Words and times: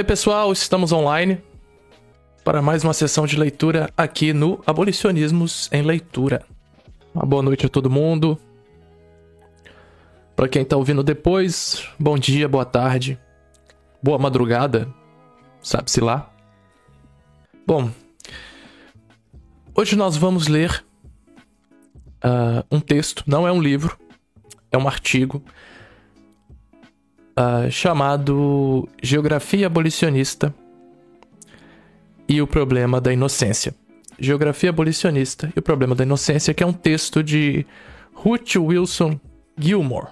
Aí 0.00 0.04
pessoal, 0.04 0.50
estamos 0.50 0.92
online 0.92 1.42
para 2.42 2.62
mais 2.62 2.82
uma 2.82 2.94
sessão 2.94 3.26
de 3.26 3.38
leitura 3.38 3.90
aqui 3.94 4.32
no 4.32 4.62
Abolicionismos 4.66 5.68
em 5.70 5.82
Leitura. 5.82 6.42
Uma 7.14 7.26
boa 7.26 7.42
noite 7.42 7.66
a 7.66 7.68
todo 7.68 7.90
mundo. 7.90 8.38
Para 10.34 10.48
quem 10.48 10.64
tá 10.64 10.74
ouvindo 10.74 11.02
depois, 11.02 11.86
bom 11.98 12.16
dia, 12.16 12.48
boa 12.48 12.64
tarde, 12.64 13.20
boa 14.02 14.18
madrugada, 14.18 14.88
sabe-se 15.60 16.00
lá. 16.00 16.32
Bom, 17.66 17.90
hoje 19.74 19.96
nós 19.96 20.16
vamos 20.16 20.48
ler 20.48 20.82
uh, 22.24 22.64
um 22.70 22.80
texto, 22.80 23.22
não 23.26 23.46
é 23.46 23.52
um 23.52 23.60
livro, 23.60 23.98
é 24.72 24.78
um 24.78 24.88
artigo 24.88 25.44
uh, 27.38 27.70
chamado 27.70 28.88
Geografia 29.02 29.66
Abolicionista 29.66 30.54
e 32.28 32.40
o 32.40 32.46
Problema 32.46 33.00
da 33.00 33.12
Inocência. 33.12 33.74
Geografia 34.18 34.70
Abolicionista 34.70 35.50
e 35.56 35.58
o 35.58 35.62
Problema 35.62 35.94
da 35.94 36.04
Inocência, 36.04 36.52
que 36.52 36.62
é 36.62 36.66
um 36.66 36.72
texto 36.72 37.22
de 37.22 37.66
Ruth 38.12 38.56
Wilson 38.56 39.18
Gilmore. 39.58 40.08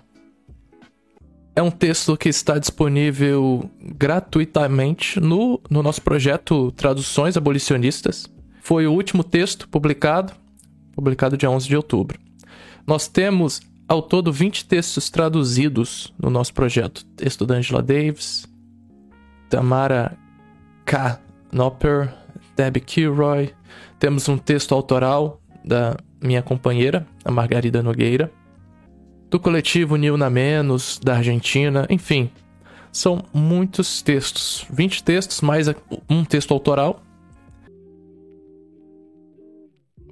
É 1.54 1.62
um 1.62 1.70
texto 1.70 2.16
que 2.16 2.28
está 2.28 2.58
disponível 2.58 3.68
gratuitamente 3.80 5.20
no, 5.20 5.60
no 5.68 5.82
nosso 5.82 6.00
projeto 6.00 6.72
Traduções 6.72 7.36
Abolicionistas. 7.36 8.30
Foi 8.62 8.86
o 8.86 8.92
último 8.92 9.24
texto 9.24 9.68
publicado, 9.68 10.32
publicado 10.94 11.36
dia 11.36 11.50
11 11.50 11.68
de 11.68 11.76
outubro. 11.76 12.18
Nós 12.86 13.08
temos 13.08 13.60
ao 13.88 14.02
todo 14.02 14.30
20 14.30 14.66
textos 14.66 15.08
traduzidos 15.08 16.12
no 16.20 16.28
nosso 16.28 16.52
projeto. 16.52 17.04
Texto 17.16 17.46
da 17.46 17.54
Angela 17.54 17.82
Davis, 17.82 18.46
Tamara 19.48 20.16
K. 20.84 21.18
Nopper, 21.50 22.12
Debbie 22.54 22.80
Kilroy. 22.80 23.54
Temos 23.98 24.28
um 24.28 24.36
texto 24.36 24.74
autoral 24.74 25.40
da 25.64 25.96
minha 26.22 26.42
companheira, 26.42 27.06
a 27.24 27.30
Margarida 27.30 27.82
Nogueira. 27.82 28.30
Do 29.30 29.40
coletivo 29.40 29.96
Nil 29.96 30.16
na 30.16 30.28
Menos, 30.28 31.00
da 31.02 31.16
Argentina, 31.16 31.86
enfim. 31.88 32.30
São 32.92 33.24
muitos 33.32 34.02
textos. 34.02 34.66
20 34.70 35.02
textos, 35.02 35.40
mais 35.40 35.66
um 36.08 36.24
texto 36.24 36.52
autoral 36.52 37.02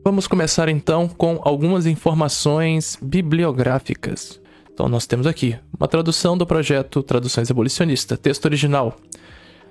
Vamos 0.07 0.29
começar 0.29 0.69
então 0.69 1.09
com 1.09 1.41
algumas 1.43 1.85
informações 1.85 2.97
bibliográficas. 3.03 4.41
Então 4.73 4.89
nós 4.89 5.05
temos 5.05 5.27
aqui 5.27 5.59
uma 5.77 5.89
tradução 5.89 6.39
do 6.39 6.47
projeto 6.47 7.03
Traduções 7.03 7.51
Abolicionista, 7.51 8.17
texto 8.17 8.45
original 8.45 8.97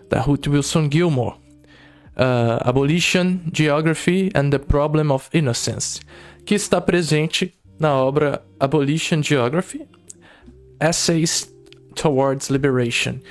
da 0.10 0.20
Ruth 0.20 0.48
Wilson 0.48 0.90
Gilmore, 0.92 1.36
uh, 2.18 2.60
Abolition, 2.68 3.40
Geography 3.54 4.30
and 4.36 4.50
the 4.50 4.58
Problem 4.58 5.10
of 5.10 5.30
Innocence, 5.34 6.02
que 6.46 6.54
está 6.54 6.82
presente 6.82 7.54
na 7.80 7.96
obra 7.96 8.44
Abolition 8.60 9.24
Geography, 9.24 9.88
Essays 10.82 11.50
Towards 11.96 12.50
Liberation, 12.50 13.22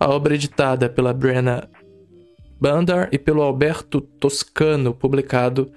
a 0.00 0.08
obra 0.08 0.34
editada 0.34 0.88
pela 0.88 1.12
Brenna 1.12 1.68
Bandar 2.58 3.10
e 3.12 3.18
pelo 3.18 3.42
Alberto 3.42 4.00
Toscano, 4.00 4.94
publicado 4.94 5.70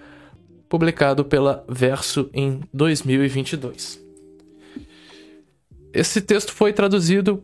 publicado 0.70 1.24
pela 1.24 1.64
Verso 1.68 2.30
em 2.34 2.62
2022. 2.74 4.00
Esse 5.94 6.22
texto 6.22 6.54
foi 6.54 6.74
traduzido 6.74 7.44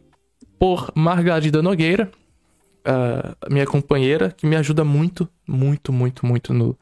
por 0.59 0.91
Margarida 0.95 1.61
Nogueira, 1.61 2.11
minha 3.49 3.65
companheira, 3.65 4.31
que 4.31 4.45
me 4.45 4.55
ajuda 4.55 4.83
muito, 4.83 5.27
muito, 5.47 5.91
muito, 5.93 6.25
muito 6.25 6.53
no, 6.53 6.77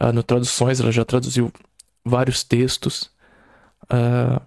uh, 0.00 0.12
no 0.12 0.22
traduções. 0.22 0.80
Ela 0.80 0.90
já 0.90 1.04
traduziu 1.04 1.52
vários 2.04 2.42
textos. 2.42 3.10
Uh, 3.84 4.40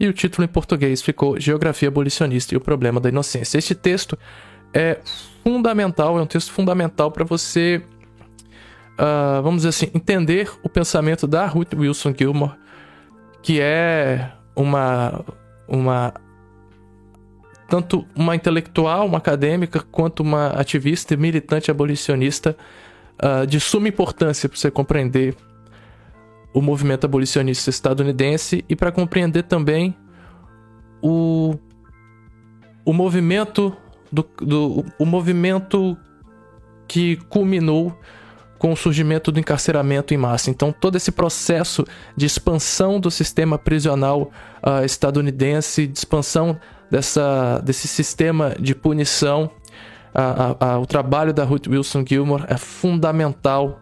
e 0.00 0.08
o 0.08 0.12
título 0.12 0.44
em 0.44 0.48
português 0.48 1.02
ficou 1.02 1.38
Geografia 1.38 1.88
Abolicionista 1.88 2.54
e 2.54 2.56
o 2.56 2.60
Problema 2.60 3.00
da 3.00 3.08
Inocência. 3.08 3.58
Este 3.58 3.74
texto 3.74 4.18
é 4.74 4.98
fundamental, 5.44 6.18
é 6.18 6.22
um 6.22 6.26
texto 6.26 6.50
fundamental 6.50 7.10
para 7.10 7.24
você 7.24 7.82
uh, 9.02 9.42
vamos 9.42 9.62
dizer 9.62 9.70
assim, 9.70 9.90
entender 9.92 10.50
o 10.62 10.68
pensamento 10.68 11.26
da 11.26 11.44
Ruth 11.46 11.74
Wilson 11.74 12.14
Gilmore, 12.16 12.52
que 13.42 13.60
é 13.60 14.30
uma, 14.54 15.24
uma 15.66 16.14
tanto 17.68 18.06
uma 18.14 18.36
intelectual, 18.36 19.06
uma 19.06 19.18
acadêmica, 19.18 19.80
quanto 19.80 20.20
uma 20.20 20.48
ativista 20.48 21.14
e 21.14 21.16
militante 21.16 21.70
abolicionista 21.70 22.56
uh, 23.20 23.46
de 23.46 23.58
suma 23.58 23.88
importância 23.88 24.48
para 24.48 24.58
você 24.58 24.70
compreender 24.70 25.34
o 26.54 26.60
movimento 26.60 27.04
abolicionista 27.04 27.70
estadunidense 27.70 28.64
e 28.68 28.76
para 28.76 28.92
compreender 28.92 29.44
também 29.44 29.96
o, 31.02 31.56
o 32.84 32.92
movimento 32.92 33.74
do, 34.12 34.28
do 34.38 34.84
o 34.98 35.06
movimento 35.06 35.96
que 36.86 37.16
culminou 37.30 37.98
com 38.62 38.70
o 38.70 38.76
surgimento 38.76 39.32
do 39.32 39.40
encarceramento 39.40 40.14
em 40.14 40.16
massa. 40.16 40.48
Então, 40.48 40.70
todo 40.70 40.94
esse 40.94 41.10
processo 41.10 41.84
de 42.16 42.26
expansão 42.26 43.00
do 43.00 43.10
sistema 43.10 43.58
prisional 43.58 44.30
uh, 44.62 44.84
estadunidense, 44.84 45.84
de 45.84 45.98
expansão 45.98 46.56
dessa, 46.88 47.58
desse 47.58 47.88
sistema 47.88 48.54
de 48.60 48.72
punição, 48.72 49.50
uh, 50.14 50.76
uh, 50.76 50.80
o 50.80 50.86
trabalho 50.86 51.32
da 51.32 51.42
Ruth 51.42 51.66
Wilson 51.66 52.04
Gilmore 52.06 52.44
é 52.46 52.56
fundamental 52.56 53.80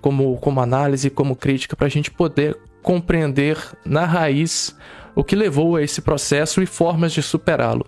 como, 0.00 0.36
como 0.38 0.60
análise, 0.60 1.08
como 1.08 1.36
crítica, 1.36 1.76
para 1.76 1.86
a 1.86 1.90
gente 1.90 2.10
poder 2.10 2.58
compreender 2.82 3.56
na 3.84 4.04
raiz 4.04 4.76
o 5.14 5.22
que 5.22 5.36
levou 5.36 5.76
a 5.76 5.82
esse 5.84 6.02
processo 6.02 6.60
e 6.60 6.66
formas 6.66 7.12
de 7.12 7.22
superá-lo 7.22 7.86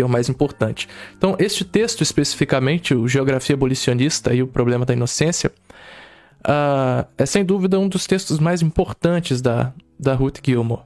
que 0.00 0.02
é 0.02 0.06
o 0.06 0.08
mais 0.08 0.30
importante. 0.30 0.88
Então, 1.14 1.36
este 1.38 1.62
texto 1.62 2.00
especificamente, 2.00 2.94
o 2.94 3.06
Geografia 3.06 3.54
Abolicionista 3.54 4.32
e 4.32 4.42
o 4.42 4.46
Problema 4.46 4.86
da 4.86 4.94
Inocência, 4.94 5.52
uh, 6.40 7.06
é 7.18 7.26
sem 7.26 7.44
dúvida 7.44 7.78
um 7.78 7.86
dos 7.86 8.06
textos 8.06 8.38
mais 8.38 8.62
importantes 8.62 9.42
da, 9.42 9.74
da 9.98 10.14
Ruth 10.14 10.38
Gilmore. 10.42 10.84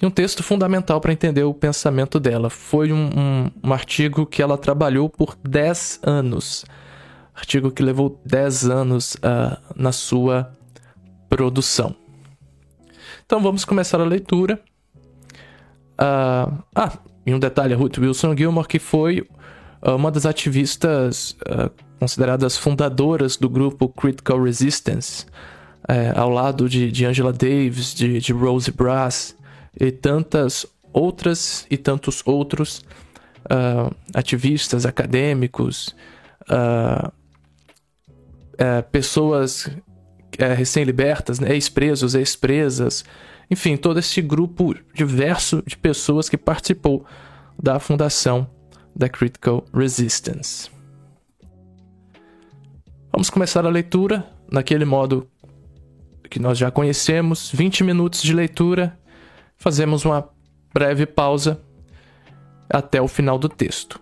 E 0.00 0.06
um 0.06 0.10
texto 0.10 0.44
fundamental 0.44 1.00
para 1.00 1.12
entender 1.12 1.42
o 1.42 1.52
pensamento 1.52 2.20
dela. 2.20 2.48
Foi 2.48 2.92
um, 2.92 3.10
um, 3.12 3.50
um 3.64 3.72
artigo 3.72 4.24
que 4.24 4.40
ela 4.40 4.56
trabalhou 4.56 5.08
por 5.08 5.36
10 5.42 5.98
anos. 6.04 6.64
Artigo 7.34 7.72
que 7.72 7.82
levou 7.82 8.20
10 8.24 8.70
anos 8.70 9.14
uh, 9.16 9.58
na 9.74 9.90
sua 9.90 10.52
produção. 11.28 11.92
Então 13.26 13.40
vamos 13.42 13.64
começar 13.64 14.00
a 14.00 14.04
leitura. 14.04 14.60
Uh, 16.00 16.62
ah, 16.76 16.92
e 17.28 17.34
um 17.34 17.38
detalhe, 17.38 17.74
Ruth 17.74 17.98
Wilson 17.98 18.34
Gilmore, 18.34 18.66
que 18.66 18.78
foi 18.78 19.20
uh, 19.82 19.96
uma 19.96 20.10
das 20.10 20.24
ativistas 20.24 21.36
uh, 21.42 21.70
consideradas 21.98 22.56
fundadoras 22.56 23.36
do 23.36 23.50
grupo 23.50 23.86
Critical 23.86 24.42
Resistance, 24.42 25.26
uh, 25.26 26.18
ao 26.18 26.30
lado 26.30 26.70
de, 26.70 26.90
de 26.90 27.04
Angela 27.04 27.30
Davis, 27.30 27.94
de, 27.94 28.18
de 28.18 28.32
Rosie 28.32 28.72
Brass 28.72 29.36
e 29.78 29.90
tantas 29.90 30.64
outras 30.90 31.66
e 31.70 31.76
tantos 31.76 32.22
outros 32.24 32.78
uh, 33.44 33.94
ativistas, 34.14 34.86
acadêmicos, 34.86 35.94
pessoas 38.90 39.70
recém-libertas, 40.56 41.38
né, 41.38 41.52
ex-presos, 41.52 42.14
ex-presas, 42.14 43.04
enfim, 43.50 43.76
todo 43.76 43.98
esse 43.98 44.20
grupo 44.20 44.74
diverso 44.94 45.62
de 45.66 45.76
pessoas 45.76 46.28
que 46.28 46.36
participou 46.36 47.04
da 47.60 47.78
fundação 47.78 48.48
da 48.94 49.08
Critical 49.08 49.64
Resistance. 49.72 50.70
Vamos 53.10 53.30
começar 53.30 53.64
a 53.64 53.70
leitura 53.70 54.28
naquele 54.50 54.84
modo 54.84 55.28
que 56.30 56.38
nós 56.38 56.58
já 56.58 56.70
conhecemos, 56.70 57.50
20 57.50 57.84
minutos 57.84 58.22
de 58.22 58.34
leitura. 58.34 58.98
Fazemos 59.56 60.04
uma 60.04 60.28
breve 60.74 61.06
pausa 61.06 61.60
até 62.68 63.00
o 63.00 63.08
final 63.08 63.38
do 63.38 63.48
texto. 63.48 63.98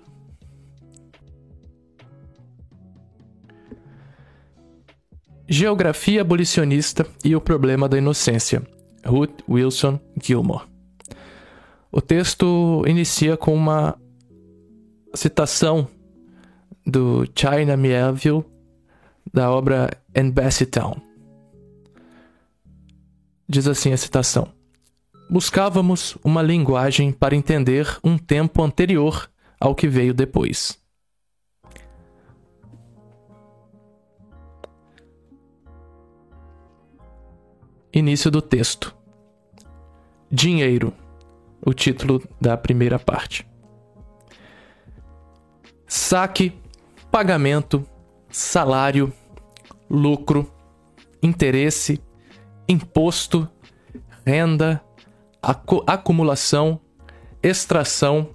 Geografia 5.48 6.22
abolicionista 6.22 7.06
e 7.24 7.36
o 7.36 7.40
problema 7.40 7.88
da 7.88 7.96
inocência 7.96 8.66
Ruth 9.06 9.42
Wilson 9.48 10.00
Gilmore. 10.22 10.64
O 11.90 12.00
texto 12.00 12.82
inicia 12.86 13.36
com 13.36 13.54
uma 13.54 13.98
citação 15.14 15.88
do 16.84 17.24
China 17.34 17.76
Melville 17.76 18.44
da 19.32 19.50
obra 19.50 19.90
Embassy 20.14 20.66
Town. 20.66 20.96
Diz 23.48 23.66
assim 23.66 23.92
a 23.92 23.96
citação: 23.96 24.48
Buscávamos 25.28 26.16
uma 26.24 26.42
linguagem 26.42 27.12
para 27.12 27.36
entender 27.36 27.98
um 28.02 28.16
tempo 28.16 28.62
anterior 28.62 29.30
ao 29.60 29.74
que 29.74 29.88
veio 29.88 30.14
depois. 30.14 30.78
Início 37.92 38.30
do 38.30 38.42
texto. 38.42 38.95
Dinheiro. 40.30 40.92
O 41.64 41.72
título 41.72 42.22
da 42.40 42.56
primeira 42.56 42.98
parte. 42.98 43.46
Saque, 45.86 46.52
pagamento, 47.10 47.86
salário, 48.28 49.12
lucro, 49.88 50.50
interesse, 51.22 52.00
imposto, 52.68 53.48
renda, 54.24 54.82
acu 55.40 55.82
acumulação, 55.86 56.80
extração, 57.42 58.30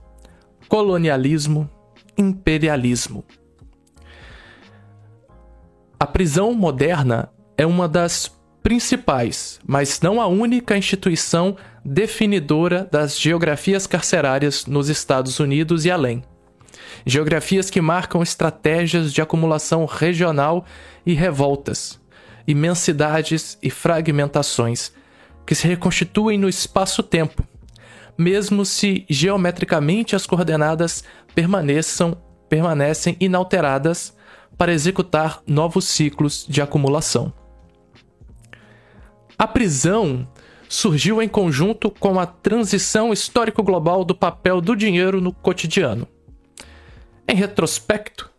colonialismo, 0.68 1.70
imperialismo. 2.18 3.24
A 6.00 6.08
prisão 6.08 6.54
moderna 6.54 7.32
é 7.58 7.66
uma 7.66 7.88
das 7.88 8.41
principais, 8.64 9.60
mas 9.66 10.02
não 10.02 10.22
a 10.22 10.28
única 10.28 10.78
instituição 10.78 11.58
definidora 11.84 12.88
das 12.92 13.20
geografias 13.20 13.88
carcerárias 13.88 14.66
nos 14.66 14.90
Estados 14.90 15.40
Unidos 15.40 15.86
e 15.86 15.92
além. 15.92 16.24
Geografias 17.06 17.70
que 17.70 17.82
marcam 17.82 18.22
estratégias 18.22 19.12
de 19.12 19.22
acumulação 19.22 19.86
regional 19.86 20.66
e 21.06 21.14
revoltas, 21.14 22.00
imensidades 22.48 23.58
e 23.62 23.70
fragmentações 23.70 24.92
que 25.46 25.56
se 25.56 25.68
reconstituem 25.68 26.38
no 26.38 26.48
espaço-tempo, 26.48 27.44
mesmo 28.18 28.64
se 28.66 29.06
geometricamente 29.10 30.16
as 30.16 30.28
coordenadas 30.28 31.04
permaneçam 31.34 32.18
permanecem 32.48 33.16
inalteradas 33.18 34.14
para 34.58 34.74
executar 34.74 35.42
novos 35.48 35.86
ciclos 35.86 36.46
de 36.48 36.62
acumulação. 36.62 37.34
A 39.42 39.48
prisão 39.48 40.28
surgiu 40.70 41.20
em 41.20 41.28
conjunto 41.28 41.90
com 41.90 42.20
a 42.20 42.28
transição 42.28 43.12
histórico-global 43.12 44.06
do 44.06 44.14
papel 44.14 44.62
do 44.62 44.76
dinheiro 44.76 45.20
no 45.20 45.34
cotidiano. 45.34 46.08
Em 47.28 47.36
retrospecto, 47.36 48.30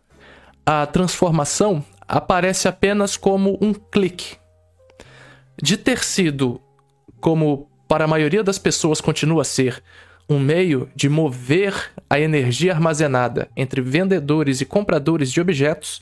a 0.65 0.85
transformação 0.85 1.83
aparece 2.07 2.69
apenas 2.69 3.17
como 3.17 3.59
um 3.59 3.73
clique. 3.73 4.37
De 5.61 5.75
ter 5.75 6.01
sido, 6.05 6.61
como 7.19 7.69
para 7.85 8.05
a 8.05 8.07
maioria 8.07 8.41
das 8.41 8.57
pessoas 8.57 9.01
continua 9.01 9.41
a 9.41 9.43
ser, 9.43 9.83
um 10.29 10.39
meio 10.39 10.89
de 10.95 11.09
mover 11.09 11.91
a 12.09 12.17
energia 12.17 12.71
armazenada 12.71 13.49
entre 13.57 13.81
vendedores 13.81 14.61
e 14.61 14.65
compradores 14.65 15.33
de 15.33 15.41
objetos, 15.41 16.01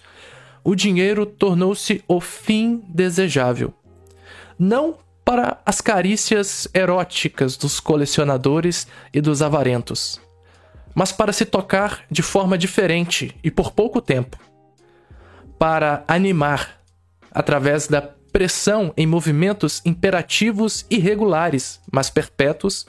o 0.63 0.75
dinheiro 0.75 1.25
tornou-se 1.25 2.04
o 2.07 2.21
fim 2.21 2.83
desejável. 2.88 3.74
Não 4.63 4.99
para 5.25 5.59
as 5.65 5.81
carícias 5.81 6.67
eróticas 6.71 7.57
dos 7.57 7.79
colecionadores 7.79 8.85
e 9.11 9.19
dos 9.19 9.41
avarentos, 9.41 10.21
mas 10.93 11.11
para 11.11 11.33
se 11.33 11.45
tocar 11.45 12.05
de 12.11 12.21
forma 12.21 12.59
diferente 12.59 13.35
e 13.43 13.49
por 13.49 13.71
pouco 13.71 13.99
tempo. 13.99 14.37
Para 15.57 16.05
animar, 16.07 16.79
através 17.31 17.87
da 17.87 18.03
pressão 18.03 18.93
em 18.95 19.07
movimentos 19.07 19.81
imperativos 19.83 20.85
irregulares, 20.91 21.81
mas 21.91 22.11
perpétuos, 22.11 22.85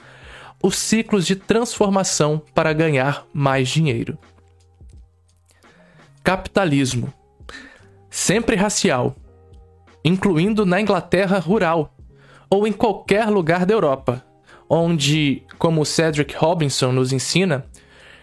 os 0.61 0.77
ciclos 0.77 1.25
de 1.25 1.35
transformação 1.35 2.39
para 2.53 2.71
ganhar 2.71 3.25
mais 3.33 3.67
dinheiro. 3.67 4.15
Capitalismo. 6.23 7.11
Sempre 8.11 8.55
racial, 8.55 9.15
incluindo 10.03 10.65
na 10.65 10.81
Inglaterra 10.81 11.39
rural 11.39 11.95
ou 12.49 12.67
em 12.67 12.71
qualquer 12.71 13.29
lugar 13.29 13.65
da 13.65 13.73
Europa, 13.73 14.23
onde, 14.69 15.43
como 15.57 15.85
Cedric 15.85 16.35
Robinson 16.35 16.91
nos 16.91 17.11
ensina, 17.11 17.65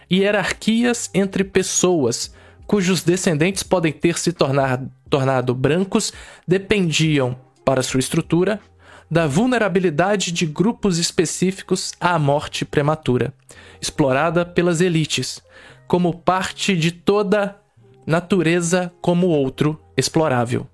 hierarquias 0.09 1.09
entre 1.13 1.43
pessoas 1.43 2.33
cujos 2.67 3.03
descendentes 3.03 3.63
podem 3.63 3.91
ter 3.91 4.17
se 4.17 4.31
tornar, 4.31 4.81
tornado 5.09 5.53
brancos 5.53 6.13
dependiam, 6.47 7.35
para 7.65 7.83
sua 7.83 7.99
estrutura, 7.99 8.61
da 9.09 9.27
vulnerabilidade 9.27 10.31
de 10.31 10.45
grupos 10.45 10.97
específicos 10.97 11.91
à 11.99 12.17
morte 12.17 12.63
prematura, 12.63 13.33
explorada 13.81 14.45
pelas 14.45 14.79
elites, 14.79 15.41
como 15.85 16.17
parte 16.17 16.77
de 16.77 16.93
toda 16.93 17.59
natureza 18.07 18.89
como 19.01 19.27
outro 19.27 19.77
explorável, 19.97 20.65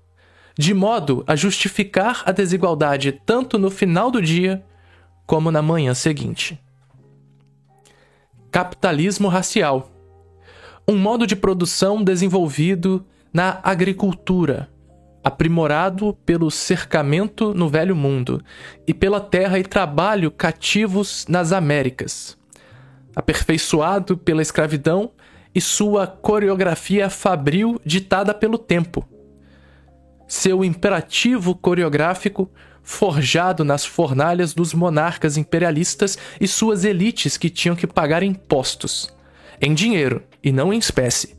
de 0.58 0.74
modo 0.74 1.22
a 1.24 1.36
justificar 1.36 2.24
a 2.26 2.32
desigualdade 2.32 3.12
tanto 3.24 3.58
no 3.58 3.70
final 3.70 4.10
do 4.10 4.20
dia 4.20 4.64
como 5.24 5.52
na 5.52 5.62
manhã 5.62 5.94
seguinte. 5.94 6.60
Capitalismo 8.50 9.28
racial 9.28 9.92
um 10.86 10.96
modo 10.96 11.26
de 11.26 11.36
produção 11.36 12.02
desenvolvido 12.02 13.04
na 13.32 13.60
agricultura 13.62 14.68
aprimorado 15.22 16.14
pelo 16.24 16.50
cercamento 16.50 17.52
no 17.52 17.68
Velho 17.68 17.94
Mundo 17.94 18.42
e 18.86 18.94
pela 18.94 19.20
terra 19.20 19.58
e 19.58 19.62
trabalho 19.62 20.30
cativos 20.30 21.26
nas 21.28 21.52
Américas, 21.52 22.38
aperfeiçoado 23.14 24.16
pela 24.16 24.40
escravidão 24.40 25.10
e 25.54 25.60
sua 25.60 26.06
coreografia 26.06 27.10
fabril 27.10 27.78
ditada 27.84 28.32
pelo 28.32 28.56
tempo. 28.56 29.06
Seu 30.28 30.62
imperativo 30.64 31.56
coreográfico 31.56 32.48
forjado 32.82 33.64
nas 33.64 33.84
fornalhas 33.84 34.54
dos 34.54 34.72
monarcas 34.72 35.36
imperialistas 35.36 36.16
e 36.40 36.46
suas 36.46 36.84
elites 36.84 37.36
que 37.36 37.50
tinham 37.50 37.74
que 37.74 37.86
pagar 37.86 38.22
impostos, 38.22 39.12
em 39.60 39.74
dinheiro 39.74 40.22
e 40.42 40.52
não 40.52 40.72
em 40.72 40.78
espécie, 40.78 41.36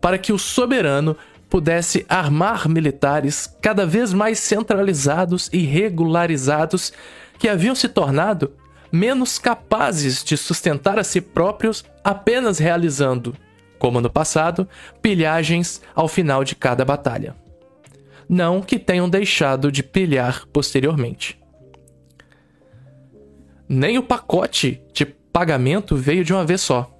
para 0.00 0.16
que 0.16 0.32
o 0.32 0.38
soberano 0.38 1.16
pudesse 1.48 2.06
armar 2.08 2.68
militares 2.68 3.56
cada 3.60 3.84
vez 3.84 4.12
mais 4.12 4.38
centralizados 4.38 5.50
e 5.52 5.58
regularizados 5.58 6.92
que 7.38 7.48
haviam 7.48 7.74
se 7.74 7.88
tornado 7.88 8.52
menos 8.92 9.38
capazes 9.38 10.24
de 10.24 10.36
sustentar 10.36 10.98
a 10.98 11.04
si 11.04 11.20
próprios 11.20 11.84
apenas 12.02 12.58
realizando, 12.58 13.36
como 13.78 14.00
no 14.00 14.10
passado, 14.10 14.68
pilhagens 15.00 15.80
ao 15.94 16.08
final 16.08 16.44
de 16.44 16.54
cada 16.54 16.84
batalha. 16.84 17.34
Não 18.30 18.62
que 18.62 18.78
tenham 18.78 19.10
deixado 19.10 19.70
de 19.70 19.82
pilhar 19.82 20.46
posteriormente. 20.52 21.38
Nem 23.68 23.98
o 23.98 24.02
pacote 24.02 24.82
de 24.94 25.04
pagamento 25.04 25.96
veio 25.96 26.24
de 26.24 26.32
uma 26.32 26.46
vez 26.46 26.60
só. 26.60 26.90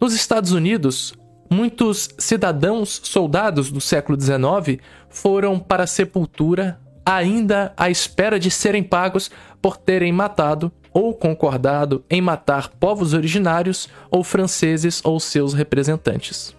Nos 0.00 0.14
Estados 0.14 0.52
Unidos, 0.52 1.14
Muitos 1.52 2.08
cidadãos 2.16 3.00
soldados 3.02 3.72
do 3.72 3.80
século 3.80 4.18
XIX 4.18 4.80
foram 5.08 5.58
para 5.58 5.82
a 5.82 5.86
sepultura 5.86 6.78
ainda 7.04 7.72
à 7.76 7.90
espera 7.90 8.38
de 8.38 8.52
serem 8.52 8.84
pagos 8.84 9.32
por 9.60 9.76
terem 9.76 10.12
matado 10.12 10.70
ou 10.92 11.12
concordado 11.12 12.04
em 12.08 12.20
matar 12.20 12.68
povos 12.68 13.14
originários 13.14 13.88
ou 14.12 14.22
franceses 14.22 15.00
ou 15.04 15.18
seus 15.18 15.52
representantes. 15.52 16.54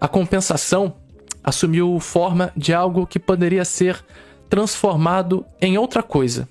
A 0.00 0.06
compensação 0.06 0.94
assumiu 1.42 1.98
forma 2.00 2.52
de 2.56 2.72
algo 2.72 3.06
que 3.06 3.18
poderia 3.18 3.64
ser 3.64 4.04
transformado 4.48 5.44
em 5.60 5.78
outra 5.78 6.02
coisa: 6.02 6.48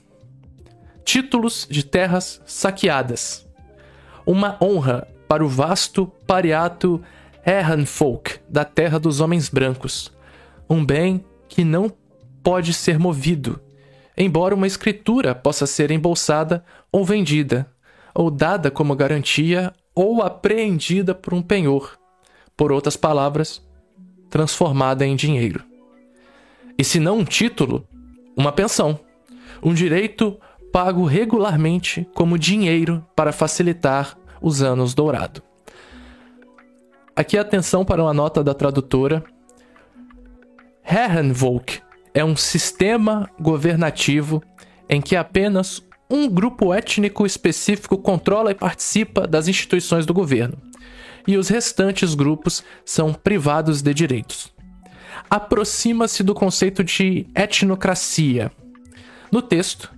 títulos 1.03 1.67
de 1.69 1.84
terras 1.84 2.41
saqueadas. 2.46 3.48
Uma 4.25 4.58
honra 4.62 5.08
para 5.27 5.43
o 5.43 5.48
vasto 5.48 6.08
pariato 6.25 7.01
Herrenfolk 7.46 8.39
da 8.48 8.65
terra 8.65 9.00
dos 9.00 9.19
homens 9.19 9.50
brancos, 9.50 10.12
um 10.69 10.86
bem 10.86 11.24
que 11.48 11.63
não 11.63 11.91
pode 12.43 12.74
ser 12.74 13.00
movido, 13.00 13.60
embora 14.17 14.53
uma 14.53 14.67
escritura 14.67 15.34
possa 15.34 15.65
ser 15.65 15.91
embolsada 15.91 16.63
ou 16.91 17.03
vendida, 17.03 17.67
ou 18.13 18.29
dada 18.29 18.69
como 18.69 18.96
garantia 18.96 19.74
ou 19.96 20.22
apreendida 20.22 21.15
por 21.15 21.34
um 21.34 21.41
penhor, 21.41 21.98
por 22.55 22.72
outras 22.72 22.96
palavras, 22.96 23.62
transformada 24.29 25.05
em 25.05 25.15
dinheiro. 25.15 25.63
E 26.77 26.83
se 26.83 27.00
não 27.00 27.19
um 27.19 27.25
título, 27.25 27.86
uma 28.38 28.51
pensão, 28.51 29.00
um 29.62 29.74
direito 29.74 30.39
pago 30.71 31.03
regularmente 31.03 32.07
como 32.13 32.38
dinheiro 32.38 33.05
para 33.15 33.31
facilitar 33.31 34.17
os 34.41 34.62
anos 34.62 34.93
dourado. 34.93 35.41
Aqui 37.15 37.38
atenção 37.38 37.83
para 37.83 38.01
uma 38.01 38.13
nota 38.13 38.43
da 38.43 38.53
tradutora. 38.53 39.24
Herrenvolk 40.89 41.81
é 42.13 42.24
um 42.24 42.36
sistema 42.36 43.29
governativo 43.39 44.41
em 44.88 45.01
que 45.01 45.15
apenas 45.15 45.83
um 46.09 46.27
grupo 46.27 46.74
étnico 46.74 47.25
específico 47.25 47.98
controla 47.98 48.51
e 48.51 48.55
participa 48.55 49.27
das 49.27 49.48
instituições 49.48 50.05
do 50.05 50.13
governo, 50.13 50.57
e 51.27 51.38
os 51.38 51.49
restantes 51.49 52.15
grupos 52.15 52.63
são 52.85 53.13
privados 53.13 53.81
de 53.81 53.93
direitos. 53.93 54.51
Aproxima-se 55.29 56.23
do 56.23 56.33
conceito 56.33 56.83
de 56.83 57.27
etnocracia, 57.35 58.51
No 59.31 59.41
texto, 59.41 59.91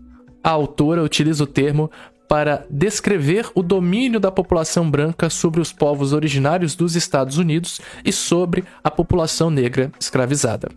a 0.43 0.49
autora 0.49 1.03
utiliza 1.03 1.43
o 1.43 1.47
termo 1.47 1.89
para 2.27 2.65
descrever 2.69 3.49
o 3.53 3.61
domínio 3.61 4.19
da 4.19 4.31
população 4.31 4.89
branca 4.89 5.29
sobre 5.29 5.59
os 5.59 5.73
povos 5.73 6.13
originários 6.13 6.75
dos 6.75 6.95
Estados 6.95 7.37
Unidos 7.37 7.81
e 8.05 8.11
sobre 8.11 8.63
a 8.83 8.89
população 8.89 9.49
negra 9.49 9.91
escravizada. 9.99 10.69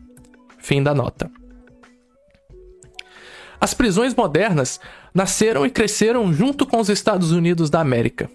Fim 0.58 0.82
da 0.82 0.94
nota. 0.94 1.30
As 3.60 3.72
prisões 3.72 4.14
modernas 4.14 4.80
nasceram 5.14 5.64
e 5.64 5.70
cresceram 5.70 6.32
junto 6.32 6.66
com 6.66 6.80
os 6.80 6.88
Estados 6.88 7.32
Unidos 7.32 7.70
da 7.70 7.80
América. 7.80 8.28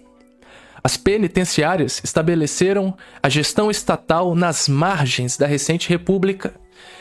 As 0.82 0.96
penitenciárias 0.96 2.00
estabeleceram 2.02 2.96
a 3.22 3.28
gestão 3.28 3.70
estatal 3.70 4.34
nas 4.34 4.68
margens 4.68 5.36
da 5.36 5.46
recente 5.46 5.88
república, 5.88 6.54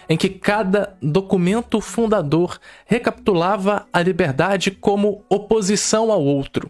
em 0.09 0.17
que 0.17 0.29
cada 0.29 0.98
documento 1.01 1.79
fundador 1.79 2.59
recapitulava 2.86 3.88
a 3.93 4.01
liberdade 4.01 4.71
como 4.71 5.24
oposição 5.29 6.12
ao 6.12 6.24
outro, 6.24 6.69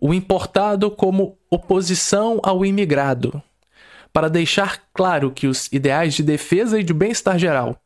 o 0.00 0.12
importado 0.12 0.90
como 0.90 1.38
oposição 1.48 2.40
ao 2.42 2.64
imigrado, 2.64 3.40
para 4.12 4.28
deixar 4.28 4.82
claro 4.92 5.30
que 5.30 5.46
os 5.46 5.68
ideais 5.72 6.14
de 6.14 6.22
defesa 6.22 6.80
e 6.80 6.82
de 6.82 6.92
bem-estar 6.92 7.38
geral, 7.38 7.76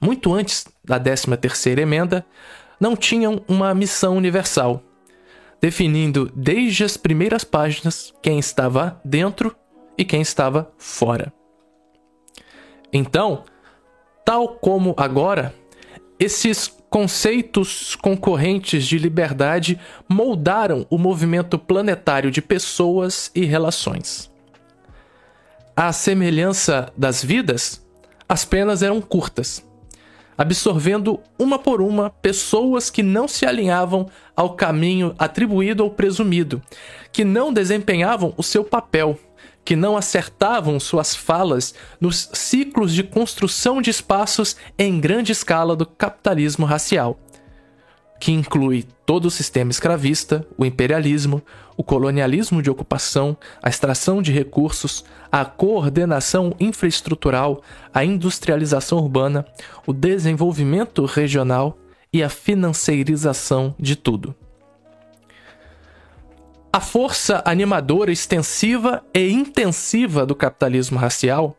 muito 0.00 0.34
antes 0.34 0.66
da 0.84 1.00
13ª 1.00 1.78
emenda, 1.78 2.26
não 2.78 2.94
tinham 2.94 3.42
uma 3.48 3.74
missão 3.74 4.16
universal 4.16 4.82
definindo 5.64 6.30
desde 6.36 6.84
as 6.84 6.94
primeiras 6.94 7.42
páginas 7.42 8.12
quem 8.20 8.38
estava 8.38 9.00
dentro 9.02 9.56
e 9.96 10.04
quem 10.04 10.20
estava 10.20 10.70
fora. 10.76 11.32
Então, 12.92 13.44
tal 14.26 14.56
como 14.56 14.94
agora, 14.94 15.54
esses 16.18 16.68
conceitos 16.90 17.96
concorrentes 17.96 18.84
de 18.84 18.98
liberdade 18.98 19.80
moldaram 20.06 20.86
o 20.90 20.98
movimento 20.98 21.58
planetário 21.58 22.30
de 22.30 22.42
pessoas 22.42 23.30
e 23.34 23.46
relações. 23.46 24.30
À 25.74 25.94
semelhança 25.94 26.92
das 26.94 27.24
vidas, 27.24 27.82
as 28.28 28.44
penas 28.44 28.82
eram 28.82 29.00
curtas 29.00 29.66
absorvendo 30.36 31.20
uma 31.38 31.58
por 31.58 31.80
uma 31.80 32.10
pessoas 32.10 32.90
que 32.90 33.02
não 33.02 33.26
se 33.26 33.46
alinhavam 33.46 34.08
ao 34.36 34.54
caminho 34.54 35.14
atribuído 35.18 35.84
ou 35.84 35.90
presumido, 35.90 36.62
que 37.12 37.24
não 37.24 37.52
desempenhavam 37.52 38.34
o 38.36 38.42
seu 38.42 38.64
papel, 38.64 39.18
que 39.64 39.74
não 39.74 39.96
acertavam 39.96 40.78
suas 40.78 41.14
falas 41.14 41.74
nos 42.00 42.28
ciclos 42.32 42.92
de 42.92 43.02
construção 43.02 43.80
de 43.80 43.90
espaços 43.90 44.56
em 44.78 45.00
grande 45.00 45.32
escala 45.32 45.74
do 45.74 45.86
capitalismo 45.86 46.66
racial 46.66 47.18
que 48.24 48.32
inclui 48.32 48.86
todo 49.04 49.26
o 49.26 49.30
sistema 49.30 49.70
escravista, 49.70 50.46
o 50.56 50.64
imperialismo, 50.64 51.42
o 51.76 51.84
colonialismo 51.84 52.62
de 52.62 52.70
ocupação, 52.70 53.36
a 53.62 53.68
extração 53.68 54.22
de 54.22 54.32
recursos, 54.32 55.04
a 55.30 55.44
coordenação 55.44 56.56
infraestrutural, 56.58 57.60
a 57.92 58.02
industrialização 58.02 58.96
urbana, 58.96 59.44
o 59.86 59.92
desenvolvimento 59.92 61.04
regional 61.04 61.76
e 62.10 62.22
a 62.22 62.30
financeirização 62.30 63.74
de 63.78 63.94
tudo. 63.94 64.34
A 66.72 66.80
força 66.80 67.42
animadora 67.44 68.10
extensiva 68.10 69.04
e 69.12 69.30
intensiva 69.30 70.24
do 70.24 70.34
capitalismo 70.34 70.98
racial 70.98 71.58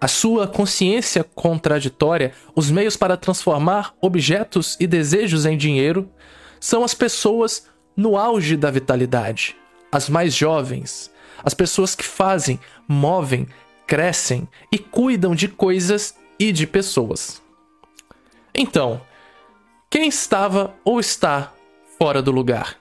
a 0.00 0.08
sua 0.08 0.48
consciência 0.48 1.22
contraditória, 1.22 2.32
os 2.54 2.70
meios 2.70 2.96
para 2.96 3.16
transformar 3.16 3.94
objetos 4.00 4.76
e 4.80 4.86
desejos 4.86 5.44
em 5.44 5.56
dinheiro, 5.56 6.10
são 6.58 6.82
as 6.82 6.94
pessoas 6.94 7.68
no 7.94 8.16
auge 8.16 8.56
da 8.56 8.70
vitalidade, 8.70 9.56
as 9.92 10.08
mais 10.08 10.34
jovens, 10.34 11.10
as 11.44 11.52
pessoas 11.52 11.94
que 11.94 12.04
fazem, 12.04 12.58
movem, 12.88 13.46
crescem 13.86 14.48
e 14.72 14.78
cuidam 14.78 15.34
de 15.34 15.48
coisas 15.48 16.14
e 16.38 16.50
de 16.50 16.66
pessoas. 16.66 17.42
Então, 18.54 19.00
quem 19.90 20.08
estava 20.08 20.74
ou 20.84 20.98
está 20.98 21.52
fora 21.98 22.22
do 22.22 22.30
lugar? 22.30 22.79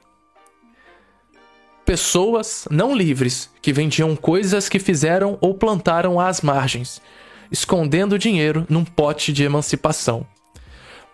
Pessoas 1.90 2.68
não 2.70 2.96
livres 2.96 3.50
que 3.64 3.74
vendiam 3.74 4.16
coisas 4.16 4.70
que 4.70 4.78
fizeram 4.78 5.40
ou 5.42 5.56
plantaram 5.56 6.20
às 6.20 6.40
margens, 6.40 7.02
escondendo 7.52 8.20
dinheiro 8.20 8.64
num 8.70 8.86
pote 8.86 9.34
de 9.34 9.44
emancipação. 9.44 10.24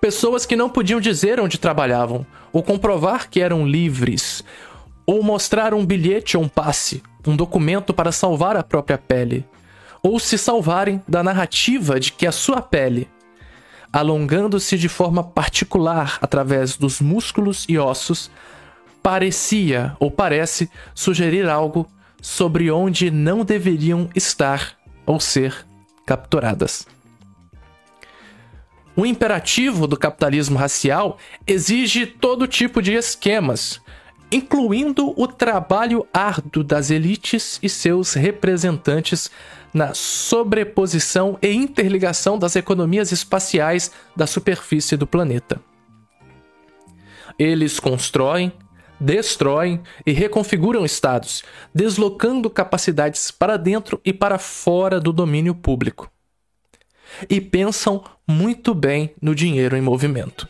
Pessoas 0.01 0.46
que 0.46 0.53
não 0.53 0.70
podiam 0.70 1.00
dizer 1.00 1.39
onde 1.39 1.58
trabalhavam, 1.58 2.27
ou 2.51 2.62
comprovar 2.62 3.29
que 3.29 3.39
eram 3.39 3.65
livres, 3.65 4.44
ou 5.05 5.24
mostrar 5.24 5.74
um 5.74 5.86
bilhete 5.86 6.36
ou 6.36 6.44
um 6.44 6.50
passe, 6.50 7.01
um 7.25 7.38
documento 7.38 7.94
para 7.94 8.12
salvar 8.12 8.58
a 8.58 8.62
própria 8.62 8.98
pele, 8.98 9.46
ou 10.03 10.20
se 10.20 10.38
salvarem 10.38 11.01
da 11.08 11.24
narrativa 11.24 12.01
de 12.01 12.12
que 12.12 12.27
a 12.27 12.34
sua 12.34 12.62
pele, 12.62 13.08
alongando-se 13.94 14.77
de 14.77 14.89
forma 14.89 15.24
particular 15.24 16.20
através 16.22 16.75
dos 16.75 17.00
músculos 17.00 17.65
e 17.70 17.77
ossos, 17.77 18.29
parecia 19.06 19.96
ou 20.00 20.10
parece 20.10 20.68
sugerir 20.96 21.48
algo 21.48 21.88
sobre 22.20 22.72
onde 22.72 23.12
não 23.12 23.46
deveriam 23.46 24.10
estar 24.16 24.76
ou 25.06 25.20
ser 25.20 25.64
capturadas. 26.08 26.88
O 28.96 29.06
imperativo 29.06 29.86
do 29.86 29.96
capitalismo 29.96 30.58
racial 30.58 31.20
exige 31.46 32.08
todo 32.08 32.48
tipo 32.48 32.82
de 32.82 32.94
esquemas, 32.94 33.80
incluindo 34.32 35.14
o 35.16 35.28
trabalho 35.28 36.08
árduo 36.12 36.64
das 36.64 36.90
elites 36.90 37.60
e 37.62 37.70
seus 37.70 38.16
representantes 38.16 39.30
na 39.72 39.94
sobreposição 39.94 41.38
e 41.44 41.54
interligação 41.54 42.40
das 42.40 42.56
economias 42.56 43.12
espaciais 43.12 43.92
da 44.16 44.26
superfície 44.26 44.98
do 44.98 45.06
planeta. 45.06 45.62
Eles 47.38 47.80
constroem, 47.80 48.52
destroem 49.00 49.82
e 50.06 50.12
reconfiguram 50.12 50.86
estados, 50.86 51.44
deslocando 51.74 52.50
capacidades 52.50 53.32
para 53.32 53.58
dentro 53.58 54.00
e 54.04 54.14
para 54.14 54.38
fora 54.38 55.00
do 55.00 55.12
domínio 55.12 55.56
público. 55.56 56.10
E 57.30 57.40
pensam 57.40 58.04
muito 58.28 58.74
bem 58.74 59.14
no 59.22 59.36
dinheiro 59.36 59.75
em 59.75 59.82
movimento. 59.82 60.48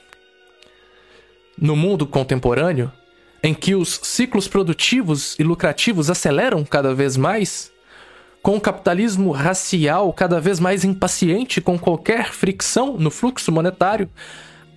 No 1.57 1.75
mundo 1.75 2.05
contemporâneo, 2.05 2.91
em 3.43 3.53
que 3.53 3.75
os 3.75 3.99
ciclos 4.03 4.47
produtivos 4.47 5.37
e 5.37 5.43
lucrativos 5.43 6.09
aceleram 6.09 6.63
cada 6.65 6.93
vez 6.93 7.15
mais, 7.15 7.71
com 8.41 8.57
o 8.57 8.61
capitalismo 8.61 9.31
racial 9.31 10.13
cada 10.13 10.39
vez 10.39 10.59
mais 10.59 10.83
impaciente 10.83 11.59
com 11.59 11.79
qualquer 11.79 12.31
fricção 12.31 12.97
no 12.97 13.09
fluxo 13.09 13.51
monetário, 13.51 14.09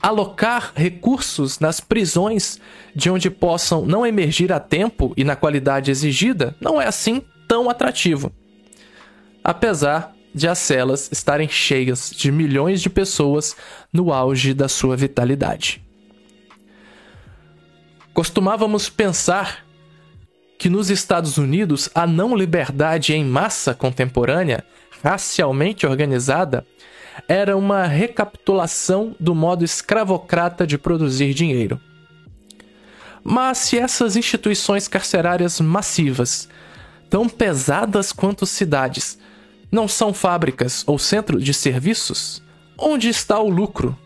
alocar 0.00 0.72
recursos 0.74 1.58
nas 1.58 1.80
prisões 1.80 2.60
de 2.94 3.10
onde 3.10 3.30
possam 3.30 3.84
não 3.84 4.06
emergir 4.06 4.52
a 4.52 4.60
tempo 4.60 5.12
e 5.16 5.24
na 5.24 5.36
qualidade 5.36 5.90
exigida 5.90 6.56
não 6.60 6.80
é 6.80 6.86
assim 6.86 7.22
tão 7.46 7.68
atrativo. 7.68 8.32
Apesar 9.42 10.14
de 10.34 10.46
as 10.46 10.58
celas 10.58 11.08
estarem 11.10 11.48
cheias 11.48 12.10
de 12.10 12.30
milhões 12.30 12.80
de 12.80 12.90
pessoas 12.90 13.56
no 13.92 14.12
auge 14.12 14.54
da 14.54 14.68
sua 14.68 14.96
vitalidade. 14.96 15.82
Costumávamos 18.12 18.88
pensar 18.88 19.64
que 20.58 20.68
nos 20.68 20.90
Estados 20.90 21.38
Unidos 21.38 21.88
a 21.94 22.06
não 22.06 22.36
liberdade 22.36 23.14
em 23.14 23.24
massa 23.24 23.72
contemporânea, 23.74 24.64
racialmente 25.02 25.86
organizada, 25.86 26.66
era 27.26 27.56
uma 27.56 27.84
recapitulação 27.86 29.16
do 29.18 29.34
modo 29.34 29.64
escravocrata 29.64 30.66
de 30.66 30.78
produzir 30.78 31.34
dinheiro. 31.34 31.80
Mas 33.24 33.58
se 33.58 33.78
essas 33.78 34.16
instituições 34.16 34.88
carcerárias 34.88 35.60
massivas, 35.60 36.48
tão 37.10 37.28
pesadas 37.28 38.12
quanto 38.12 38.46
cidades, 38.46 39.18
não 39.70 39.86
são 39.86 40.14
fábricas 40.14 40.82
ou 40.86 40.98
centro 40.98 41.40
de 41.40 41.52
serviços, 41.52 42.42
onde 42.78 43.08
está 43.08 43.38
o 43.38 43.48
lucro, 43.48 43.98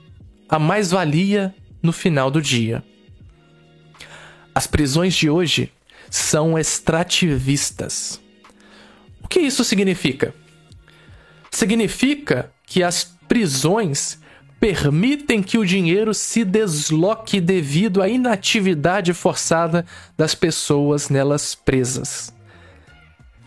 a 0.48 0.58
mais-valia 0.58 1.54
no 1.82 1.92
final 1.92 2.30
do 2.30 2.40
dia? 2.40 2.82
As 4.54 4.66
prisões 4.66 5.14
de 5.14 5.30
hoje 5.30 5.72
são 6.10 6.58
extrativistas. 6.58 8.20
O 9.22 9.28
que 9.28 9.40
isso 9.40 9.64
significa? 9.64 10.34
Significa 11.50 12.50
que 12.72 12.82
as 12.82 13.04
prisões 13.28 14.18
permitem 14.58 15.42
que 15.42 15.58
o 15.58 15.66
dinheiro 15.66 16.14
se 16.14 16.42
desloque 16.42 17.38
devido 17.38 18.00
à 18.00 18.08
inatividade 18.08 19.12
forçada 19.12 19.84
das 20.16 20.34
pessoas 20.34 21.10
nelas 21.10 21.54
presas. 21.54 22.32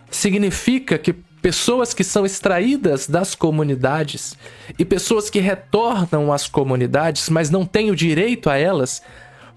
Significa 0.08 0.96
que 0.96 1.12
pessoas 1.42 1.92
que 1.92 2.04
são 2.04 2.24
extraídas 2.24 3.08
das 3.08 3.34
comunidades 3.34 4.36
e 4.78 4.84
pessoas 4.84 5.28
que 5.28 5.40
retornam 5.40 6.32
às 6.32 6.46
comunidades, 6.46 7.28
mas 7.28 7.50
não 7.50 7.66
têm 7.66 7.90
o 7.90 7.96
direito 7.96 8.48
a 8.48 8.56
elas, 8.56 9.02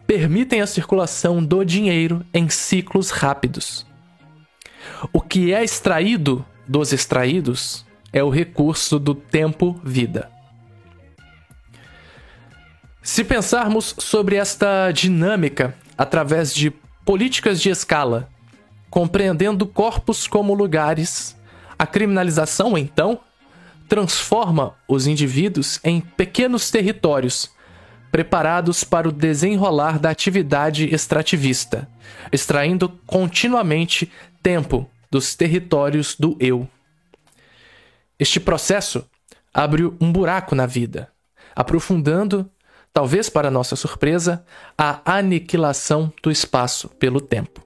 permitem 0.07 0.61
a 0.61 0.67
circulação 0.67 1.43
do 1.43 1.63
dinheiro 1.63 2.25
em 2.33 2.49
ciclos 2.49 3.11
rápidos. 3.11 3.85
O 5.13 5.21
que 5.21 5.53
é 5.53 5.63
extraído 5.63 6.43
dos 6.67 6.91
extraídos 6.91 7.87
é 8.11 8.23
o 8.23 8.29
recurso 8.29 8.99
do 8.99 9.13
tempo-vida. 9.13 10.29
Se 13.01 13.23
pensarmos 13.23 13.95
sobre 13.97 14.35
esta 14.35 14.91
dinâmica 14.91 15.75
através 15.97 16.53
de 16.53 16.71
políticas 17.05 17.61
de 17.61 17.69
escala, 17.69 18.29
compreendendo 18.89 19.65
corpos 19.65 20.27
como 20.27 20.53
lugares, 20.53 21.35
a 21.77 21.87
criminalização, 21.87 22.77
então, 22.77 23.19
transforma 23.87 24.75
os 24.87 25.07
indivíduos 25.07 25.79
em 25.83 26.01
pequenos 26.01 26.69
territórios 26.69 27.51
preparados 28.11 28.83
para 28.83 29.07
o 29.07 29.11
desenrolar 29.11 29.99
da 29.99 30.09
atividade 30.09 30.93
extrativista, 30.93 31.87
extraindo 32.31 32.89
continuamente 33.05 34.11
tempo 34.41 34.89
dos 35.11 35.35
territórios 35.35 36.15
do 36.15 36.35
eu. 36.39 36.67
Este 38.19 38.37
processo 38.37 39.05
abre 39.53 39.85
um 39.85 40.11
buraco 40.11 40.53
na 40.53 40.65
vida, 40.65 41.09
aprofundando, 41.55 42.51
talvez 42.91 43.29
para 43.29 43.49
nossa 43.49 43.77
surpresa, 43.77 44.45
a 44.77 44.99
aniquilação 45.17 46.11
do 46.21 46.29
espaço 46.29 46.89
pelo 46.89 47.21
tempo. 47.21 47.65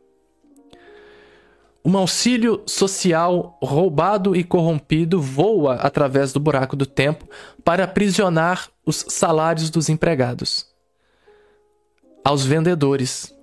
Um 1.84 1.98
auxílio 1.98 2.62
social 2.68 3.58
roubado 3.62 4.36
e 4.36 4.44
corrompido 4.44 5.20
voa 5.20 5.76
através 5.76 6.32
do 6.32 6.40
buraco 6.40 6.76
do 6.76 6.86
tempo 6.86 7.28
para 7.64 7.86
aprisionar 7.86 8.70
os 8.86 9.04
salários 9.10 9.72
dos 9.72 9.90
empregados. 9.90 10.68
Aos 12.24 12.46
vendedores, 12.46 13.36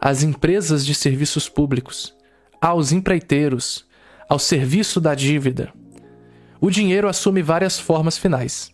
às 0.00 0.22
empresas 0.22 0.84
de 0.84 0.94
serviços 0.94 1.46
públicos, 1.46 2.16
aos 2.58 2.90
empreiteiros, 2.90 3.86
ao 4.28 4.38
serviço 4.38 5.00
da 5.00 5.14
dívida. 5.14 5.72
O 6.64 6.70
dinheiro 6.70 7.10
assume 7.10 7.42
várias 7.42 7.78
formas 7.78 8.16
finais: 8.16 8.72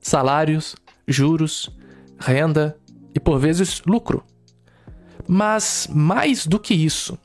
salários, 0.00 0.74
juros, 1.06 1.70
renda 2.18 2.76
e, 3.14 3.20
por 3.20 3.38
vezes, 3.38 3.80
lucro. 3.86 4.24
Mas, 5.24 5.88
mais 5.88 6.48
do 6.48 6.58
que 6.58 6.74
isso, 6.74 7.16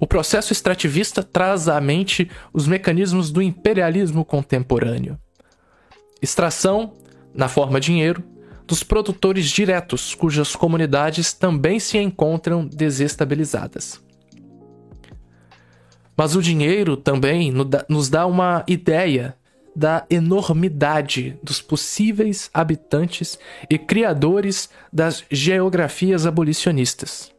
o 0.00 0.04
processo 0.04 0.52
extrativista 0.52 1.22
traz 1.22 1.68
à 1.68 1.80
mente 1.80 2.28
os 2.52 2.66
mecanismos 2.66 3.30
do 3.30 3.40
imperialismo 3.40 4.24
contemporâneo. 4.24 5.16
Extração, 6.20 6.94
na 7.32 7.46
forma 7.46 7.78
dinheiro, 7.78 8.20
dos 8.66 8.82
produtores 8.82 9.46
diretos, 9.48 10.12
cujas 10.12 10.56
comunidades 10.56 11.32
também 11.32 11.78
se 11.78 11.98
encontram 11.98 12.66
desestabilizadas. 12.66 14.02
Mas 16.16 16.34
o 16.34 16.42
dinheiro 16.42 16.96
também 16.96 17.52
nos 17.88 18.08
dá 18.08 18.26
uma 18.26 18.64
ideia 18.66 19.36
da 19.74 20.04
enormidade 20.10 21.38
dos 21.42 21.60
possíveis 21.60 22.50
habitantes 22.52 23.38
e 23.70 23.78
criadores 23.78 24.68
das 24.92 25.24
geografias 25.30 26.26
abolicionistas. 26.26 27.32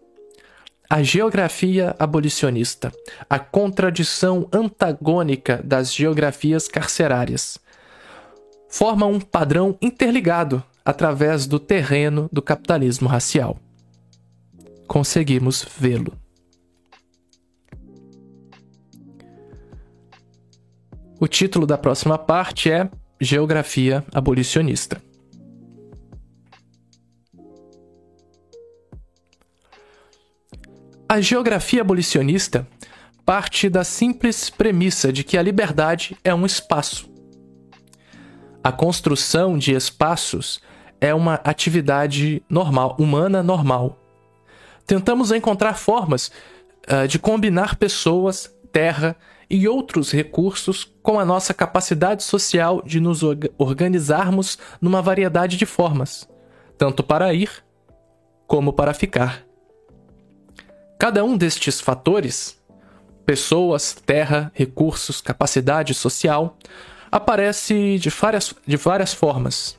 A 0.90 1.02
geografia 1.02 1.96
abolicionista, 1.98 2.92
a 3.30 3.40
contradição 3.40 4.48
antagônica 4.52 5.62
das 5.64 5.94
geografias 5.94 6.68
carcerárias, 6.68 7.58
forma 8.70 9.06
um 9.06 9.20
padrão 9.20 9.78
interligado 9.82 10.64
através 10.84 11.48
do 11.48 11.60
terreno 11.60 12.30
do 12.32 12.42
capitalismo 12.42 13.08
racial. 13.08 13.58
Conseguimos 14.88 15.66
vê-lo. 15.78 16.23
O 21.24 21.28
título 21.30 21.66
da 21.66 21.78
próxima 21.78 22.18
parte 22.18 22.70
é 22.70 22.90
Geografia 23.18 24.04
Abolicionista. 24.14 25.02
A 31.08 31.22
geografia 31.22 31.80
abolicionista 31.80 32.68
parte 33.26 33.70
da 33.70 33.86
simples 33.86 34.50
premissa 34.50 35.14
de 35.14 35.24
que 35.24 35.38
a 35.38 35.42
liberdade 35.42 36.18
é 36.26 36.36
um 36.36 36.46
espaço. 36.46 37.10
A 38.62 38.74
construção 38.74 39.58
de 39.58 39.72
espaços 39.74 40.60
é 41.00 41.16
uma 41.16 41.36
atividade 41.36 42.44
normal, 42.50 42.98
humana 43.00 43.42
normal. 43.42 43.98
Tentamos 44.86 45.32
encontrar 45.32 45.76
formas 45.76 46.30
uh, 46.92 47.08
de 47.08 47.18
combinar 47.18 47.78
pessoas, 47.78 48.54
terra 48.74 49.16
e 49.54 49.68
outros 49.68 50.12
recursos 50.12 50.92
com 51.04 51.20
a 51.20 51.24
nossa 51.24 51.54
capacidade 51.54 52.24
social 52.24 52.82
de 52.84 53.00
nos 53.00 53.22
organizarmos 53.56 54.58
numa 54.82 55.00
variedade 55.00 55.58
de 55.58 55.66
formas, 55.68 56.28
tanto 56.76 57.04
para 57.04 57.32
ir 57.36 57.64
como 58.48 58.74
para 58.74 58.96
ficar. 58.96 59.46
Cada 60.98 61.24
um 61.24 61.38
destes 61.38 61.80
fatores, 61.80 62.60
pessoas, 63.28 63.94
terra, 63.94 64.52
recursos, 64.56 65.22
capacidade 65.22 65.94
social, 65.94 66.58
aparece 67.12 68.00
de 68.00 68.10
várias, 68.10 68.56
de 68.66 68.76
várias 68.76 69.14
formas, 69.14 69.78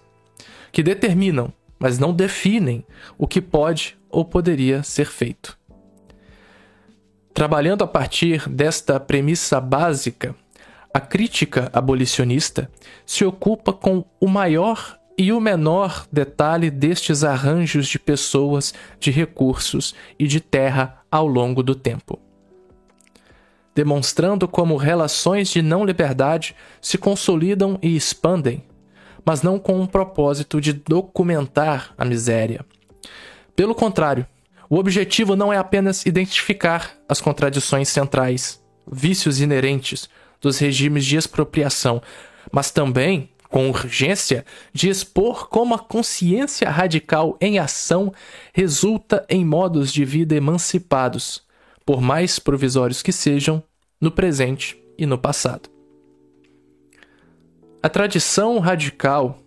que 0.70 0.84
determinam, 0.84 1.52
mas 1.80 1.98
não 1.98 2.12
definem, 2.12 2.86
o 3.18 3.26
que 3.26 3.40
pode 3.40 3.98
ou 4.08 4.24
poderia 4.24 4.84
ser 4.84 5.06
feito. 5.06 5.58
Trabalhando 7.34 7.82
a 7.82 7.86
partir 7.88 8.48
desta 8.48 9.00
premissa 9.00 9.60
básica, 9.60 10.36
a 10.94 11.00
crítica 11.00 11.68
abolicionista 11.72 12.70
se 13.04 13.24
ocupa 13.24 13.72
com 13.72 14.04
o 14.20 14.28
maior 14.28 14.96
e 15.18 15.32
o 15.32 15.40
menor 15.40 16.06
detalhe 16.12 16.70
destes 16.70 17.24
arranjos 17.24 17.88
de 17.88 17.98
pessoas, 17.98 18.72
de 19.00 19.10
recursos 19.10 19.96
e 20.16 20.28
de 20.28 20.40
terra 20.40 21.02
ao 21.10 21.26
longo 21.26 21.60
do 21.60 21.74
tempo. 21.74 22.20
Demonstrando 23.74 24.46
como 24.46 24.76
relações 24.76 25.48
de 25.48 25.60
não 25.60 25.84
liberdade 25.84 26.54
se 26.80 26.96
consolidam 26.96 27.76
e 27.82 27.96
expandem, 27.96 28.62
mas 29.26 29.42
não 29.42 29.58
com 29.58 29.80
um 29.80 29.88
propósito 29.88 30.60
de 30.60 30.72
documentar 30.72 31.92
a 31.98 32.04
miséria. 32.04 32.64
Pelo 33.56 33.74
contrário, 33.74 34.24
o 34.68 34.78
objetivo 34.78 35.36
não 35.36 35.52
é 35.52 35.56
apenas 35.56 36.06
identificar 36.06 36.96
as 37.08 37.20
contradições 37.20 37.88
centrais, 37.88 38.62
vícios 38.90 39.40
inerentes 39.40 40.08
dos 40.40 40.58
regimes 40.58 41.04
de 41.04 41.16
expropriação, 41.16 42.02
mas 42.52 42.70
também 42.70 43.30
com 43.48 43.68
urgência 43.68 44.44
de 44.72 44.88
expor 44.88 45.48
como 45.48 45.74
a 45.74 45.78
consciência 45.78 46.68
radical 46.68 47.36
em 47.40 47.58
ação 47.58 48.12
resulta 48.52 49.24
em 49.28 49.44
modos 49.44 49.92
de 49.92 50.04
vida 50.04 50.34
emancipados, 50.34 51.42
por 51.86 52.00
mais 52.00 52.38
provisórios 52.38 53.00
que 53.00 53.12
sejam, 53.12 53.62
no 54.00 54.10
presente 54.10 54.76
e 54.98 55.06
no 55.06 55.16
passado. 55.16 55.68
A 57.82 57.88
tradição 57.88 58.58
radical, 58.58 59.38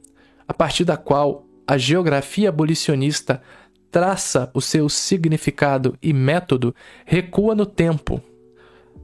a 0.48 0.54
partir 0.54 0.86
da 0.86 0.96
qual 0.96 1.46
a 1.68 1.78
geografia 1.78 2.48
abolicionista 2.50 3.42
traça 3.92 4.50
o 4.54 4.62
seu 4.62 4.90
significado 4.90 5.98
e 6.02 6.14
método, 6.14 6.76
recua 7.06 7.56
no 7.56 7.66
tempo 7.66 8.22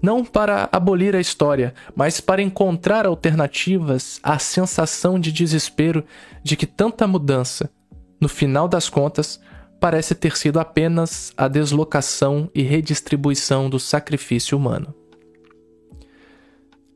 não 0.04 0.26
para 0.26 0.68
abolir 0.70 1.16
a 1.16 1.22
história, 1.22 1.74
mas 1.96 2.20
para 2.20 2.42
encontrar 2.42 3.06
alternativas 3.06 4.20
à 4.22 4.38
sensação 4.38 5.18
de 5.18 5.32
desespero 5.32 6.04
de 6.44 6.58
que 6.58 6.66
tanta 6.66 7.08
mudança, 7.08 7.72
no 8.20 8.28
final 8.28 8.68
das 8.68 8.90
contas, 8.90 9.40
parece 9.80 10.14
ter 10.14 10.36
sido 10.36 10.60
apenas 10.60 11.32
a 11.38 11.48
deslocação 11.48 12.50
e 12.54 12.64
redistribuição 12.64 13.70
do 13.70 13.80
sacrifício 13.80 14.58
humano. 14.58 14.94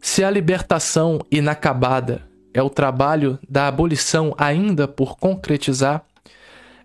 Se 0.01 0.21
a 0.21 0.29
libertação 0.29 1.19
inacabada 1.31 2.27
é 2.53 2.61
o 2.61 2.69
trabalho 2.69 3.39
da 3.47 3.69
abolição 3.69 4.35
ainda 4.37 4.85
por 4.85 5.17
concretizar, 5.17 6.05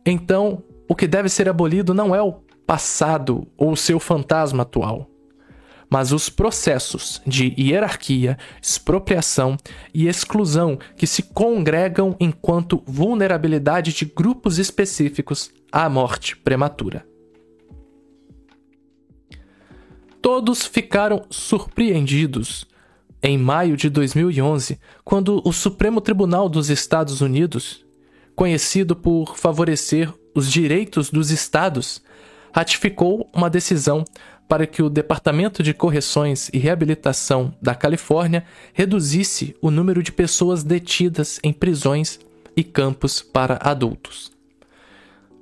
então 0.07 0.63
o 0.93 0.95
que 0.95 1.07
deve 1.07 1.31
ser 1.31 1.49
abolido 1.49 1.95
não 1.95 2.15
é 2.15 2.21
o 2.21 2.35
passado 2.67 3.49
ou 3.57 3.75
seu 3.75 3.99
fantasma 3.99 4.63
atual 4.63 5.09
mas 5.91 6.11
os 6.11 6.31
processos 6.31 7.21
de 7.27 7.55
hierarquia, 7.59 8.39
expropriação 8.63 9.59
e 9.93 10.09
exclusão 10.09 10.79
que 10.97 11.07
se 11.07 11.23
congregam 11.23 12.17
enquanto 12.19 12.83
vulnerabilidade 12.87 13.93
de 13.93 14.07
grupos 14.07 14.59
específicos 14.59 15.53
à 15.71 15.91
morte 15.91 16.35
prematura. 16.35 17.07
Todos 20.23 20.65
ficaram 20.65 21.27
surpreendidos 21.29 22.67
em 23.23 23.37
maio 23.37 23.77
de 23.77 23.91
2011, 23.91 24.81
quando 25.05 25.43
o 25.45 25.53
Supremo 25.53 26.01
Tribunal 26.01 26.49
dos 26.49 26.71
Estados 26.71 27.21
Unidos, 27.21 27.85
conhecido 28.35 28.97
por 28.97 29.37
favorecer 29.37 30.11
os 30.35 30.51
direitos 30.51 31.11
dos 31.11 31.31
estados, 31.31 32.03
ratificou 32.53 33.31
uma 33.35 33.49
decisão 33.49 34.05
para 34.49 34.67
que 34.67 34.83
o 34.83 34.91
Departamento 34.91 35.63
de 35.63 35.73
Correções 35.73 36.51
e 36.53 36.59
Reabilitação 36.59 37.55
da 37.61 37.75
Califórnia 37.75 38.45
reduzisse 38.75 39.57
o 39.63 39.71
número 39.71 40.03
de 40.03 40.13
pessoas 40.13 40.63
detidas 40.63 41.41
em 41.43 41.53
prisões 41.53 42.21
e 42.55 42.63
campos 42.63 43.23
para 43.23 43.59
adultos. 43.63 44.31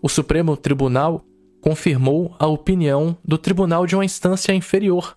O 0.00 0.08
Supremo 0.08 0.56
Tribunal 0.56 1.24
confirmou 1.60 2.34
a 2.38 2.46
opinião 2.46 3.16
do 3.24 3.36
tribunal 3.36 3.86
de 3.86 3.94
uma 3.94 4.04
instância 4.04 4.54
inferior 4.54 5.16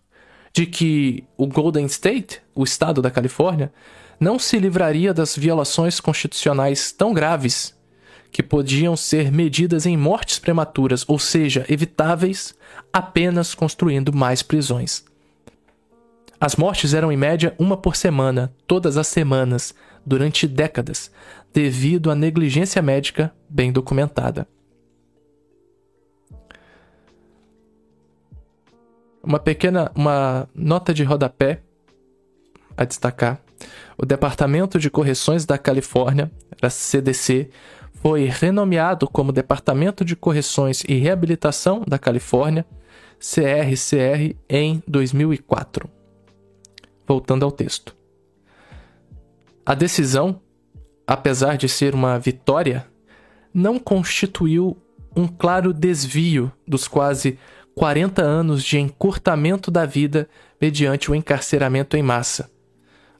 de 0.52 0.66
que 0.66 1.24
o 1.38 1.48
Golden 1.48 1.86
State, 1.86 2.42
o 2.54 2.64
estado 2.64 3.02
da 3.02 3.10
Califórnia, 3.10 3.74
não 4.20 4.38
se 4.38 4.58
livraria 4.58 5.14
das 5.14 5.36
violações 5.36 6.00
constitucionais 6.00 6.92
tão 6.92 7.14
graves 7.14 7.76
que 8.34 8.42
podiam 8.42 8.98
ser 8.98 9.32
medidas 9.32 9.86
em 9.86 9.96
mortes 9.96 10.40
prematuras, 10.40 11.06
ou 11.08 11.20
seja, 11.20 11.64
evitáveis 11.70 12.56
apenas 12.92 13.54
construindo 13.54 14.12
mais 14.12 14.42
prisões. 14.42 15.06
As 16.42 16.56
mortes 16.56 16.96
eram 16.96 17.12
em 17.12 17.16
média 17.16 17.56
uma 17.60 17.78
por 17.78 17.96
semana, 17.96 18.52
todas 18.66 18.98
as 18.98 19.08
semanas, 19.08 19.76
durante 20.04 20.48
décadas, 20.48 21.12
devido 21.54 22.10
à 22.10 22.16
negligência 22.16 22.82
médica 22.82 23.32
bem 23.48 23.72
documentada. 23.72 24.48
Uma 29.24 29.40
pequena 29.40 29.92
uma 29.96 30.50
nota 30.56 30.92
de 30.92 31.04
rodapé 31.04 31.62
a 32.76 32.84
destacar. 32.84 33.40
O 33.96 34.06
Departamento 34.06 34.80
de 34.80 34.90
Correções 34.90 35.46
da 35.46 35.58
Califórnia, 35.58 36.32
a 36.62 36.70
CDC, 36.70 37.50
foi 38.04 38.26
renomeado 38.26 39.08
como 39.08 39.32
Departamento 39.32 40.04
de 40.04 40.14
Correções 40.14 40.84
e 40.86 40.96
Reabilitação 40.96 41.86
da 41.88 41.98
Califórnia, 41.98 42.66
CRCR, 43.18 44.36
em 44.50 44.84
2004. 44.86 45.90
Voltando 47.08 47.46
ao 47.46 47.52
texto. 47.52 47.96
A 49.66 49.74
decisão, 49.74 50.42
apesar 51.08 51.56
de 51.56 51.70
ser 51.70 51.96
uma 51.96 52.20
vitória, 52.20 52.86
não 53.54 53.80
constituiu 53.80 54.76
um 55.16 55.26
claro 55.26 55.74
desvio 55.74 56.52
dos 56.68 56.90
quase 56.90 57.40
40 57.74 58.22
anos 58.22 58.66
de 58.66 58.78
encurtamento 58.78 59.72
da 59.72 59.86
vida 59.86 60.28
mediante 60.60 61.10
o 61.10 61.16
encarceramento 61.16 61.96
em 61.96 62.04
massa. 62.04 62.52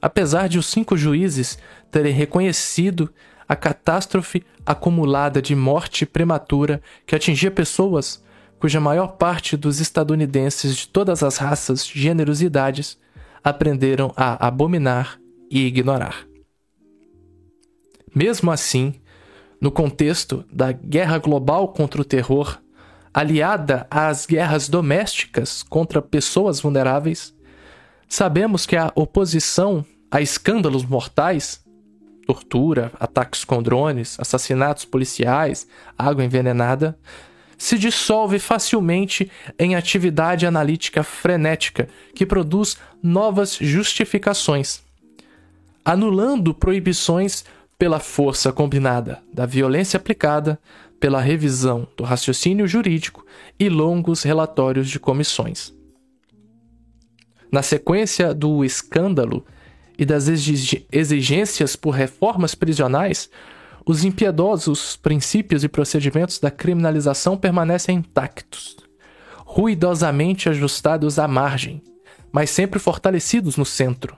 Apesar 0.02 0.46
de 0.46 0.58
os 0.58 0.66
cinco 0.66 0.94
juízes 0.94 1.58
terem 1.90 2.12
reconhecido 2.12 3.10
a 3.48 3.54
catástrofe 3.54 4.44
acumulada 4.64 5.40
de 5.40 5.54
morte 5.54 6.06
prematura 6.06 6.82
que 7.06 7.14
atingia 7.14 7.50
pessoas 7.50 8.22
cuja 8.58 8.80
maior 8.80 9.16
parte 9.16 9.56
dos 9.56 9.80
estadunidenses 9.80 10.76
de 10.76 10.88
todas 10.88 11.22
as 11.22 11.36
raças, 11.36 11.86
gêneros 11.86 12.40
e 12.40 12.46
idades 12.46 12.98
aprenderam 13.42 14.12
a 14.16 14.46
abominar 14.46 15.20
e 15.50 15.66
ignorar. 15.66 16.26
Mesmo 18.14 18.50
assim, 18.50 18.94
no 19.60 19.70
contexto 19.70 20.44
da 20.50 20.72
guerra 20.72 21.18
global 21.18 21.68
contra 21.68 22.00
o 22.00 22.04
terror, 22.04 22.58
aliada 23.12 23.86
às 23.90 24.24
guerras 24.24 24.68
domésticas 24.68 25.62
contra 25.62 26.00
pessoas 26.00 26.60
vulneráveis, 26.60 27.34
sabemos 28.08 28.64
que 28.64 28.76
a 28.76 28.90
oposição 28.94 29.84
a 30.10 30.20
escândalos 30.20 30.84
mortais 30.84 31.63
tortura, 32.26 32.92
ataques 32.98 33.44
com 33.44 33.62
drones, 33.62 34.18
assassinatos 34.18 34.84
policiais, 34.84 35.66
água 35.96 36.24
envenenada, 36.24 36.98
se 37.56 37.78
dissolve 37.78 38.38
facilmente 38.38 39.30
em 39.58 39.74
atividade 39.74 40.46
analítica 40.46 41.02
frenética 41.02 41.88
que 42.14 42.26
produz 42.26 42.76
novas 43.02 43.56
justificações, 43.60 44.82
anulando 45.84 46.52
proibições 46.52 47.44
pela 47.78 48.00
força 48.00 48.52
combinada 48.52 49.22
da 49.32 49.46
violência 49.46 49.96
aplicada, 49.96 50.58
pela 50.98 51.20
revisão 51.20 51.86
do 51.96 52.04
raciocínio 52.04 52.66
jurídico 52.66 53.26
e 53.58 53.68
longos 53.68 54.22
relatórios 54.22 54.88
de 54.88 54.98
comissões. 54.98 55.72
Na 57.52 57.62
sequência 57.62 58.34
do 58.34 58.64
escândalo 58.64 59.44
e 59.98 60.04
das 60.04 60.28
exigências 60.28 61.76
por 61.76 61.90
reformas 61.90 62.54
prisionais, 62.54 63.30
os 63.86 64.04
impiedosos 64.04 64.96
princípios 64.96 65.62
e 65.62 65.68
procedimentos 65.68 66.38
da 66.38 66.50
criminalização 66.50 67.36
permanecem 67.36 67.98
intactos, 67.98 68.76
ruidosamente 69.44 70.48
ajustados 70.48 71.18
à 71.18 71.28
margem, 71.28 71.82
mas 72.32 72.50
sempre 72.50 72.78
fortalecidos 72.78 73.56
no 73.56 73.64
centro, 73.64 74.16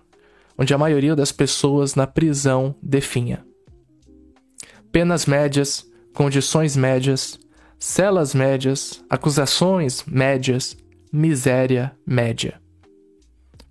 onde 0.57 0.73
a 0.73 0.79
maioria 0.79 1.15
das 1.15 1.33
pessoas 1.33 1.95
na 1.95 2.07
prisão 2.07 2.75
definha. 2.83 3.45
Penas 4.91 5.27
médias, 5.27 5.85
condições 6.15 6.77
médias, 6.77 7.39
celas 7.79 8.35
médias, 8.35 9.05
acusações 9.11 10.03
médias, 10.07 10.77
miséria 11.13 11.95
média. 12.07 12.61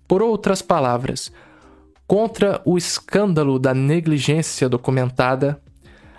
Por 0.06 0.22
outras 0.22 0.62
palavras, 0.62 1.32
Contra 2.06 2.62
o 2.64 2.78
escândalo 2.78 3.58
da 3.58 3.74
negligência 3.74 4.68
documentada, 4.68 5.60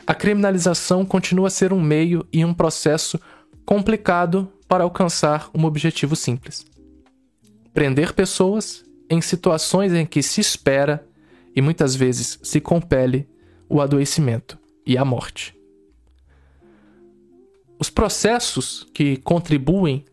a 0.05 0.13
criminalização 0.13 1.05
continua 1.05 1.47
a 1.47 1.51
ser 1.51 1.71
um 1.71 1.81
meio 1.81 2.27
e 2.31 2.43
um 2.43 2.53
processo 2.53 3.19
complicado 3.65 4.51
para 4.67 4.83
alcançar 4.83 5.49
um 5.55 5.63
objetivo 5.63 6.15
simples: 6.15 6.65
prender 7.73 8.13
pessoas 8.13 8.83
em 9.09 9.21
situações 9.21 9.93
em 9.93 10.05
que 10.05 10.21
se 10.21 10.41
espera 10.41 11.07
e 11.55 11.61
muitas 11.61 11.95
vezes 11.95 12.37
se 12.43 12.59
compele 12.59 13.27
o 13.69 13.81
adoecimento 13.81 14.59
e 14.85 14.97
a 14.97 15.05
morte. 15.05 15.55
Os 17.79 17.89
processos 17.89 18.85
que 18.93 19.17
contribuem 19.17 20.03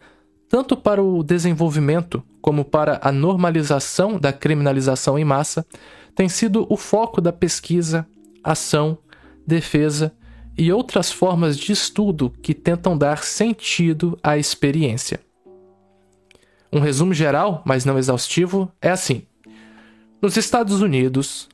tanto 0.54 0.76
para 0.76 1.02
o 1.02 1.24
desenvolvimento 1.24 2.22
como 2.40 2.64
para 2.64 3.00
a 3.02 3.10
normalização 3.10 4.20
da 4.20 4.32
criminalização 4.32 5.18
em 5.18 5.24
massa, 5.24 5.66
tem 6.14 6.28
sido 6.28 6.64
o 6.70 6.76
foco 6.76 7.20
da 7.20 7.32
pesquisa, 7.32 8.06
ação, 8.40 8.96
defesa 9.44 10.14
e 10.56 10.72
outras 10.72 11.10
formas 11.10 11.58
de 11.58 11.72
estudo 11.72 12.32
que 12.40 12.54
tentam 12.54 12.96
dar 12.96 13.24
sentido 13.24 14.16
à 14.22 14.38
experiência. 14.38 15.18
Um 16.72 16.78
resumo 16.78 17.12
geral, 17.12 17.60
mas 17.66 17.84
não 17.84 17.98
exaustivo, 17.98 18.70
é 18.80 18.90
assim: 18.90 19.24
nos 20.22 20.36
Estados 20.36 20.80
Unidos, 20.80 21.48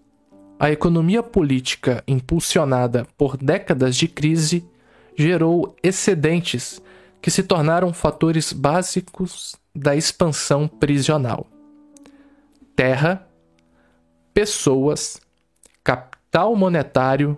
a 0.59 0.71
economia 0.71 1.23
política 1.23 2.05
impulsionada 2.07 3.07
por 3.17 3.39
décadas 3.39 3.97
de 3.97 4.07
crise 4.07 4.63
gerou 5.17 5.75
excedentes 5.83 6.83
que 7.21 7.31
se 7.31 7.43
tornaram 7.43 7.93
fatores 7.93 8.53
básicos 8.53 9.57
da 9.75 9.95
expansão 9.95 10.67
prisional. 10.67 11.47
Terra, 12.75 13.27
pessoas, 14.33 15.21
capital 15.85 16.57
monetário 16.57 17.37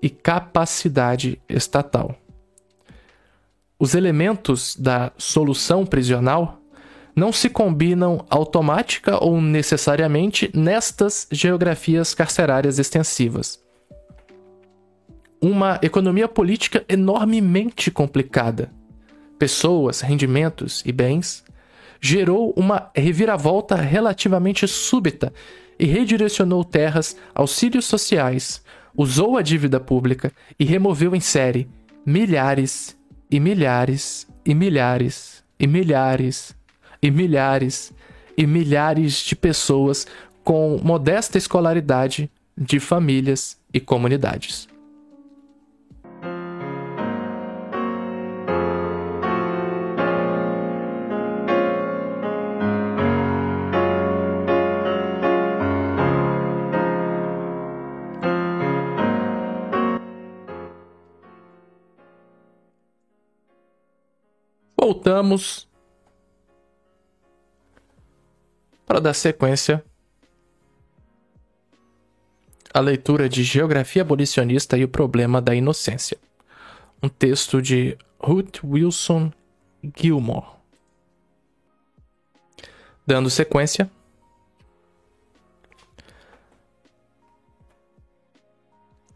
e 0.00 0.08
capacidade 0.08 1.40
estatal. 1.48 2.14
Os 3.78 3.94
elementos 3.94 4.76
da 4.76 5.12
solução 5.16 5.86
prisional 5.86 6.60
não 7.14 7.32
se 7.32 7.50
combinam 7.50 8.24
automática 8.30 9.22
ou 9.22 9.40
necessariamente 9.40 10.50
nestas 10.54 11.26
geografias 11.30 12.14
carcerárias 12.14 12.78
extensivas. 12.78 13.60
Uma 15.40 15.78
economia 15.82 16.28
política 16.28 16.84
enormemente 16.88 17.90
complicada, 17.90 18.70
pessoas, 19.38 20.00
rendimentos 20.00 20.82
e 20.84 20.92
bens 20.92 21.44
gerou 22.00 22.52
uma 22.56 22.90
reviravolta 22.94 23.76
relativamente 23.76 24.66
súbita 24.68 25.32
e 25.78 25.86
redirecionou 25.86 26.64
terras, 26.64 27.16
auxílios 27.34 27.86
sociais, 27.86 28.62
usou 28.96 29.36
a 29.36 29.42
dívida 29.42 29.78
pública 29.78 30.32
e 30.58 30.64
removeu 30.64 31.14
em 31.14 31.20
série 31.20 31.68
milhares 32.04 32.96
e 33.30 33.38
milhares 33.38 34.26
e 34.44 34.54
milhares 34.54 35.44
e 35.58 35.66
milhares 35.66 36.56
e 37.02 37.10
milhares 37.10 37.92
e 38.36 38.46
milhares 38.46 39.14
de 39.24 39.36
pessoas 39.36 40.06
com 40.42 40.80
modesta 40.82 41.36
escolaridade 41.36 42.30
de 42.56 42.80
famílias 42.80 43.58
e 43.72 43.78
comunidades. 43.78 44.68
Voltamos 64.88 65.68
para 68.86 69.00
dar 69.00 69.12
sequência 69.12 69.84
à 72.72 72.80
leitura 72.80 73.28
de 73.28 73.42
Geografia 73.42 74.00
Abolicionista 74.00 74.78
e 74.78 74.84
o 74.84 74.88
Problema 74.88 75.42
da 75.42 75.54
Inocência, 75.54 76.16
um 77.02 77.08
texto 77.10 77.60
de 77.60 77.98
Ruth 78.18 78.64
Wilson 78.64 79.30
Gilmore. 79.94 80.56
Dando 83.06 83.28
sequência, 83.28 83.90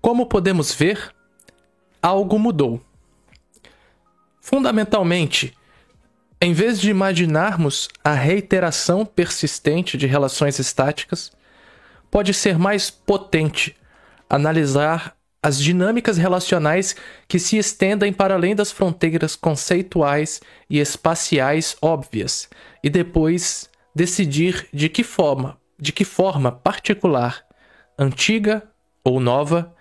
como 0.03 0.27
podemos 0.27 0.75
ver, 0.75 1.15
algo 2.03 2.39
mudou. 2.39 2.79
Fundamentalmente, 4.39 5.57
em 6.44 6.52
vez 6.52 6.81
de 6.81 6.90
imaginarmos 6.90 7.88
a 8.02 8.14
reiteração 8.14 9.07
persistente 9.07 9.96
de 9.96 10.09
relações 10.09 10.59
estáticas, 10.59 11.31
pode 12.11 12.35
ser 12.35 12.59
mais 12.59 12.90
potente 12.90 13.76
analisar 14.28 15.16
as 15.40 15.57
dinâmicas 15.57 16.18
relacionais 16.18 16.96
que 17.28 17.38
se 17.38 17.59
estendem 17.59 18.12
para 18.12 18.35
além 18.35 18.57
das 18.57 18.72
fronteiras 18.72 19.37
conceituais 19.37 20.40
e 20.68 20.81
espaciais 20.81 21.76
óbvias 21.81 22.48
e 22.83 22.90
depois 22.90 23.70
decidir 23.94 24.66
de 24.72 24.88
que 24.88 25.05
forma, 25.05 25.57
de 25.78 25.92
que 25.92 26.05
forma 26.05 26.50
particular, 26.50 27.46
antiga 27.96 28.64
ou 29.05 29.20
nova, 29.20 29.72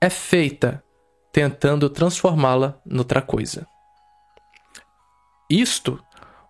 é 0.00 0.08
feita, 0.08 0.82
tentando 1.30 1.90
transformá-la 1.90 2.80
noutra 2.86 3.20
coisa. 3.20 3.66
Isto, 5.48 6.02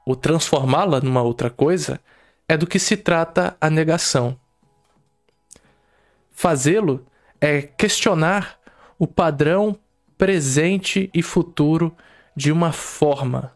o 0.04 0.16
transformá-la 0.16 1.00
numa 1.00 1.22
outra 1.22 1.50
coisa, 1.50 2.00
é 2.48 2.56
do 2.56 2.66
que 2.66 2.78
se 2.78 2.96
trata 2.96 3.56
a 3.60 3.68
negação. 3.68 4.38
Fazê-lo 6.32 7.06
é 7.40 7.62
questionar 7.62 8.58
o 8.98 9.06
padrão 9.06 9.78
presente 10.16 11.08
e 11.14 11.22
futuro 11.22 11.96
de 12.34 12.50
uma 12.50 12.72
forma, 12.72 13.52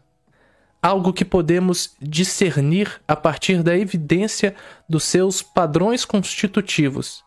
algo 0.81 1.11
que 1.11 1.25
podemos 1.25 1.95
discernir 2.01 3.01
a 3.07 3.15
partir 3.15 3.63
da 3.63 3.77
evidência 3.77 4.55
dos 4.87 5.03
seus 5.03 5.41
padrões 5.41 6.05
constitutivos, 6.05 7.23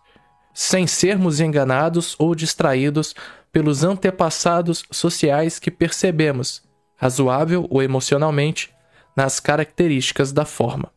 sem 0.55 0.87
sermos 0.87 1.41
enganados 1.41 2.15
ou 2.19 2.35
distraídos 2.35 3.15
pelos 3.53 3.85
antepassados 3.85 4.85
sociais 4.91 5.59
que 5.59 5.71
percebemos, 5.71 6.66
razoável 6.97 7.67
ou 7.71 7.83
emocionalmente, 7.83 8.75
nas 9.15 9.41
características 9.41 10.33
da 10.33 10.45
forma. 10.45 10.93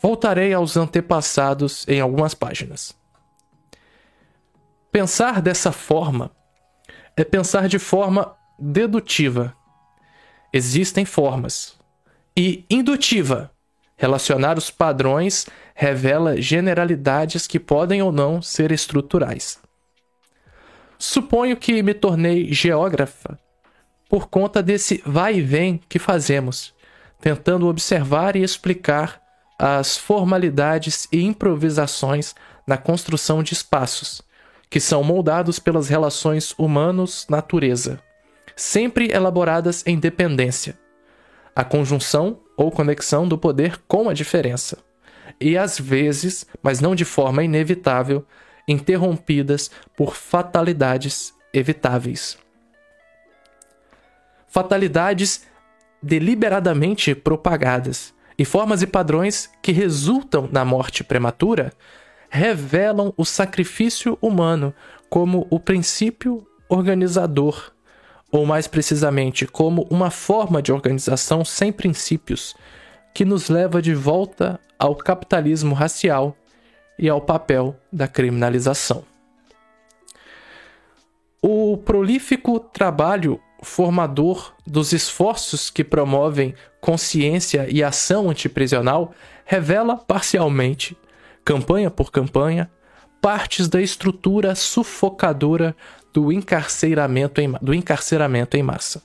Voltarei 0.00 0.52
aos 0.52 0.76
antepassados 0.76 1.86
em 1.88 2.00
algumas 2.00 2.34
páginas. 2.34 2.94
Pensar 4.92 5.40
dessa 5.40 5.72
forma 5.72 6.30
é 7.16 7.24
pensar 7.24 7.68
de 7.68 7.78
forma 7.78 8.36
dedutiva. 8.58 9.54
Existem 10.52 11.04
formas. 11.04 11.76
E 12.36 12.64
indutiva. 12.68 13.50
Relacionar 13.96 14.58
os 14.58 14.70
padrões 14.70 15.46
revela 15.74 16.40
generalidades 16.40 17.46
que 17.46 17.58
podem 17.58 18.02
ou 18.02 18.12
não 18.12 18.42
ser 18.42 18.72
estruturais. 18.72 19.58
Suponho 20.98 21.56
que 21.56 21.82
me 21.82 21.94
tornei 21.94 22.52
geógrafa 22.52 23.38
por 24.08 24.28
conta 24.28 24.62
desse 24.62 25.02
vai 25.04 25.36
e 25.36 25.42
vem 25.42 25.80
que 25.88 25.98
fazemos, 25.98 26.74
tentando 27.20 27.68
observar 27.68 28.36
e 28.36 28.42
explicar 28.42 29.20
as 29.58 29.96
formalidades 29.96 31.08
e 31.10 31.22
improvisações 31.22 32.34
na 32.66 32.76
construção 32.76 33.42
de 33.42 33.54
espaços, 33.54 34.20
que 34.68 34.80
são 34.80 35.02
moldados 35.02 35.58
pelas 35.58 35.88
relações 35.88 36.54
humanos-natureza, 36.58 38.00
sempre 38.56 39.10
elaboradas 39.10 39.82
em 39.86 39.98
dependência, 39.98 40.78
a 41.54 41.64
conjunção 41.64 42.40
ou 42.56 42.70
conexão 42.70 43.26
do 43.26 43.38
poder 43.38 43.80
com 43.88 44.08
a 44.08 44.14
diferença, 44.14 44.78
e 45.40 45.56
às 45.56 45.78
vezes, 45.78 46.46
mas 46.62 46.80
não 46.80 46.94
de 46.94 47.04
forma 47.04 47.42
inevitável, 47.42 48.24
interrompidas 48.68 49.70
por 49.96 50.14
fatalidades 50.14 51.32
evitáveis 51.52 52.43
fatalidades 54.54 55.44
deliberadamente 56.00 57.12
propagadas 57.12 58.14
e 58.38 58.44
formas 58.44 58.82
e 58.82 58.86
padrões 58.86 59.50
que 59.60 59.72
resultam 59.72 60.48
na 60.52 60.64
morte 60.64 61.02
prematura 61.02 61.72
revelam 62.30 63.12
o 63.16 63.24
sacrifício 63.24 64.16
humano 64.22 64.72
como 65.10 65.44
o 65.50 65.58
princípio 65.58 66.46
organizador, 66.68 67.72
ou 68.30 68.46
mais 68.46 68.68
precisamente, 68.68 69.44
como 69.44 69.88
uma 69.90 70.08
forma 70.08 70.62
de 70.62 70.72
organização 70.72 71.44
sem 71.44 71.72
princípios, 71.72 72.54
que 73.12 73.24
nos 73.24 73.48
leva 73.48 73.82
de 73.82 73.92
volta 73.92 74.60
ao 74.78 74.94
capitalismo 74.94 75.74
racial 75.74 76.36
e 76.96 77.08
ao 77.08 77.20
papel 77.20 77.74
da 77.92 78.06
criminalização. 78.06 79.04
O 81.42 81.76
prolífico 81.76 82.60
trabalho 82.60 83.40
formador 83.64 84.54
dos 84.66 84.92
esforços 84.92 85.70
que 85.70 85.82
promovem 85.82 86.54
consciência 86.80 87.66
e 87.68 87.82
ação 87.82 88.30
antiprisional, 88.30 89.14
revela 89.44 89.96
parcialmente, 89.96 90.96
campanha 91.44 91.90
por 91.90 92.12
campanha, 92.12 92.70
partes 93.20 93.68
da 93.68 93.80
estrutura 93.80 94.54
sufocadora 94.54 95.74
do 96.12 96.30
encarceramento 96.30 97.40
em, 97.40 97.52
do 97.60 97.74
encarceramento 97.74 98.56
em 98.56 98.62
massa. 98.62 99.02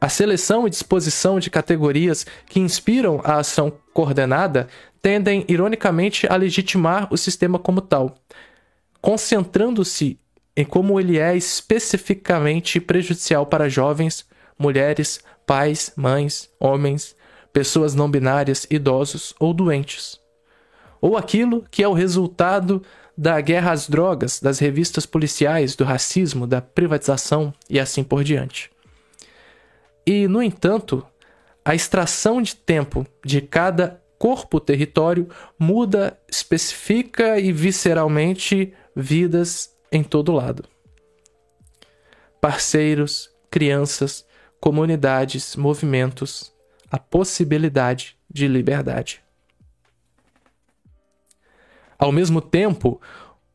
A 0.00 0.08
seleção 0.08 0.66
e 0.66 0.70
disposição 0.70 1.40
de 1.40 1.50
categorias 1.50 2.24
que 2.46 2.60
inspiram 2.60 3.20
a 3.24 3.38
ação 3.38 3.72
coordenada 3.92 4.68
tendem, 5.02 5.44
ironicamente, 5.48 6.26
a 6.28 6.36
legitimar 6.36 7.08
o 7.10 7.16
sistema 7.16 7.58
como 7.58 7.80
tal, 7.80 8.14
concentrando-se 9.00 10.18
em 10.56 10.64
como 10.64 10.98
ele 10.98 11.18
é 11.18 11.36
especificamente 11.36 12.80
prejudicial 12.80 13.44
para 13.46 13.68
jovens, 13.68 14.24
mulheres, 14.58 15.20
pais, 15.44 15.92
mães, 15.96 16.50
homens, 16.58 17.14
pessoas 17.52 17.94
não 17.94 18.10
binárias, 18.10 18.66
idosos 18.70 19.34
ou 19.38 19.52
doentes. 19.52 20.18
Ou 21.00 21.16
aquilo 21.16 21.64
que 21.70 21.82
é 21.82 21.88
o 21.88 21.92
resultado 21.92 22.82
da 23.16 23.40
guerra 23.40 23.72
às 23.72 23.88
drogas, 23.88 24.40
das 24.40 24.58
revistas 24.58 25.06
policiais, 25.06 25.76
do 25.76 25.84
racismo, 25.84 26.46
da 26.46 26.60
privatização 26.60 27.52
e 27.68 27.78
assim 27.78 28.02
por 28.02 28.24
diante. 28.24 28.70
E, 30.06 30.26
no 30.28 30.42
entanto, 30.42 31.04
a 31.64 31.74
extração 31.74 32.40
de 32.40 32.54
tempo 32.54 33.06
de 33.24 33.40
cada 33.40 34.00
corpo-território 34.18 35.28
muda, 35.58 36.18
especifica 36.30 37.38
e 37.38 37.52
visceralmente 37.52 38.72
vidas 38.94 39.75
em 39.90 40.02
todo 40.02 40.32
lado. 40.32 40.64
Parceiros, 42.40 43.30
crianças, 43.50 44.26
comunidades, 44.60 45.56
movimentos, 45.56 46.52
a 46.90 46.98
possibilidade 46.98 48.16
de 48.28 48.46
liberdade. 48.46 49.22
Ao 51.98 52.12
mesmo 52.12 52.40
tempo, 52.40 53.00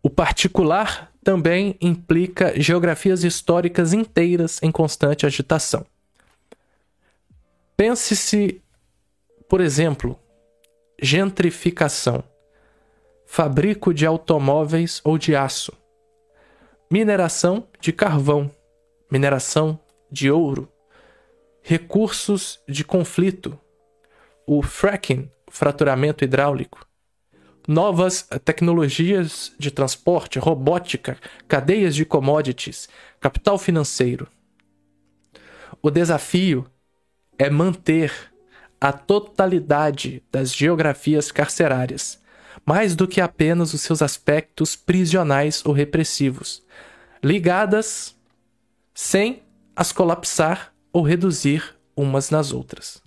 o 0.01 0.09
particular 0.09 1.11
também 1.23 1.77
implica 1.79 2.59
geografias 2.59 3.23
históricas 3.23 3.93
inteiras 3.93 4.59
em 4.63 4.71
constante 4.71 5.25
agitação. 5.25 5.85
Pense-se, 7.77 8.61
por 9.47 9.61
exemplo, 9.61 10.19
gentrificação, 11.01 12.23
fabrico 13.25 13.93
de 13.93 14.05
automóveis 14.05 15.01
ou 15.03 15.17
de 15.17 15.35
aço, 15.35 15.73
mineração 16.91 17.69
de 17.79 17.93
carvão, 17.93 18.51
mineração 19.09 19.79
de 20.11 20.29
ouro, 20.29 20.69
recursos 21.61 22.59
de 22.67 22.83
conflito, 22.83 23.57
o 24.45 24.61
fracking, 24.61 25.31
fraturamento 25.49 26.25
hidráulico, 26.25 26.85
novas 27.65 28.27
tecnologias 28.43 29.53
de 29.57 29.71
transporte, 29.71 30.37
robótica, 30.37 31.17
cadeias 31.47 31.95
de 31.95 32.03
commodities, 32.03 32.89
capital 33.21 33.57
financeiro. 33.57 34.27
O 35.81 35.89
desafio 35.89 36.69
é 37.39 37.49
manter 37.49 38.11
a 38.81 38.91
totalidade 38.91 40.21
das 40.29 40.53
geografias 40.53 41.31
carcerárias, 41.31 42.20
mais 42.65 42.95
do 42.95 43.07
que 43.07 43.19
apenas 43.19 43.73
os 43.73 43.81
seus 43.81 44.01
aspectos 44.01 44.75
prisionais 44.75 45.61
ou 45.65 45.73
repressivos, 45.73 46.63
ligadas 47.23 48.15
sem 48.93 49.43
as 49.75 49.91
colapsar 49.91 50.73
ou 50.91 51.01
reduzir 51.01 51.75
umas 51.95 52.29
nas 52.29 52.51
outras. 52.51 53.01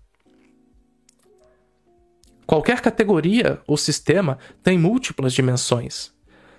Qualquer 2.47 2.81
categoria 2.81 3.61
ou 3.67 3.77
sistema 3.77 4.39
tem 4.63 4.79
múltiplas 4.79 5.33
dimensões, 5.33 6.13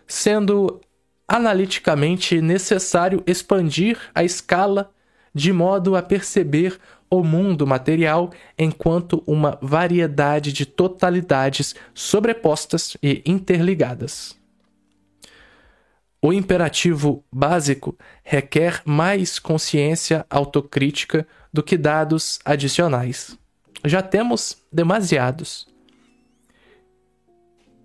sendo 0.08 0.82
analiticamente 1.28 2.42
necessário 2.42 3.24
expandir 3.26 4.00
a 4.14 4.24
escala 4.24 4.92
de 5.34 5.52
modo 5.52 5.96
a 5.96 6.02
perceber 6.02 6.80
o 7.20 7.24
mundo 7.24 7.66
material 7.66 8.32
enquanto 8.58 9.24
uma 9.26 9.58
variedade 9.62 10.54
de 10.54 10.66
totalidades 10.66 11.76
sobrepostas 11.94 12.96
e 13.02 13.22
interligadas. 13.26 14.36
O 16.22 16.34
imperativo 16.34 17.24
básico 17.32 17.96
requer 18.24 18.82
mais 18.84 19.38
consciência 19.38 20.26
autocrítica 20.30 21.28
do 21.54 21.62
que 21.62 21.78
dados 21.78 22.40
adicionais. 22.44 23.38
Já 23.84 24.02
temos 24.02 24.58
demasiados. 24.72 25.68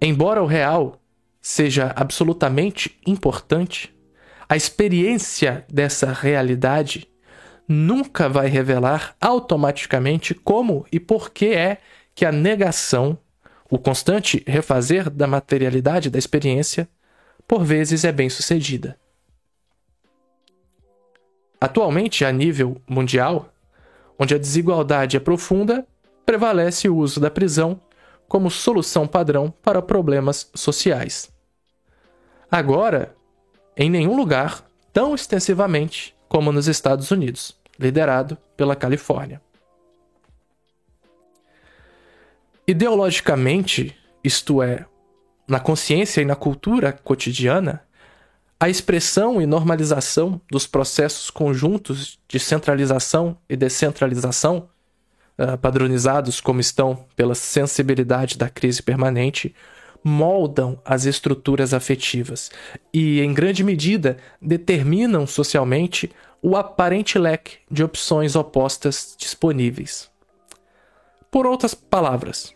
Embora 0.00 0.42
o 0.42 0.46
real 0.46 0.98
seja 1.42 1.92
absolutamente 1.94 2.98
importante, 3.06 3.94
a 4.48 4.56
experiência 4.56 5.66
dessa 5.70 6.10
realidade 6.12 7.09
nunca 7.70 8.28
vai 8.28 8.48
revelar 8.48 9.14
automaticamente 9.20 10.34
como 10.34 10.84
e 10.90 10.98
por 10.98 11.30
que 11.30 11.54
é 11.54 11.78
que 12.16 12.24
a 12.24 12.32
negação, 12.32 13.16
o 13.70 13.78
constante 13.78 14.42
refazer 14.44 15.08
da 15.08 15.28
materialidade 15.28 16.10
da 16.10 16.18
experiência, 16.18 16.88
por 17.46 17.62
vezes 17.62 18.04
é 18.04 18.10
bem 18.10 18.28
sucedida. 18.28 18.98
Atualmente, 21.60 22.24
a 22.24 22.32
nível 22.32 22.82
mundial, 22.88 23.54
onde 24.18 24.34
a 24.34 24.38
desigualdade 24.38 25.16
é 25.16 25.20
profunda, 25.20 25.86
prevalece 26.26 26.88
o 26.88 26.96
uso 26.96 27.20
da 27.20 27.30
prisão 27.30 27.80
como 28.26 28.50
solução 28.50 29.06
padrão 29.06 29.48
para 29.62 29.80
problemas 29.80 30.50
sociais. 30.56 31.30
Agora, 32.50 33.14
em 33.76 33.88
nenhum 33.88 34.16
lugar, 34.16 34.64
tão 34.92 35.14
extensivamente 35.14 36.16
como 36.28 36.50
nos 36.50 36.66
Estados 36.66 37.12
Unidos 37.12 37.59
liderado 37.80 38.36
pela 38.56 38.76
Califórnia. 38.76 39.40
Ideologicamente, 42.66 43.96
isto 44.22 44.62
é, 44.62 44.84
na 45.48 45.58
consciência 45.58 46.20
e 46.20 46.24
na 46.24 46.36
cultura 46.36 46.92
cotidiana, 46.92 47.82
a 48.60 48.68
expressão 48.68 49.40
e 49.40 49.46
normalização 49.46 50.40
dos 50.50 50.66
processos 50.66 51.30
conjuntos 51.30 52.18
de 52.28 52.38
centralização 52.38 53.38
e 53.48 53.56
descentralização, 53.56 54.68
uh, 55.38 55.56
padronizados 55.56 56.40
como 56.40 56.60
estão 56.60 57.06
pela 57.16 57.34
sensibilidade 57.34 58.36
da 58.36 58.50
crise 58.50 58.82
permanente, 58.82 59.54
moldam 60.04 60.80
as 60.84 61.06
estruturas 61.06 61.74
afetivas 61.74 62.50
e, 62.92 63.20
em 63.20 63.32
grande 63.32 63.64
medida, 63.64 64.16
determinam 64.40 65.26
socialmente 65.26 66.10
o 66.42 66.56
aparente 66.56 67.18
leque 67.18 67.58
de 67.70 67.84
opções 67.84 68.34
opostas 68.34 69.14
disponíveis. 69.18 70.10
Por 71.30 71.46
outras 71.46 71.74
palavras, 71.74 72.54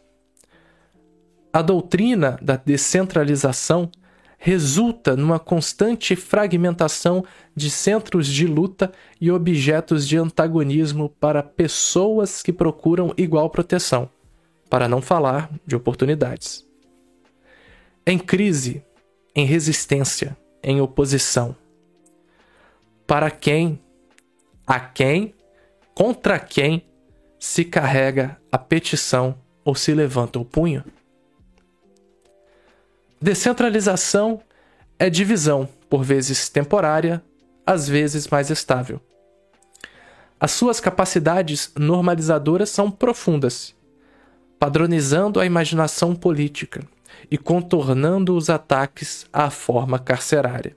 a 1.53 1.63
doutrina 1.63 2.39
da 2.43 2.57
descentralização 2.57 3.91
resulta 4.37 5.17
numa 5.17 5.39
constante 5.39 6.17
fragmentação 6.17 7.25
de 7.55 7.71
centros 7.71 8.27
de 8.27 8.47
luta 8.47 8.93
e 9.21 9.31
objetos 9.31 10.07
de 10.07 10.17
antagonismo 10.17 11.09
para 11.09 11.43
pessoas 11.43 12.43
que 12.43 12.53
procuram 12.53 13.15
igual 13.17 13.49
proteção, 13.49 14.11
para 14.69 14.89
não 14.89 15.01
falar 15.01 15.51
de 15.65 15.77
oportunidades. 15.77 16.67
Em 18.07 18.19
crise, 18.19 18.85
em 19.35 19.47
resistência, 19.47 20.37
em 20.63 20.81
oposição 20.81 21.57
para 23.07 23.31
quem, 23.31 23.81
a 24.67 24.81
quem, 24.81 25.35
contra 25.95 26.39
quem 26.39 26.87
se 27.39 27.65
carrega 27.65 28.41
a 28.51 28.59
petição 28.59 29.39
ou 29.65 29.75
se 29.75 29.93
levanta 29.93 30.39
o 30.39 30.45
punho? 30.45 30.85
Descentralização 33.21 34.41
é 34.99 35.09
divisão, 35.09 35.69
por 35.89 36.03
vezes 36.03 36.49
temporária, 36.49 37.23
às 37.67 37.89
vezes 37.89 38.27
mais 38.29 38.51
estável. 38.51 39.01
As 40.39 40.51
suas 40.51 40.81
capacidades 40.81 41.73
normalizadoras 41.77 42.69
são 42.69 42.91
profundas, 42.91 43.75
padronizando 44.59 45.41
a 45.41 45.47
imaginação 45.47 46.15
política 46.15 46.83
e 47.31 47.39
contornando 47.39 48.37
os 48.37 48.51
ataques 48.51 49.27
à 49.33 49.49
forma 49.49 49.99
carcerária. 49.99 50.77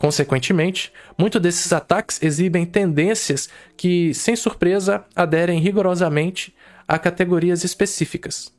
Consequentemente, 0.00 0.90
muitos 1.18 1.42
desses 1.42 1.70
ataques 1.74 2.22
exibem 2.22 2.64
tendências 2.64 3.50
que, 3.76 4.14
sem 4.14 4.34
surpresa, 4.34 5.04
aderem 5.14 5.60
rigorosamente 5.60 6.56
a 6.88 6.98
categorias 6.98 7.64
específicas: 7.64 8.50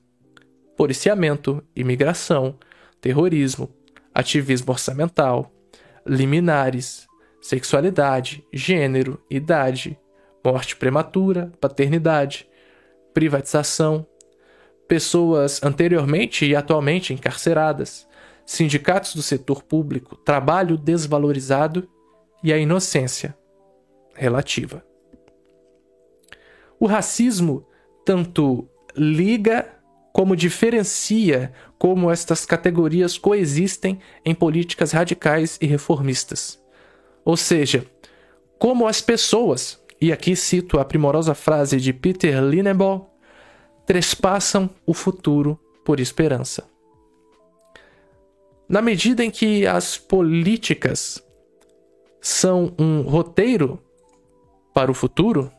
policiamento, 0.77 1.63
imigração, 1.75 2.59
terrorismo, 3.01 3.73
ativismo 4.13 4.71
orçamental, 4.71 5.51
liminares, 6.05 7.07
sexualidade, 7.41 8.45
gênero, 8.53 9.19
idade, 9.27 9.97
morte 10.45 10.75
prematura, 10.75 11.51
paternidade, 11.59 12.47
privatização, 13.15 14.05
pessoas 14.87 15.59
anteriormente 15.63 16.45
e 16.45 16.55
atualmente 16.55 17.15
encarceradas, 17.15 18.07
sindicatos 18.45 19.15
do 19.15 19.21
setor 19.21 19.63
público, 19.63 20.15
trabalho 20.15 20.77
desvalorizado 20.77 21.87
e 22.43 22.51
a 22.51 22.57
inocência 22.57 23.37
relativa. 24.13 24.83
O 26.79 26.85
racismo 26.85 27.65
tanto 28.05 28.67
liga 28.95 29.69
como 30.11 30.35
diferencia 30.35 31.53
como 31.77 32.11
estas 32.11 32.45
categorias 32.45 33.17
coexistem 33.17 33.99
em 34.25 34.35
políticas 34.35 34.91
radicais 34.91 35.57
e 35.61 35.65
reformistas. 35.65 36.61
Ou 37.23 37.37
seja, 37.37 37.85
como 38.59 38.87
as 38.87 39.01
pessoas, 39.01 39.79
e 39.99 40.11
aqui 40.11 40.35
cito 40.35 40.79
a 40.79 40.85
primorosa 40.85 41.33
frase 41.33 41.77
de 41.77 41.93
Peter 41.93 42.41
Linnebaugh, 42.43 43.07
trespassam 43.85 44.69
o 44.85 44.93
futuro 44.93 45.59
por 45.85 45.99
esperança. 45.99 46.70
Na 48.71 48.81
medida 48.81 49.21
em 49.21 49.29
que 49.29 49.67
as 49.67 49.97
políticas 49.97 51.21
são 52.21 52.73
um 52.79 53.01
roteiro 53.01 53.83
para 54.73 54.89
o 54.89 54.93
futuro, 54.93 55.51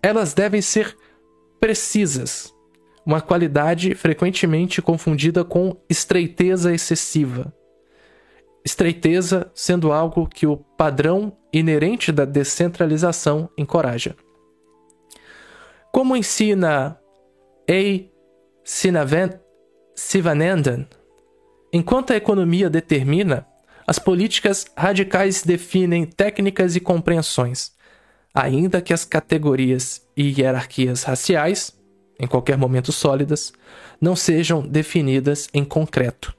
elas 0.00 0.32
devem 0.32 0.62
ser 0.62 0.96
precisas, 1.58 2.54
uma 3.04 3.20
qualidade 3.20 3.96
frequentemente 3.96 4.80
confundida 4.80 5.44
com 5.44 5.76
estreiteza 5.90 6.72
excessiva. 6.72 7.52
Estreiteza 8.64 9.50
sendo 9.52 9.90
algo 9.90 10.28
que 10.28 10.46
o 10.46 10.56
padrão 10.56 11.36
inerente 11.52 12.12
da 12.12 12.24
descentralização 12.24 13.50
encoraja. 13.58 14.14
Como 15.92 16.16
ensina 16.16 16.96
A. 17.68 18.08
Sivanandan, 19.96 20.86
Enquanto 21.76 22.14
a 22.14 22.16
economia 22.16 22.70
determina, 22.70 23.46
as 23.86 23.98
políticas 23.98 24.64
radicais 24.74 25.42
definem 25.42 26.06
técnicas 26.06 26.74
e 26.74 26.80
compreensões, 26.80 27.72
ainda 28.32 28.80
que 28.80 28.94
as 28.94 29.04
categorias 29.04 30.00
e 30.16 30.40
hierarquias 30.40 31.02
raciais, 31.02 31.78
em 32.18 32.26
qualquer 32.26 32.56
momento 32.56 32.92
sólidas, 32.92 33.52
não 34.00 34.16
sejam 34.16 34.66
definidas 34.66 35.50
em 35.52 35.66
concreto. 35.66 36.34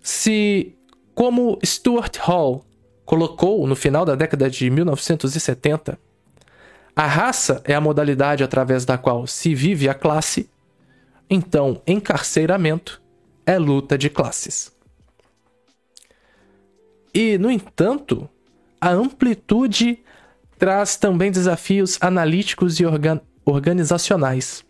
Se, 0.00 0.78
como 1.12 1.58
Stuart 1.66 2.16
Hall 2.18 2.64
colocou 3.04 3.66
no 3.66 3.74
final 3.74 4.04
da 4.04 4.14
década 4.14 4.48
de 4.48 4.70
1970, 4.70 5.98
a 6.94 7.06
raça 7.08 7.60
é 7.64 7.74
a 7.74 7.80
modalidade 7.80 8.44
através 8.44 8.84
da 8.84 8.96
qual 8.96 9.26
se 9.26 9.52
vive 9.52 9.88
a 9.88 9.94
classe, 9.94 10.48
então 11.28 11.82
encarceiramento 11.88 13.04
é 13.46 13.58
luta 13.58 13.96
de 13.96 14.10
classes. 14.10 14.72
E, 17.14 17.38
no 17.38 17.50
entanto, 17.50 18.28
a 18.80 18.90
amplitude 18.90 20.00
traz 20.58 20.96
também 20.96 21.30
desafios 21.30 21.96
analíticos 22.00 22.78
e 22.80 22.84
organ 22.84 23.20
organizacionais. 23.44 24.64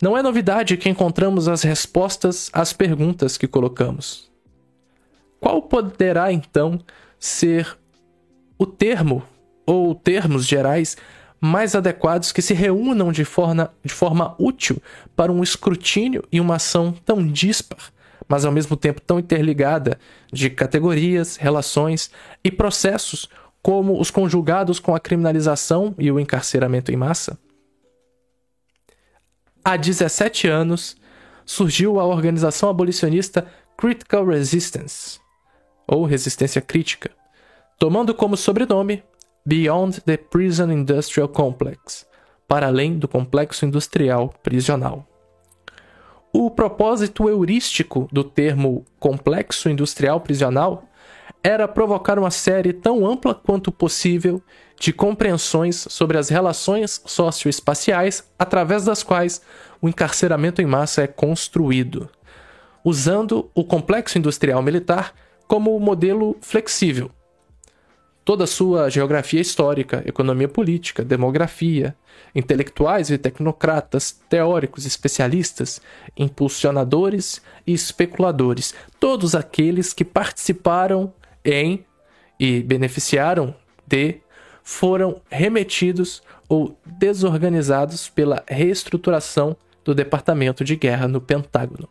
Não 0.00 0.16
é 0.16 0.22
novidade 0.22 0.76
que 0.76 0.88
encontramos 0.88 1.48
as 1.48 1.62
respostas 1.62 2.48
às 2.52 2.72
perguntas 2.72 3.36
que 3.36 3.48
colocamos. 3.48 4.30
Qual 5.40 5.60
poderá 5.60 6.32
então 6.32 6.80
ser 7.18 7.76
o 8.56 8.64
termo 8.64 9.24
ou 9.66 9.94
termos 9.94 10.46
gerais 10.46 10.96
mais 11.40 11.74
adequados 11.74 12.32
que 12.32 12.42
se 12.42 12.54
reúnam 12.54 13.12
de 13.12 13.24
forma, 13.24 13.72
de 13.84 13.92
forma 13.92 14.34
útil 14.38 14.82
para 15.14 15.32
um 15.32 15.42
escrutínio 15.42 16.24
e 16.32 16.40
uma 16.40 16.56
ação 16.56 16.92
tão 16.92 17.26
dispar, 17.26 17.92
mas 18.26 18.44
ao 18.44 18.52
mesmo 18.52 18.76
tempo 18.76 19.00
tão 19.00 19.18
interligada, 19.18 19.98
de 20.32 20.50
categorias, 20.50 21.36
relações 21.36 22.10
e 22.42 22.50
processos 22.50 23.28
como 23.62 24.00
os 24.00 24.10
conjugados 24.10 24.78
com 24.78 24.94
a 24.94 25.00
criminalização 25.00 25.94
e 25.98 26.10
o 26.10 26.18
encarceramento 26.18 26.92
em 26.92 26.96
massa? 26.96 27.38
Há 29.64 29.76
17 29.76 30.48
anos, 30.48 30.96
surgiu 31.44 31.98
a 31.98 32.04
organização 32.04 32.68
abolicionista 32.68 33.46
Critical 33.76 34.26
Resistance, 34.26 35.20
ou 35.86 36.04
Resistência 36.04 36.60
Crítica, 36.60 37.10
tomando 37.78 38.14
como 38.14 38.36
sobrenome 38.36 39.02
Beyond 39.48 40.02
the 40.02 40.18
Prison 40.18 40.70
Industrial 40.70 41.26
Complex 41.26 42.06
para 42.46 42.66
além 42.66 42.98
do 42.98 43.08
complexo 43.08 43.64
industrial 43.64 44.34
prisional. 44.42 45.08
O 46.30 46.50
propósito 46.50 47.30
heurístico 47.30 48.06
do 48.12 48.22
termo 48.22 48.84
complexo 49.00 49.70
industrial 49.70 50.20
prisional 50.20 50.84
era 51.42 51.66
provocar 51.66 52.18
uma 52.18 52.30
série 52.30 52.74
tão 52.74 53.06
ampla 53.06 53.34
quanto 53.34 53.72
possível 53.72 54.42
de 54.78 54.92
compreensões 54.92 55.86
sobre 55.88 56.18
as 56.18 56.28
relações 56.28 57.00
socioespaciais 57.06 58.30
através 58.38 58.84
das 58.84 59.02
quais 59.02 59.40
o 59.80 59.88
encarceramento 59.88 60.60
em 60.60 60.66
massa 60.66 61.04
é 61.04 61.06
construído, 61.06 62.10
usando 62.84 63.50
o 63.54 63.64
complexo 63.64 64.18
industrial 64.18 64.60
militar 64.60 65.14
como 65.46 65.80
modelo 65.80 66.36
flexível, 66.42 67.10
toda 68.28 68.44
a 68.44 68.46
sua 68.46 68.90
geografia 68.90 69.40
histórica, 69.40 70.02
economia 70.04 70.46
política, 70.46 71.02
demografia, 71.02 71.96
intelectuais 72.34 73.08
e 73.08 73.16
tecnocratas, 73.16 74.20
teóricos, 74.28 74.84
especialistas, 74.84 75.80
impulsionadores 76.14 77.40
e 77.66 77.72
especuladores, 77.72 78.74
todos 79.00 79.34
aqueles 79.34 79.94
que 79.94 80.04
participaram 80.04 81.10
em 81.42 81.86
e 82.38 82.62
beneficiaram 82.62 83.54
de 83.86 84.20
foram 84.62 85.22
remetidos 85.30 86.22
ou 86.50 86.78
desorganizados 86.84 88.10
pela 88.10 88.44
reestruturação 88.46 89.56
do 89.82 89.94
Departamento 89.94 90.62
de 90.62 90.76
Guerra 90.76 91.08
no 91.08 91.18
Pentágono. 91.18 91.88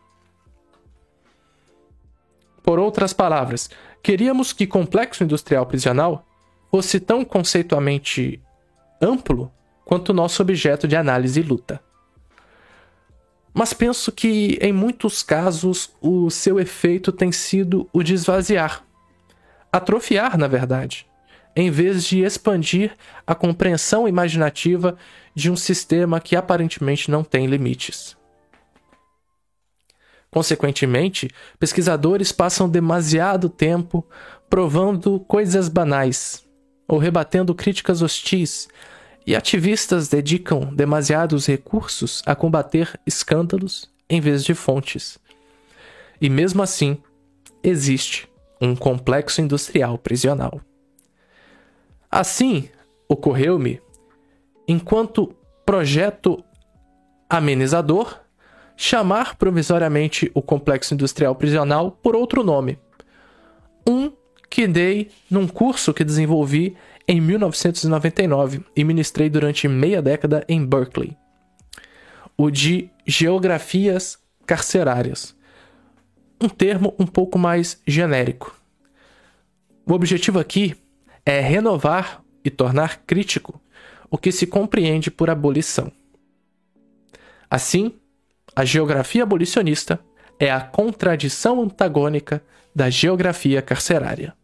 Por 2.62 2.78
outras 2.78 3.12
palavras, 3.12 3.68
queríamos 4.04 4.52
que 4.52 4.68
complexo 4.68 5.24
industrial 5.24 5.66
prisional 5.66 6.27
fosse 6.70 7.00
tão 7.00 7.24
conceitualmente 7.24 8.40
amplo 9.00 9.50
quanto 9.84 10.12
nosso 10.12 10.42
objeto 10.42 10.86
de 10.86 10.96
análise 10.96 11.40
e 11.40 11.42
luta. 11.42 11.80
Mas 13.54 13.72
penso 13.72 14.12
que, 14.12 14.58
em 14.60 14.72
muitos 14.72 15.22
casos, 15.22 15.90
o 16.00 16.30
seu 16.30 16.60
efeito 16.60 17.10
tem 17.10 17.32
sido 17.32 17.88
o 17.92 18.02
de 18.02 18.14
esvaziar, 18.14 18.84
atrofiar, 19.72 20.36
na 20.36 20.46
verdade, 20.46 21.06
em 21.56 21.70
vez 21.70 22.04
de 22.04 22.20
expandir 22.20 22.96
a 23.26 23.34
compreensão 23.34 24.06
imaginativa 24.06 24.96
de 25.34 25.50
um 25.50 25.56
sistema 25.56 26.20
que 26.20 26.36
aparentemente 26.36 27.10
não 27.10 27.24
tem 27.24 27.46
limites. 27.46 28.16
Consequentemente, 30.30 31.30
pesquisadores 31.58 32.30
passam 32.30 32.68
demasiado 32.68 33.48
tempo 33.48 34.06
provando 34.48 35.18
coisas 35.20 35.68
banais, 35.68 36.47
ou 36.88 36.98
rebatendo 36.98 37.54
críticas 37.54 38.02
hostis, 38.02 38.68
e 39.26 39.36
ativistas 39.36 40.08
dedicam 40.08 40.74
demasiados 40.74 41.44
recursos 41.44 42.22
a 42.24 42.34
combater 42.34 42.98
escândalos 43.06 43.90
em 44.08 44.22
vez 44.22 44.42
de 44.42 44.54
fontes. 44.54 45.18
E 46.18 46.30
mesmo 46.30 46.62
assim, 46.62 46.96
existe 47.62 48.26
um 48.58 48.74
complexo 48.74 49.42
industrial 49.42 49.98
prisional. 49.98 50.62
Assim, 52.10 52.70
ocorreu-me, 53.06 53.82
enquanto 54.66 55.34
projeto 55.66 56.42
amenizador, 57.28 58.18
chamar 58.74 59.36
provisoriamente 59.36 60.30
o 60.32 60.40
complexo 60.40 60.94
industrial 60.94 61.34
prisional 61.34 61.90
por 61.90 62.16
outro 62.16 62.42
nome. 62.42 62.78
Um 63.86 64.10
que 64.50 64.66
dei 64.66 65.10
num 65.30 65.46
curso 65.46 65.92
que 65.92 66.04
desenvolvi 66.04 66.76
em 67.06 67.20
1999 67.20 68.60
e 68.76 68.84
ministrei 68.84 69.30
durante 69.30 69.66
meia 69.66 70.02
década 70.02 70.44
em 70.48 70.64
Berkeley. 70.64 71.16
O 72.36 72.50
de 72.50 72.90
Geografias 73.06 74.18
Carcerárias. 74.46 75.36
Um 76.40 76.48
termo 76.48 76.94
um 76.98 77.06
pouco 77.06 77.38
mais 77.38 77.80
genérico. 77.86 78.54
O 79.86 79.92
objetivo 79.92 80.38
aqui 80.38 80.76
é 81.24 81.40
renovar 81.40 82.22
e 82.44 82.50
tornar 82.50 83.02
crítico 83.06 83.60
o 84.10 84.16
que 84.16 84.32
se 84.32 84.46
compreende 84.46 85.10
por 85.10 85.28
abolição. 85.28 85.90
Assim, 87.50 87.94
a 88.54 88.64
geografia 88.64 89.22
abolicionista 89.22 90.00
é 90.38 90.50
a 90.50 90.60
contradição 90.60 91.62
antagônica 91.62 92.42
da 92.74 92.88
geografia 92.88 93.60
carcerária. 93.60 94.37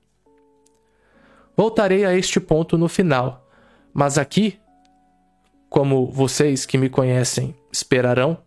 Voltarei 1.57 2.05
a 2.05 2.17
este 2.17 2.41
ponto 2.41 2.77
no 2.77 2.89
final, 2.89 3.49
mas 3.93 4.19
aqui, 4.19 4.59
como 5.69 6.11
vocês 6.11 6.67
que 6.67 6.77
me 6.77 6.89
conhecem 6.89 7.55
esperarão, 7.73 8.39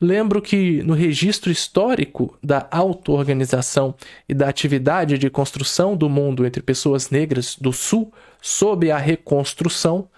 lembro 0.00 0.40
que 0.40 0.82
no 0.82 0.94
registro 0.94 1.50
histórico 1.50 2.36
da 2.42 2.66
auto-organização 2.70 3.94
e 4.28 4.34
da 4.34 4.48
atividade 4.48 5.18
de 5.18 5.28
construção 5.28 5.96
do 5.96 6.08
mundo 6.08 6.46
entre 6.46 6.62
pessoas 6.62 7.10
negras 7.10 7.56
do 7.56 7.72
Sul 7.72 8.12
sob 8.40 8.90
a 8.90 8.98
reconstrução, 8.98 10.08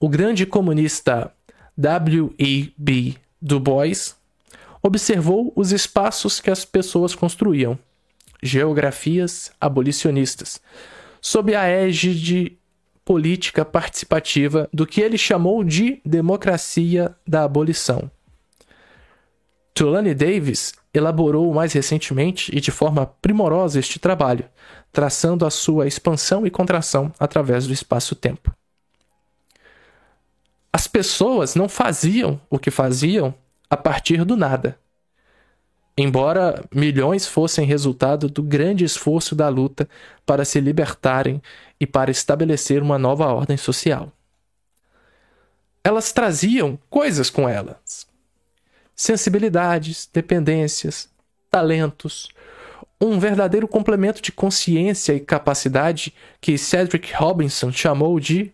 o 0.00 0.08
grande 0.08 0.44
comunista 0.44 1.32
W.E.B. 1.76 3.14
Du 3.40 3.60
Bois 3.60 4.16
observou 4.82 5.52
os 5.54 5.70
espaços 5.70 6.40
que 6.40 6.50
as 6.50 6.64
pessoas 6.64 7.14
construíam, 7.14 7.78
geografias 8.42 9.52
abolicionistas, 9.60 10.60
sob 11.22 11.54
a 11.54 11.68
égide 11.68 12.58
política 13.04 13.64
participativa 13.64 14.68
do 14.72 14.84
que 14.84 15.00
ele 15.00 15.16
chamou 15.16 15.62
de 15.62 16.02
democracia 16.04 17.14
da 17.26 17.44
abolição. 17.44 18.10
Tulane 19.72 20.14
Davis 20.14 20.74
elaborou 20.92 21.54
mais 21.54 21.72
recentemente 21.72 22.54
e 22.54 22.60
de 22.60 22.70
forma 22.70 23.06
primorosa 23.06 23.78
este 23.78 23.98
trabalho, 23.98 24.44
traçando 24.92 25.46
a 25.46 25.50
sua 25.50 25.86
expansão 25.86 26.46
e 26.46 26.50
contração 26.50 27.12
através 27.18 27.66
do 27.66 27.72
espaço-tempo. 27.72 28.54
As 30.72 30.86
pessoas 30.86 31.54
não 31.54 31.68
faziam 31.68 32.40
o 32.50 32.58
que 32.58 32.70
faziam 32.70 33.34
a 33.70 33.76
partir 33.76 34.24
do 34.24 34.36
nada. 34.36 34.78
Embora 35.96 36.64
milhões 36.74 37.26
fossem 37.26 37.66
resultado 37.66 38.28
do 38.28 38.42
grande 38.42 38.84
esforço 38.84 39.34
da 39.34 39.48
luta 39.48 39.88
para 40.24 40.44
se 40.44 40.58
libertarem 40.58 41.42
e 41.78 41.86
para 41.86 42.10
estabelecer 42.10 42.82
uma 42.82 42.98
nova 42.98 43.26
ordem 43.26 43.58
social. 43.58 44.10
Elas 45.84 46.12
traziam 46.12 46.78
coisas 46.88 47.28
com 47.28 47.46
elas: 47.46 48.06
sensibilidades, 48.96 50.08
dependências, 50.10 51.10
talentos, 51.50 52.30
um 52.98 53.18
verdadeiro 53.18 53.68
complemento 53.68 54.22
de 54.22 54.32
consciência 54.32 55.12
e 55.12 55.20
capacidade 55.20 56.14
que 56.40 56.56
Cedric 56.56 57.12
Robinson 57.12 57.70
chamou 57.70 58.18
de 58.18 58.50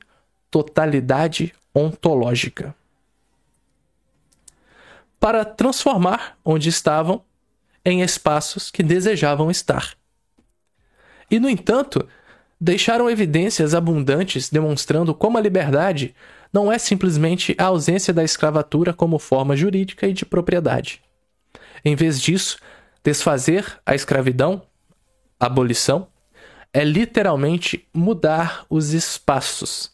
totalidade 0.50 1.54
ontológica. 1.74 2.74
Para 5.20 5.44
transformar 5.44 6.38
onde 6.44 6.68
estavam 6.68 7.22
em 7.88 8.02
espaços 8.02 8.70
que 8.70 8.82
desejavam 8.82 9.50
estar. 9.50 9.94
E, 11.30 11.40
no 11.40 11.48
entanto, 11.48 12.06
deixaram 12.60 13.10
evidências 13.10 13.74
abundantes 13.74 14.48
demonstrando 14.50 15.14
como 15.14 15.38
a 15.38 15.40
liberdade 15.40 16.14
não 16.52 16.72
é 16.72 16.78
simplesmente 16.78 17.54
a 17.58 17.64
ausência 17.64 18.12
da 18.12 18.24
escravatura 18.24 18.92
como 18.92 19.18
forma 19.18 19.56
jurídica 19.56 20.06
e 20.06 20.12
de 20.12 20.24
propriedade. 20.24 21.02
Em 21.84 21.94
vez 21.94 22.20
disso, 22.20 22.58
desfazer 23.04 23.80
a 23.84 23.94
escravidão, 23.94 24.62
abolição, 25.38 26.08
é 26.72 26.84
literalmente 26.84 27.86
mudar 27.94 28.64
os 28.68 28.92
espaços. 28.92 29.92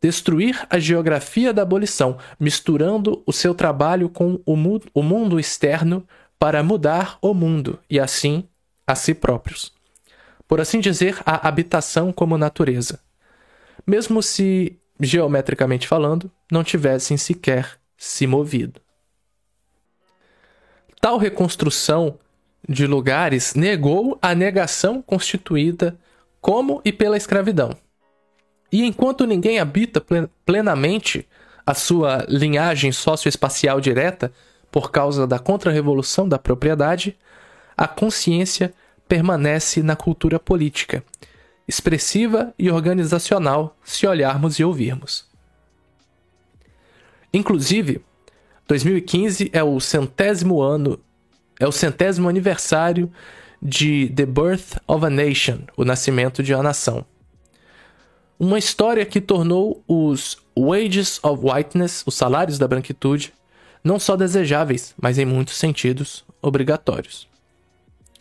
Destruir 0.00 0.64
a 0.70 0.78
geografia 0.78 1.52
da 1.52 1.62
abolição, 1.62 2.18
misturando 2.38 3.22
o 3.26 3.32
seu 3.32 3.54
trabalho 3.54 4.08
com 4.08 4.40
o, 4.46 4.56
mu 4.56 4.80
o 4.94 5.02
mundo 5.02 5.40
externo 5.40 6.06
para 6.38 6.62
mudar 6.62 7.18
o 7.20 7.34
mundo 7.34 7.78
e 7.90 7.98
assim 7.98 8.48
a 8.86 8.94
si 8.94 9.12
próprios. 9.14 9.72
Por 10.46 10.60
assim 10.60 10.80
dizer, 10.80 11.18
a 11.26 11.46
habitação 11.46 12.12
como 12.12 12.38
natureza. 12.38 13.00
mesmo 13.86 14.22
se, 14.22 14.78
geometricamente 15.00 15.86
falando, 15.86 16.30
não 16.50 16.62
tivessem 16.62 17.16
sequer 17.16 17.78
se 17.96 18.26
movido. 18.26 18.80
Tal 21.00 21.16
reconstrução 21.16 22.18
de 22.68 22.86
lugares 22.86 23.54
negou 23.54 24.18
a 24.20 24.34
negação 24.34 25.00
constituída 25.00 25.98
como 26.40 26.80
e 26.84 26.92
pela 26.92 27.16
escravidão. 27.16 27.76
E 28.70 28.84
enquanto 28.84 29.26
ninguém 29.26 29.58
habita 29.58 30.04
plenamente 30.44 31.26
a 31.64 31.74
sua 31.74 32.24
linhagem 32.28 32.92
socioespacial 32.92 33.80
direta 33.80 34.32
por 34.70 34.90
causa 34.90 35.26
da 35.26 35.38
contra-revolução 35.38 36.28
da 36.28 36.38
propriedade, 36.38 37.16
a 37.76 37.86
consciência 37.86 38.72
permanece 39.08 39.82
na 39.82 39.96
cultura 39.96 40.38
política, 40.38 41.02
expressiva 41.66 42.52
e 42.58 42.70
organizacional, 42.70 43.76
se 43.82 44.06
olharmos 44.06 44.58
e 44.58 44.64
ouvirmos. 44.64 45.26
Inclusive, 47.32 48.02
2015 48.66 49.50
é 49.52 49.62
o 49.62 49.80
centésimo 49.80 50.60
ano, 50.60 50.98
é 51.58 51.66
o 51.66 51.72
centésimo 51.72 52.28
aniversário 52.28 53.10
de 53.60 54.08
The 54.14 54.26
Birth 54.26 54.76
of 54.86 55.04
a 55.04 55.10
Nation, 55.10 55.60
o 55.76 55.84
nascimento 55.84 56.42
de 56.42 56.54
uma 56.54 56.62
nação. 56.62 57.04
Uma 58.38 58.58
história 58.58 59.04
que 59.04 59.20
tornou 59.20 59.82
os 59.88 60.38
wages 60.56 61.18
of 61.24 61.44
whiteness, 61.44 62.04
os 62.06 62.14
salários 62.14 62.58
da 62.58 62.68
branquitude, 62.68 63.32
não 63.82 63.98
só 63.98 64.16
desejáveis, 64.16 64.94
mas 65.00 65.18
em 65.18 65.24
muitos 65.24 65.56
sentidos 65.56 66.24
obrigatórios. 66.42 67.28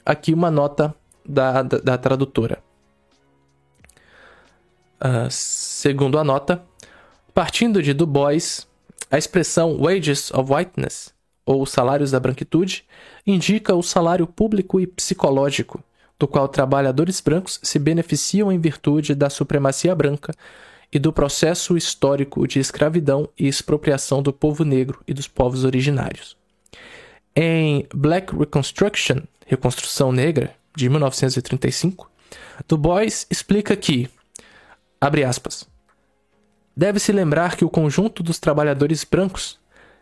Aqui 0.06 0.34
uma 0.34 0.50
nota 0.50 0.96
da, 1.26 1.62
da, 1.62 1.78
da 1.80 1.98
tradutora. 1.98 2.60
Uh, 5.00 5.30
segundo 5.30 6.18
a 6.18 6.24
nota, 6.24 6.64
partindo 7.34 7.84
de 7.84 7.94
Du 7.94 8.08
Bois, 8.08 8.68
a 9.12 9.18
expressão 9.18 9.78
wages 9.78 10.32
of 10.32 10.52
whiteness, 10.52 11.14
ou 11.46 11.66
salários 11.66 12.12
da 12.12 12.20
branquitude, 12.20 12.86
indica 13.26 13.76
o 13.76 13.84
salário 13.84 14.28
público 14.28 14.80
e 14.80 14.88
psicológico, 14.88 15.84
do 16.20 16.28
qual 16.28 16.48
trabalhadores 16.48 17.22
brancos 17.22 17.60
se 17.62 17.78
beneficiam 17.78 18.52
em 18.52 18.60
virtude 18.60 19.14
da 19.14 19.30
supremacia 19.30 19.94
branca 19.94 20.34
e 20.92 21.00
do 21.00 21.12
processo 21.12 21.76
histórico 21.76 22.48
de 22.48 22.60
escravidão 22.60 23.30
e 23.38 23.48
expropriação 23.48 24.22
do 24.22 24.32
povo 24.32 24.64
negro 24.64 25.02
e 25.08 25.14
dos 25.14 25.28
povos 25.28 25.64
originários. 25.64 26.38
Em 27.36 27.86
Black 27.94 28.36
Reconstruction, 28.36 29.22
Reconstrução 29.46 30.12
Negra, 30.12 30.56
de 30.76 30.90
1935, 30.90 32.10
Du 32.68 32.78
Bois 32.78 33.26
explica 33.30 33.76
que, 33.76 34.10
abre 35.00 35.24
aspas, 35.24 35.68
deve-se 36.76 37.12
lembrar 37.12 37.56
que 37.56 37.66
o 37.66 37.70
conjunto 37.70 38.22
dos 38.22 38.40
trabalhadores 38.40 39.04
brancos, 39.04 39.60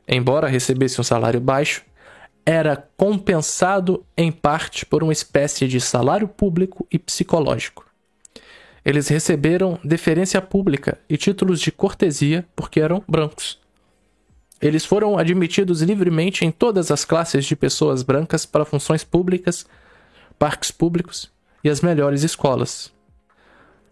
embora 0.07 0.47
recebesse 0.47 0.99
um 0.99 1.03
salário 1.03 1.39
baixo, 1.39 1.83
era 2.45 2.75
compensado 2.95 4.05
em 4.15 4.31
parte 4.31 4.85
por 4.85 5.03
uma 5.03 5.13
espécie 5.13 5.67
de 5.67 5.81
salário 5.81 6.27
público 6.27 6.85
e 6.91 6.99
psicológico. 6.99 7.85
Eles 8.85 9.07
receberam 9.07 9.79
deferência 9.83 10.39
pública 10.39 10.99
e 11.09 11.17
títulos 11.17 11.59
de 11.59 11.71
cortesia 11.71 12.45
porque 12.55 12.79
eram 12.79 13.03
brancos. 13.07 13.59
Eles 14.61 14.85
foram 14.85 15.17
admitidos 15.17 15.81
livremente 15.81 16.45
em 16.45 16.51
todas 16.51 16.91
as 16.91 17.03
classes 17.03 17.45
de 17.45 17.55
pessoas 17.55 18.03
brancas 18.03 18.45
para 18.45 18.63
funções 18.63 19.03
públicas, 19.03 19.65
parques 20.37 20.69
públicos 20.69 21.31
e 21.63 21.69
as 21.69 21.81
melhores 21.81 22.21
escolas. 22.21 22.93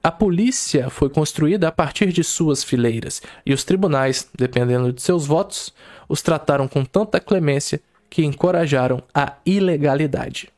A 0.02 0.12
polícia 0.12 0.90
foi 0.90 1.10
construída 1.10 1.70
a 1.70 1.72
partir 1.72 2.12
de 2.12 2.24
suas 2.24 2.64
fileiras 2.64 3.22
e 3.46 3.54
os 3.54 3.64
tribunais, 3.64 4.30
dependendo 4.36 4.92
de 4.94 5.02
seus 5.02 5.26
votos, 5.26 5.74
os 6.08 6.22
trataram 6.22 6.68
com 6.68 6.86
tanta 6.86 7.20
clemência 7.20 7.82
que 8.10 8.24
encorajaram 8.24 9.02
a 9.14 9.38
ilegalidade. 9.46 10.52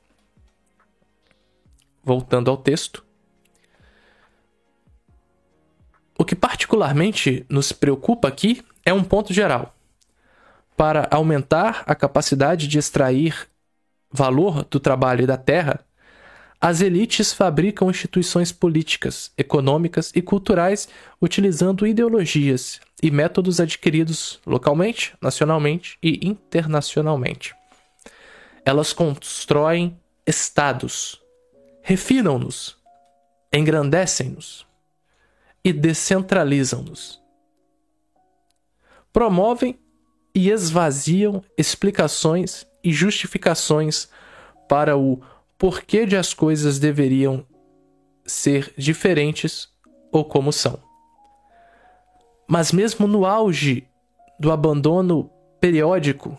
Voltando 2.03 2.51
ao 2.51 2.57
texto. 2.57 3.04
Particularmente 6.75 7.45
nos 7.47 7.71
preocupa 7.71 8.27
aqui 8.27 8.61
é 8.85 8.93
um 8.93 9.03
ponto 9.03 9.33
geral. 9.33 9.73
Para 10.75 11.07
aumentar 11.09 11.83
a 11.87 11.95
capacidade 11.95 12.67
de 12.67 12.77
extrair 12.77 13.47
valor 14.11 14.65
do 14.65 14.77
trabalho 14.77 15.23
e 15.23 15.27
da 15.27 15.37
terra, 15.37 15.79
as 16.59 16.81
elites 16.81 17.31
fabricam 17.31 17.89
instituições 17.89 18.51
políticas, 18.51 19.31
econômicas 19.37 20.11
e 20.13 20.21
culturais 20.21 20.89
utilizando 21.21 21.87
ideologias 21.87 22.81
e 23.01 23.09
métodos 23.09 23.61
adquiridos 23.61 24.41
localmente, 24.45 25.13
nacionalmente 25.21 25.97
e 26.03 26.27
internacionalmente. 26.27 27.55
Elas 28.65 28.91
constroem 28.91 29.97
estados, 30.27 31.21
refinam-nos, 31.81 32.75
engrandecem-nos 33.53 34.64
e 35.65 35.73
descentralizam-nos. 35.73 37.19
Promovem 39.11 39.79
e 40.35 40.51
esvaziam 40.51 41.43
explicações 41.57 42.67
e 42.83 42.93
justificações 42.93 44.07
para 44.69 44.95
o 44.95 45.19
porquê 45.57 46.05
de 46.05 46.15
as 46.15 46.35
coisas 46.35 46.77
deveriam 46.77 47.43
ser 48.23 48.71
diferentes 48.77 49.67
ou 50.11 50.23
como 50.23 50.53
são. 50.53 50.77
Mas 52.47 52.71
mesmo 52.71 53.07
no 53.07 53.25
auge 53.25 53.87
do 54.39 54.51
abandono 54.51 55.31
periódico, 55.59 56.37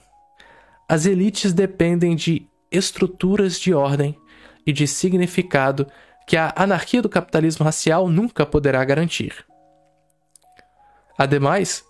as 0.89 1.05
elites 1.05 1.53
dependem 1.53 2.15
de 2.15 2.47
estruturas 2.71 3.59
de 3.59 3.75
ordem 3.75 4.17
e 4.65 4.73
de 4.73 4.87
significado 4.87 5.87
que 6.27 6.37
a 6.37 6.53
anarquia 6.57 7.01
do 7.01 7.09
capitalismo 7.09 7.65
racial 7.65 8.09
nunca 8.09 8.45
poderá 8.45 8.85
garantir. 8.85 9.47
Ademais, 11.17 11.85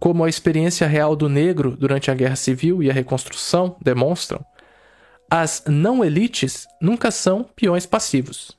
como 0.00 0.24
a 0.24 0.28
experiência 0.28 0.86
real 0.86 1.14
do 1.14 1.28
negro 1.28 1.76
durante 1.76 2.10
a 2.10 2.14
Guerra 2.14 2.36
Civil 2.36 2.82
e 2.82 2.90
a 2.90 2.92
Reconstrução 2.92 3.76
demonstram, 3.80 4.44
as 5.30 5.62
não-elites 5.66 6.66
nunca 6.80 7.10
são 7.10 7.44
peões 7.44 7.86
passivos. 7.86 8.58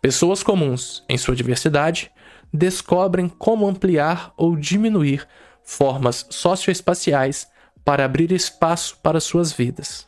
Pessoas 0.00 0.42
comuns, 0.42 1.04
em 1.08 1.18
sua 1.18 1.34
diversidade, 1.34 2.10
descobrem 2.52 3.28
como 3.28 3.66
ampliar 3.66 4.32
ou 4.36 4.56
diminuir 4.56 5.26
formas 5.62 6.26
socioespaciais 6.30 7.48
para 7.84 8.04
abrir 8.04 8.32
espaço 8.32 8.98
para 9.02 9.20
suas 9.20 9.52
vidas. 9.52 10.06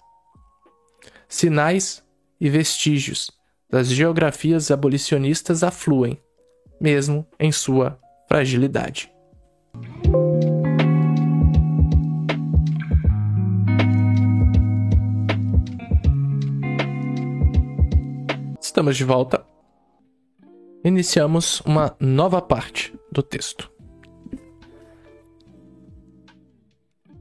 Sinais 1.28 2.03
e 2.41 2.49
vestígios 2.49 3.30
das 3.73 3.89
geografias 3.89 4.70
abolicionistas 4.70 5.64
afluem, 5.64 6.20
mesmo 6.81 7.27
em 7.41 7.51
sua 7.51 7.99
fragilidade. 8.29 9.11
Estamos 18.61 18.97
de 18.97 19.05
volta 19.05 19.51
iniciamos 20.85 21.61
uma 21.61 21.95
nova 22.01 22.41
parte 22.43 22.93
do 23.11 23.23
texto. 23.23 23.70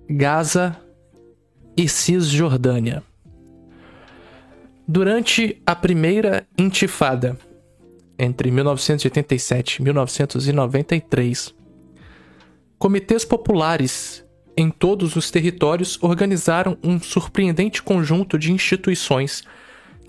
Gaza 0.09 0.75
e 1.77 1.87
Cisjordânia. 1.87 3.03
Durante 4.93 5.61
a 5.65 5.73
primeira 5.73 6.45
intifada, 6.57 7.39
entre 8.19 8.51
1987 8.51 9.77
e 9.77 9.83
1993, 9.83 11.55
comitês 12.77 13.23
populares 13.23 14.21
em 14.57 14.69
todos 14.69 15.15
os 15.15 15.31
territórios 15.31 15.97
organizaram 16.03 16.77
um 16.83 16.99
surpreendente 16.99 17.81
conjunto 17.81 18.37
de 18.37 18.51
instituições 18.51 19.45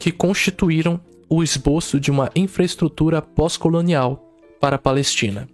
que 0.00 0.10
constituíram 0.10 1.00
o 1.28 1.44
esboço 1.44 2.00
de 2.00 2.10
uma 2.10 2.28
infraestrutura 2.34 3.22
pós-colonial 3.22 4.34
para 4.60 4.74
a 4.74 4.80
Palestina. 4.80 5.48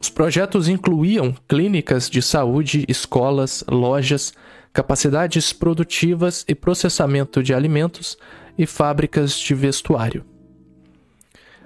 Os 0.00 0.08
projetos 0.08 0.66
incluíam 0.66 1.34
clínicas 1.46 2.08
de 2.08 2.22
saúde, 2.22 2.86
escolas, 2.88 3.62
lojas, 3.68 4.32
capacidades 4.76 5.54
produtivas 5.54 6.44
e 6.46 6.54
processamento 6.54 7.42
de 7.42 7.54
alimentos 7.54 8.18
e 8.58 8.66
fábricas 8.66 9.38
de 9.38 9.54
vestuário. 9.54 10.22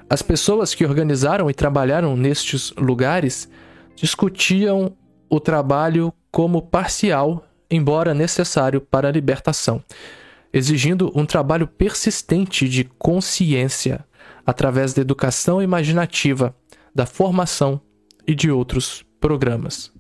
As 0.08 0.22
pessoas 0.22 0.76
que 0.76 0.86
organizaram 0.86 1.50
e 1.50 1.54
trabalharam 1.54 2.16
nestes 2.16 2.72
lugares 2.78 3.50
discutiam 3.96 4.96
o 5.28 5.40
trabalho 5.40 6.12
como 6.30 6.62
parcial, 6.62 7.44
embora 7.68 8.14
necessário 8.14 8.80
para 8.80 9.08
a 9.08 9.12
libertação, 9.12 9.82
exigindo 10.52 11.10
um 11.12 11.26
trabalho 11.26 11.66
persistente 11.66 12.68
de 12.68 12.84
consciência 12.84 14.06
através 14.46 14.94
da 14.94 15.02
educação 15.02 15.60
imaginativa, 15.60 16.54
da 16.94 17.06
formação 17.06 17.80
e 18.24 18.36
de 18.36 18.52
outros 18.52 19.04
programas. 19.20 19.92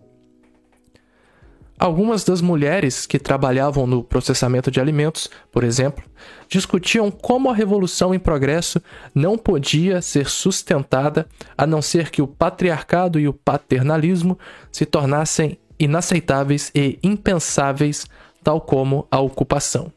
Algumas 1.80 2.24
das 2.24 2.42
mulheres 2.42 3.06
que 3.06 3.18
trabalhavam 3.18 3.86
no 3.86 4.04
processamento 4.04 4.70
de 4.70 4.78
alimentos, 4.78 5.30
por 5.50 5.64
exemplo, 5.64 6.04
discutiam 6.46 7.10
como 7.10 7.48
a 7.48 7.54
revolução 7.54 8.14
em 8.14 8.18
progresso 8.18 8.82
não 9.14 9.38
podia 9.38 10.02
ser 10.02 10.28
sustentada 10.28 11.26
a 11.56 11.66
não 11.66 11.80
ser 11.80 12.10
que 12.10 12.20
o 12.20 12.26
patriarcado 12.26 13.18
e 13.18 13.26
o 13.26 13.32
paternalismo 13.32 14.38
se 14.70 14.84
tornassem 14.84 15.58
inaceitáveis 15.78 16.70
e 16.74 16.98
impensáveis, 17.02 18.06
tal 18.44 18.60
como 18.60 19.08
a 19.10 19.18
ocupação. 19.18 19.90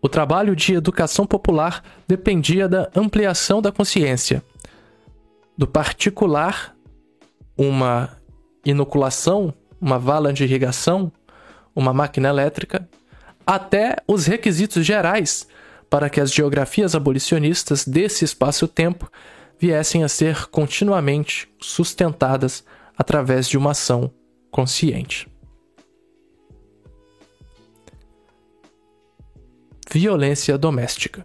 O 0.00 0.08
trabalho 0.08 0.54
de 0.54 0.72
educação 0.72 1.26
popular 1.26 1.82
dependia 2.06 2.68
da 2.68 2.88
ampliação 2.94 3.60
da 3.60 3.72
consciência, 3.72 4.40
do 5.58 5.66
particular, 5.66 6.76
uma 7.58 8.10
inoculação 8.64 9.52
uma 9.80 9.98
vala 9.98 10.32
de 10.32 10.44
irrigação, 10.44 11.12
uma 11.74 11.92
máquina 11.92 12.28
elétrica, 12.28 12.88
até 13.46 13.96
os 14.06 14.26
requisitos 14.26 14.84
gerais 14.84 15.46
para 15.90 16.08
que 16.10 16.20
as 16.20 16.32
geografias 16.32 16.94
abolicionistas 16.94 17.84
desse 17.86 18.24
espaço-tempo 18.24 19.10
viessem 19.58 20.02
a 20.02 20.08
ser 20.08 20.46
continuamente 20.46 21.48
sustentadas 21.60 22.64
através 22.96 23.48
de 23.48 23.56
uma 23.56 23.70
ação 23.72 24.12
consciente. 24.50 25.28
Violência 29.90 30.58
doméstica. 30.58 31.24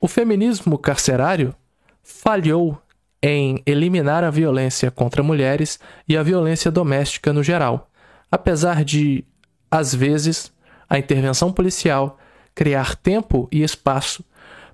O 0.00 0.06
feminismo 0.06 0.78
carcerário 0.78 1.54
falhou 2.02 2.80
em 3.22 3.62
eliminar 3.64 4.24
a 4.24 4.30
violência 4.30 4.90
contra 4.90 5.22
mulheres 5.22 5.78
e 6.08 6.16
a 6.16 6.22
violência 6.22 6.70
doméstica 6.70 7.32
no 7.32 7.42
geral, 7.42 7.88
apesar 8.30 8.84
de, 8.84 9.24
às 9.70 9.94
vezes, 9.94 10.52
a 10.88 10.98
intervenção 10.98 11.52
policial 11.52 12.18
criar 12.54 12.96
tempo 12.96 13.48
e 13.50 13.62
espaço 13.62 14.24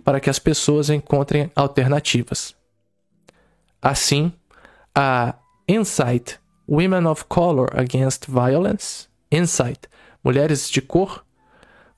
para 0.02 0.18
que 0.18 0.30
as 0.30 0.38
pessoas 0.38 0.88
encontrem 0.88 1.52
alternativas. 1.54 2.56
Assim, 3.82 4.32
a 4.94 5.34
Insight 5.68 6.40
Women 6.66 7.06
of 7.06 7.24
Color 7.26 7.68
Against 7.78 8.26
Violence, 8.26 9.06
Insight 9.30 9.80
Mulheres 10.24 10.70
de 10.70 10.80
Cor 10.80 11.24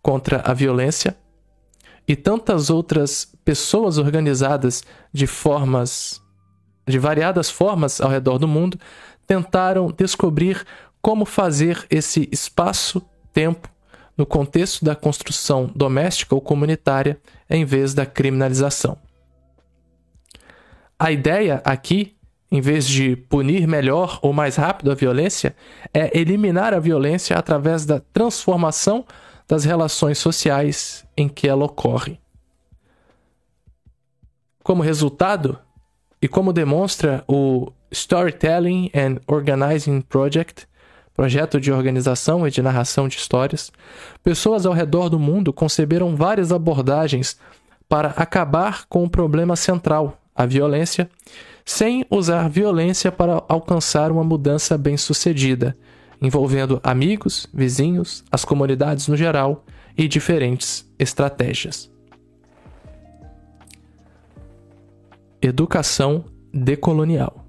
contra 0.03 0.43
a 0.45 0.53
Violência, 0.53 1.17
e 2.07 2.17
tantas 2.17 2.71
outras 2.71 3.33
pessoas 3.45 3.97
organizadas 3.97 4.83
de 5.13 5.27
formas 5.29 6.20
de 6.91 6.99
variadas 6.99 7.51
formas 7.51 8.01
ao 8.01 8.11
redor 8.11 8.39
do 8.39 8.49
mundo, 8.49 8.79
tentaram 9.27 9.93
descobrir 9.97 10.65
como 11.01 11.25
fazer 11.25 11.87
esse 11.89 12.29
espaço-tempo 12.31 13.69
no 14.17 14.27
contexto 14.27 14.85
da 14.85 14.95
construção 14.95 15.71
doméstica 15.75 16.35
ou 16.35 16.41
comunitária 16.41 17.19
em 17.49 17.65
vez 17.65 17.95
da 17.95 18.05
criminalização. 18.05 18.99
A 20.99 21.11
ideia 21.11 21.63
aqui, 21.65 22.15
em 22.53 22.61
vez 22.61 22.87
de 22.87 23.17
punir 23.17 23.67
melhor 23.67 24.19
ou 24.21 24.33
mais 24.33 24.57
rápido 24.57 24.91
a 24.91 24.95
violência, 24.95 25.57
é 25.95 26.19
eliminar 26.19 26.75
a 26.75 26.79
violência 26.79 27.39
através 27.39 27.87
da 27.87 28.01
transformação 28.13 29.07
das 29.49 29.65
relações 29.65 30.19
sociais 30.19 31.07
em 31.17 31.29
que 31.29 31.49
ela 31.49 31.65
ocorre. 31.65 32.21
Como 34.63 34.83
resultado, 34.83 35.59
e 36.23 36.29
como 36.29 36.53
demonstra 36.53 37.25
o 37.27 37.73
Storytelling 37.91 38.91
and 38.95 39.21
Organizing 39.27 40.01
Project, 40.03 40.67
projeto 41.15 41.61
de 41.61 41.73
organização 41.73 42.47
e 42.47 42.51
de 42.51 42.63
narração 42.63 43.09
de 43.09 43.17
histórias, 43.17 43.73
pessoas 44.23 44.65
ao 44.67 44.73
redor 44.73 45.09
do 45.09 45.19
mundo 45.19 45.53
conceberam 45.53 46.15
várias 46.15 46.53
abordagens 46.53 47.39
para 47.89 48.09
acabar 48.11 48.87
com 48.89 49.05
o 49.05 49.11
problema 49.11 49.57
central, 49.57 50.19
a 50.35 50.47
violência, 50.47 51.11
sem 51.65 52.07
usar 52.11 52.49
violência 52.49 53.11
para 53.11 53.43
alcançar 53.49 54.13
uma 54.13 54.25
mudança 54.25 54.79
bem-sucedida, 54.79 55.77
envolvendo 56.23 56.81
amigos, 56.83 57.47
vizinhos, 57.53 58.23
as 58.31 58.45
comunidades 58.45 59.09
no 59.09 59.17
geral 59.17 59.65
e 59.97 60.07
diferentes 60.07 60.89
estratégias. 60.99 61.91
Educação 65.43 66.27
Decolonial. 66.53 67.47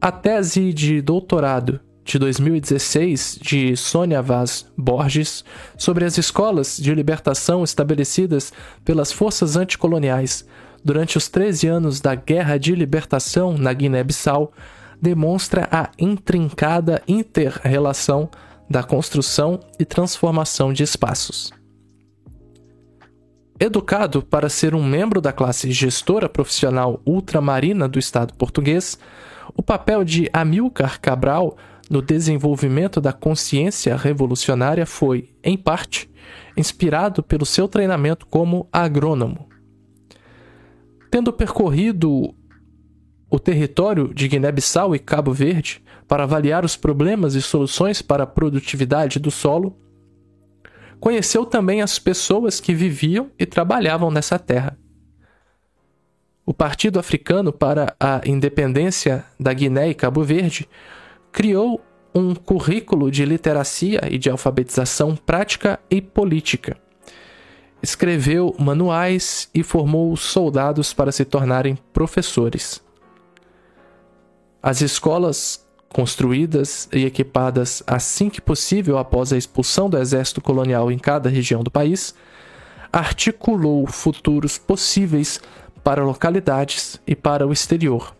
A 0.00 0.12
tese 0.12 0.72
de 0.72 1.02
doutorado 1.02 1.80
de 2.04 2.20
2016 2.20 3.40
de 3.42 3.76
Sônia 3.76 4.22
Vaz 4.22 4.70
Borges 4.78 5.44
sobre 5.76 6.04
as 6.04 6.18
escolas 6.18 6.76
de 6.76 6.94
libertação 6.94 7.64
estabelecidas 7.64 8.52
pelas 8.84 9.10
forças 9.10 9.56
anticoloniais 9.56 10.46
durante 10.84 11.18
os 11.18 11.28
13 11.28 11.66
anos 11.66 12.00
da 12.00 12.14
Guerra 12.14 12.58
de 12.58 12.76
Libertação 12.76 13.58
na 13.58 13.72
Guiné-Bissau 13.72 14.52
demonstra 15.02 15.68
a 15.68 15.90
intrincada 15.98 17.02
inter-relação 17.08 18.30
da 18.68 18.84
construção 18.84 19.58
e 19.80 19.84
transformação 19.84 20.72
de 20.72 20.84
espaços. 20.84 21.50
Educado 23.62 24.22
para 24.22 24.48
ser 24.48 24.74
um 24.74 24.82
membro 24.82 25.20
da 25.20 25.34
classe 25.34 25.70
gestora 25.70 26.30
profissional 26.30 26.98
ultramarina 27.04 27.86
do 27.86 27.98
Estado 27.98 28.32
português, 28.32 28.98
o 29.54 29.62
papel 29.62 30.02
de 30.02 30.30
Amilcar 30.32 30.98
Cabral 30.98 31.58
no 31.90 32.00
desenvolvimento 32.00 33.02
da 33.02 33.12
consciência 33.12 33.94
revolucionária 33.96 34.86
foi, 34.86 35.28
em 35.44 35.58
parte, 35.58 36.10
inspirado 36.56 37.22
pelo 37.22 37.44
seu 37.44 37.68
treinamento 37.68 38.26
como 38.26 38.66
agrônomo. 38.72 39.46
Tendo 41.10 41.30
percorrido 41.30 42.34
o 43.28 43.38
território 43.38 44.14
de 44.14 44.26
Guiné-Bissau 44.26 44.94
e 44.94 44.98
Cabo 44.98 45.34
Verde 45.34 45.82
para 46.08 46.22
avaliar 46.22 46.64
os 46.64 46.76
problemas 46.76 47.34
e 47.34 47.42
soluções 47.42 48.00
para 48.00 48.22
a 48.22 48.26
produtividade 48.26 49.18
do 49.18 49.30
solo, 49.30 49.76
conheceu 51.00 51.46
também 51.46 51.80
as 51.80 51.98
pessoas 51.98 52.60
que 52.60 52.74
viviam 52.74 53.30
e 53.38 53.46
trabalhavam 53.46 54.10
nessa 54.10 54.38
terra. 54.38 54.78
O 56.44 56.52
Partido 56.52 56.98
Africano 56.98 57.52
para 57.52 57.94
a 57.98 58.20
Independência 58.26 59.24
da 59.38 59.52
Guiné 59.52 59.88
e 59.88 59.94
Cabo 59.94 60.22
Verde 60.22 60.68
criou 61.32 61.80
um 62.14 62.34
currículo 62.34 63.10
de 63.10 63.24
literacia 63.24 64.00
e 64.10 64.18
de 64.18 64.28
alfabetização 64.28 65.14
prática 65.14 65.78
e 65.88 66.02
política. 66.02 66.76
Escreveu 67.82 68.54
manuais 68.58 69.48
e 69.54 69.62
formou 69.62 70.14
soldados 70.16 70.92
para 70.92 71.12
se 71.12 71.24
tornarem 71.24 71.78
professores. 71.92 72.82
As 74.62 74.82
escolas 74.82 75.66
construídas 75.92 76.88
e 76.92 77.04
equipadas 77.04 77.82
assim 77.86 78.30
que 78.30 78.40
possível 78.40 78.96
após 78.96 79.32
a 79.32 79.36
expulsão 79.36 79.90
do 79.90 79.98
exército 79.98 80.40
colonial 80.40 80.90
em 80.90 80.98
cada 80.98 81.28
região 81.28 81.62
do 81.62 81.70
país, 81.70 82.14
articulou 82.92 83.86
futuros 83.86 84.56
possíveis 84.56 85.40
para 85.82 86.04
localidades 86.04 87.00
e 87.06 87.16
para 87.16 87.46
o 87.46 87.52
exterior, 87.52 88.14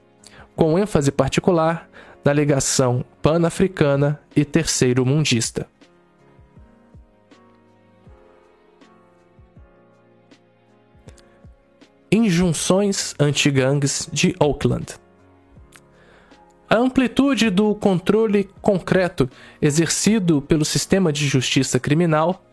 com 0.56 0.78
ênfase 0.78 1.12
particular 1.12 1.88
na 2.24 2.32
ligação 2.32 3.04
pan-africana 3.22 4.20
e 4.34 4.44
terceiro-mundista. 4.44 5.66
Injunções 12.12 13.14
anti-gangues 13.20 14.08
de 14.12 14.34
Auckland 14.40 14.98
a 16.70 16.76
amplitude 16.76 17.50
do 17.50 17.74
controle 17.74 18.48
concreto 18.62 19.28
exercido 19.60 20.40
pelo 20.40 20.64
sistema 20.64 21.12
de 21.12 21.26
justiça 21.26 21.80
criminal 21.80 22.44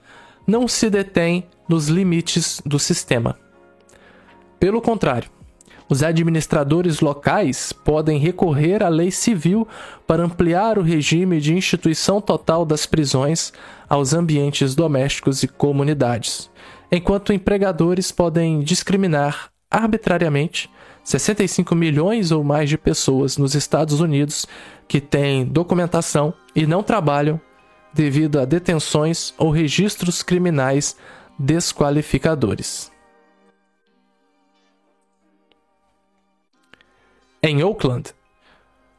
não 0.47 0.68
se 0.68 0.89
detém 0.89 1.45
nos 1.70 1.88
limites 1.88 2.59
do 2.65 2.80
sistema. 2.80 3.38
Pelo 4.59 4.82
contrário, 4.82 5.30
os 5.88 6.01
administradores 6.01 6.99
locais 6.99 7.72
podem 7.72 8.18
recorrer 8.18 8.82
à 8.82 8.89
lei 8.89 9.11
civil 9.11 9.68
para 10.07 10.24
ampliar 10.24 10.80
o 10.80 10.82
regime 10.82 11.39
de 11.39 11.53
instituição 11.53 12.20
total 12.20 12.65
das 12.65 12.88
prisões 12.88 13.53
aos 13.88 14.13
ambientes 14.13 14.74
domésticos 14.74 15.43
e 15.43 15.47
comunidades, 15.47 16.49
enquanto 16.91 17.32
empregadores 17.32 18.11
podem 18.11 18.61
discriminar 18.61 19.51
arbitrariamente 19.70 20.70
65 21.08 21.74
milhões 21.74 22.34
ou 22.34 22.43
mais 22.43 22.70
de 22.70 22.78
pessoas 22.78 23.38
nos 23.38 23.55
Estados 23.55 24.01
Unidos 24.01 24.45
que 24.89 24.99
têm 24.99 25.45
documentação 25.45 26.34
e 26.53 26.68
não 26.68 26.84
trabalham 26.84 27.39
devido 27.93 28.38
a 28.38 28.43
detenções 28.43 29.34
ou 29.38 29.49
registros 29.49 30.22
criminais 30.22 30.97
desqualificadores. 31.39 32.91
Em 37.41 37.64
Oakland, 37.64 38.14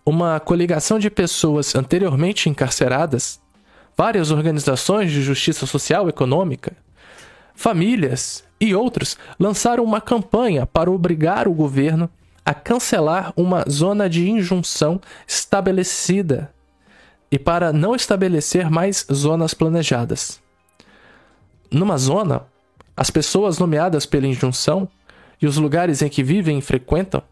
uma 0.03 0.41
coligação 0.41 0.99
de 0.99 1.11
pessoas 1.11 1.75
anteriormente 1.75 2.49
encarceradas, 2.49 3.39
várias 3.95 4.31
organizações 4.31 5.11
de 5.11 5.21
justiça 5.21 5.67
social 5.67 6.07
e 6.07 6.09
econômica, 6.09 6.75
famílias 7.59 8.45
e 8.61 8.73
outros 8.73 9.19
lançaram 9.37 9.83
uma 9.83 10.01
campanha 10.01 10.65
para 10.65 10.89
obrigar 10.89 11.49
o 11.49 11.53
governo 11.53 12.09
a 12.45 12.55
cancelar 12.55 13.33
uma 13.37 13.65
zona 13.69 14.09
de 14.09 14.31
injunção 14.31 15.01
estabelecida 15.27 16.55
e 17.33 17.37
para 17.37 17.73
não 17.73 17.97
estabelecer 17.97 18.71
mais 18.71 19.05
zonas 19.13 19.55
planejadas. 19.55 20.41
Numa 21.69 21.99
zona, 21.99 22.47
as 22.97 23.11
pessoas 23.11 23.59
nomeadas 23.59 24.07
pela 24.07 24.29
injunção 24.29 24.89
e 25.43 25.47
os 25.47 25.57
lugares 25.57 26.01
em 26.01 26.09
que 26.09 26.23
vivem 26.23 26.59
e 26.59 26.63
frequentam, 26.63 27.23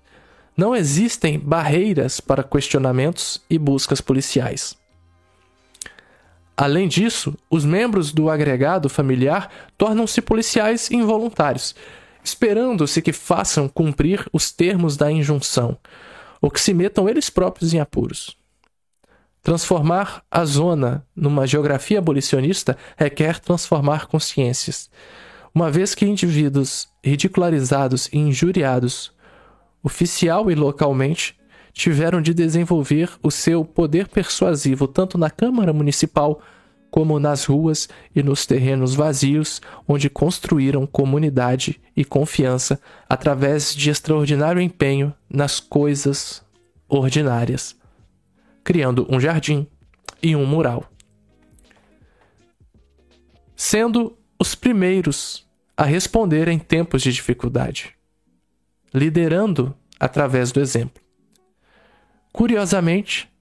não 0.57 0.75
existem 0.75 1.39
barreiras 1.39 2.19
para 2.19 2.43
questionamentos 2.43 3.41
e 3.49 3.59
buscas 3.59 4.01
policiais. 4.01 4.77
Além 6.57 6.89
disso, 6.89 7.37
os 7.51 7.65
membros 7.65 8.13
do 8.13 8.31
agregado 8.31 8.89
familiar 8.89 9.51
tornam-se 9.77 10.23
policiais 10.23 10.91
involuntários, 10.91 11.75
esperando-se 12.25 13.03
que 13.03 13.13
façam 13.13 13.69
cumprir 13.69 14.27
os 14.33 14.51
termos 14.51 14.97
da 14.97 15.13
injunção, 15.13 15.77
ou 16.41 16.51
que 16.51 16.61
se 16.61 16.73
metam 16.73 17.09
eles 17.09 17.29
próprios 17.29 17.75
em 17.75 17.81
apuros. 17.81 18.37
Transformar 19.43 20.25
a 20.31 20.45
zona 20.45 21.07
numa 21.15 21.47
geografia 21.47 21.99
abolicionista 21.99 22.77
requer 22.97 23.39
transformar 23.39 24.07
consciências, 24.07 24.91
uma 25.55 25.71
vez 25.71 25.95
que 25.95 26.07
indivíduos 26.07 26.89
ridicularizados 27.05 28.09
e 28.13 28.19
injuriados, 28.19 29.13
oficial 29.83 30.51
e 30.51 30.55
localmente, 30.55 31.39
tiveram 31.77 32.23
de 32.23 32.33
desenvolver 32.33 33.11
o 33.23 33.31
seu 33.31 33.63
poder 33.63 34.09
persuasivo 34.09 34.89
tanto 34.89 35.19
na 35.19 35.29
Câmara 35.29 35.75
Municipal 35.75 36.41
como 36.91 37.21
nas 37.21 37.45
ruas 37.45 37.87
e 38.15 38.23
nos 38.23 38.47
terrenos 38.47 38.95
vazios, 38.95 39.61
onde 39.87 40.09
construíram 40.09 40.87
comunidade 40.87 41.79
e 41.95 42.03
confiança 42.03 42.81
através 43.07 43.75
de 43.75 43.91
extraordinário 43.91 44.63
empenho 44.63 45.13
nas 45.29 45.61
coisas 45.61 46.43
ordinárias, 46.89 47.77
criando 48.65 49.07
um 49.11 49.21
jardim 49.21 49.67
e 50.23 50.35
um 50.35 50.47
mural. 50.47 50.91
Sendo 53.55 54.17
os 54.41 54.55
primeiros 54.55 55.47
a 55.77 55.85
responder 55.85 56.49
em 56.49 56.59
tempos 56.59 57.03
de 57.03 57.13
dificuldade, 57.13 57.95
liderando 58.95 59.77
através 60.01 60.51
do 60.51 60.61
exemplo. 60.61 61.06
Curiosamente, 62.37 63.33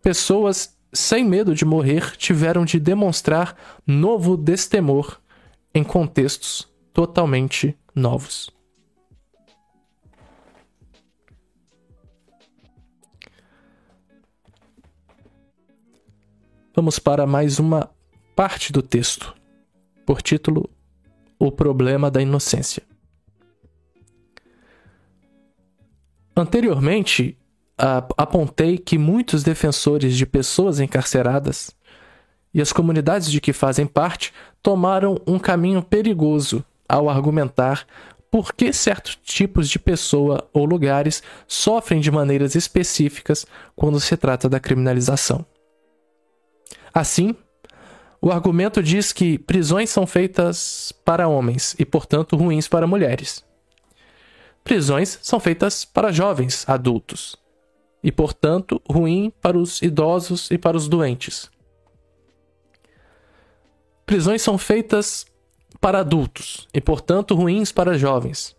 pessoas 0.00 0.74
sem 0.90 1.22
medo 1.22 1.54
de 1.54 1.62
morrer, 1.62 2.16
tiveram 2.16 2.64
de 2.64 2.80
demonstrar 2.80 3.54
novo 3.86 4.34
destemor 4.34 5.20
em 5.74 5.84
contextos 5.84 6.66
totalmente 6.90 7.76
novos. 7.94 8.50
Vamos 16.74 16.98
para 16.98 17.26
mais 17.26 17.58
uma 17.58 17.90
parte 18.34 18.72
do 18.72 18.80
texto, 18.80 19.34
por 20.06 20.22
título 20.22 20.70
O 21.38 21.52
Problema 21.52 22.10
da 22.10 22.22
Inocência. 22.22 22.84
Anteriormente, 26.34 27.36
apontei 27.76 28.78
que 28.78 28.96
muitos 28.96 29.42
defensores 29.42 30.16
de 30.16 30.24
pessoas 30.24 30.78
encarceradas 30.78 31.74
e 32.52 32.60
as 32.60 32.72
comunidades 32.72 33.30
de 33.30 33.40
que 33.40 33.52
fazem 33.52 33.86
parte 33.86 34.32
tomaram 34.62 35.20
um 35.26 35.38
caminho 35.38 35.82
perigoso 35.82 36.64
ao 36.88 37.08
argumentar 37.08 37.84
por 38.30 38.52
que 38.52 38.72
certos 38.72 39.16
tipos 39.16 39.68
de 39.68 39.78
pessoa 39.78 40.48
ou 40.52 40.64
lugares 40.64 41.22
sofrem 41.46 42.00
de 42.00 42.10
maneiras 42.10 42.54
específicas 42.54 43.46
quando 43.74 44.00
se 44.00 44.16
trata 44.16 44.48
da 44.48 44.60
criminalização. 44.60 45.44
Assim, 46.92 47.34
o 48.20 48.30
argumento 48.30 48.82
diz 48.82 49.12
que 49.12 49.38
prisões 49.38 49.90
são 49.90 50.06
feitas 50.06 50.92
para 51.04 51.28
homens 51.28 51.74
e, 51.78 51.84
portanto, 51.84 52.36
ruins 52.36 52.68
para 52.68 52.86
mulheres. 52.86 53.44
Prisões 54.62 55.18
são 55.22 55.38
feitas 55.38 55.84
para 55.84 56.12
jovens 56.12 56.68
adultos 56.68 57.36
e, 58.04 58.12
portanto, 58.12 58.82
ruim 58.88 59.32
para 59.40 59.56
os 59.56 59.80
idosos 59.80 60.50
e 60.50 60.58
para 60.58 60.76
os 60.76 60.86
doentes. 60.86 61.50
Prisões 64.04 64.42
são 64.42 64.58
feitas 64.58 65.24
para 65.80 66.00
adultos 66.00 66.68
e, 66.74 66.82
portanto, 66.82 67.34
ruins 67.34 67.72
para 67.72 67.96
jovens. 67.96 68.54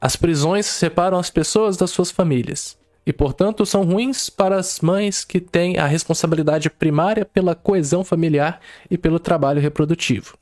As 0.00 0.14
prisões 0.14 0.66
separam 0.66 1.18
as 1.18 1.28
pessoas 1.28 1.76
das 1.76 1.90
suas 1.90 2.12
famílias 2.12 2.78
e, 3.04 3.12
portanto, 3.12 3.66
são 3.66 3.82
ruins 3.82 4.30
para 4.30 4.56
as 4.56 4.80
mães 4.80 5.24
que 5.24 5.40
têm 5.40 5.76
a 5.76 5.86
responsabilidade 5.86 6.70
primária 6.70 7.24
pela 7.24 7.56
coesão 7.56 8.04
familiar 8.04 8.60
e 8.88 8.96
pelo 8.96 9.18
trabalho 9.18 9.60
reprodutivo. 9.60 10.38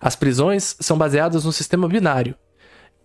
As 0.00 0.16
prisões 0.16 0.76
são 0.80 0.98
baseadas 0.98 1.44
no 1.44 1.52
sistema 1.52 1.88
binário, 1.88 2.34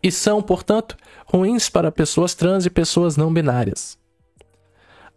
e 0.04 0.12
são, 0.12 0.42
portanto, 0.42 0.98
ruins 1.26 1.70
para 1.70 1.92
pessoas 1.92 2.36
trans 2.36 2.66
e 2.66 2.70
pessoas 2.70 3.16
não 3.16 3.34
binárias. 3.34 3.98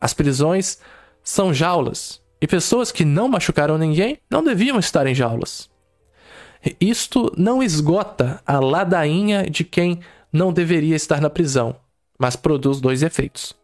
As 0.01 0.15
prisões 0.15 0.79
são 1.25 1.53
jaulas, 1.53 2.23
e 2.41 2.47
pessoas 2.47 2.93
que 2.93 3.05
não 3.05 3.29
machucaram 3.29 3.77
ninguém 3.77 4.19
não 4.31 4.45
deviam 4.45 4.79
estar 4.79 5.07
em 5.07 5.15
jaulas. 5.15 5.69
Isto 6.81 7.33
não 7.37 7.63
esgota 7.63 8.41
a 8.47 8.61
ladainha 8.61 9.49
de 9.49 9.65
quem 9.65 10.01
não 10.33 10.53
deveria 10.53 10.97
estar 10.97 11.21
na 11.21 11.31
prisão, 11.31 11.77
mas 12.19 12.37
produz 12.37 12.81
dois 12.81 13.03
efeitos. 13.03 13.55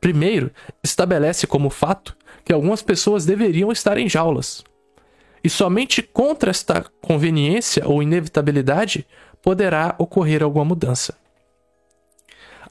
Primeiro, 0.00 0.50
estabelece 0.82 1.46
como 1.46 1.70
fato 1.70 2.16
que 2.44 2.52
algumas 2.52 2.82
pessoas 2.82 3.24
deveriam 3.26 3.72
estar 3.72 3.98
em 3.98 4.08
jaulas. 4.08 4.62
E 5.42 5.50
somente 5.50 6.02
contra 6.02 6.50
esta 6.50 6.84
conveniência 7.00 7.86
ou 7.86 8.02
inevitabilidade 8.02 9.06
poderá 9.46 9.94
ocorrer 9.96 10.42
alguma 10.42 10.64
mudança. 10.64 11.14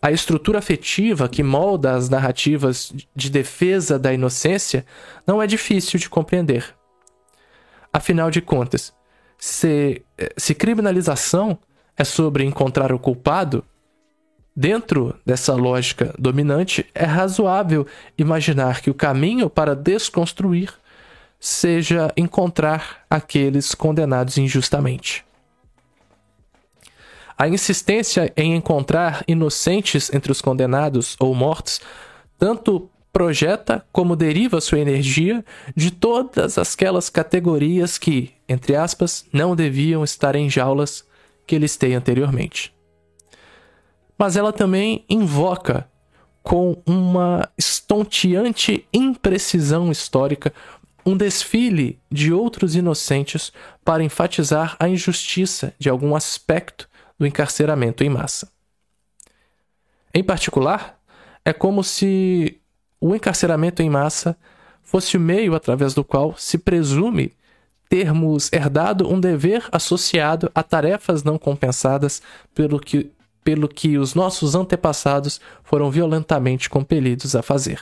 A 0.02 0.12
estrutura 0.12 0.60
afetiva 0.60 1.30
que 1.30 1.42
molda 1.42 1.96
as 1.96 2.10
narrativas 2.10 2.92
de 3.16 3.30
defesa 3.30 3.98
da 3.98 4.14
inocência 4.14 4.86
não 5.26 5.42
é 5.42 5.48
difícil 5.48 5.98
de 5.98 6.10
compreender. 6.10 6.76
Afinal 7.94 8.30
de 8.30 8.42
contas, 8.42 8.94
se, 9.38 10.04
se 10.36 10.54
criminalização 10.54 11.58
é 11.96 12.04
sobre 12.04 12.44
encontrar 12.44 12.92
o 12.92 13.00
culpado, 13.00 13.64
dentro 14.54 15.16
dessa 15.26 15.56
lógica 15.56 16.14
dominante, 16.20 16.86
é 16.94 17.06
razoável 17.06 17.88
imaginar 18.18 18.82
que 18.82 18.90
o 18.90 18.94
caminho 18.94 19.50
para 19.50 19.74
desconstruir 19.74 20.74
seja 21.40 22.12
encontrar 22.18 23.06
aqueles 23.10 23.74
condenados 23.74 24.38
injustamente. 24.38 25.25
A 27.38 27.50
insistência 27.50 28.32
em 28.38 28.56
encontrar 28.56 29.24
inocentes 29.28 30.14
entre 30.14 30.32
os 30.32 30.42
condenados 30.42 31.18
ou 31.20 31.36
mortos 31.36 31.82
tanto 32.38 32.90
projeta 33.12 33.86
como 33.92 34.16
deriva 34.16 34.60
sua 34.62 34.80
energia 34.80 35.44
de 35.76 35.92
todas 35.92 36.58
aquelas 36.58 37.10
categorias 37.10 37.98
que, 37.98 38.34
entre 38.48 38.76
aspas, 38.76 39.26
não 39.32 39.56
deviam 39.56 40.04
estar 40.04 40.36
em 40.36 40.50
jaulas 40.50 41.06
que 41.46 41.58
listei 41.58 41.94
anteriormente. 41.94 42.74
Mas 44.18 44.38
ela 44.38 44.54
também 44.54 45.04
invoca, 45.10 45.88
com 46.42 46.78
uma 46.86 47.50
estonteante 47.58 48.88
imprecisão 48.94 49.92
histórica, 49.92 50.54
um 51.06 51.18
desfile 51.18 52.00
de 52.12 52.34
outros 52.34 52.76
inocentes 52.76 53.52
para 53.84 54.04
enfatizar 54.04 54.76
a 54.80 54.88
injustiça 54.88 55.74
de 55.78 55.90
algum 55.90 56.16
aspecto 56.16 56.88
do 57.18 57.26
encarceramento 57.26 58.04
em 58.04 58.10
massa. 58.10 58.52
Em 60.14 60.24
particular, 60.24 61.00
é 61.44 61.54
como 61.54 61.84
se 61.84 62.60
o 63.00 63.14
encarceramento 63.14 63.82
em 63.82 63.90
massa 63.90 64.38
fosse 64.82 65.18
o 65.18 65.20
meio 65.20 65.56
através 65.56 65.94
do 65.94 66.04
qual 66.04 66.36
se 66.38 66.58
presume 66.58 67.34
termos 67.90 68.52
herdado 68.52 69.08
um 69.12 69.20
dever 69.20 69.68
associado 69.72 70.52
a 70.56 70.64
tarefas 70.64 71.24
não 71.24 71.38
compensadas 71.38 72.22
pelo 72.54 72.80
que, 72.80 73.12
pelo 73.44 73.68
que 73.68 73.98
os 73.98 74.16
nossos 74.16 74.56
antepassados 74.56 75.40
foram 75.64 75.92
violentamente 75.92 76.70
compelidos 76.70 77.36
a 77.36 77.42
fazer. 77.42 77.82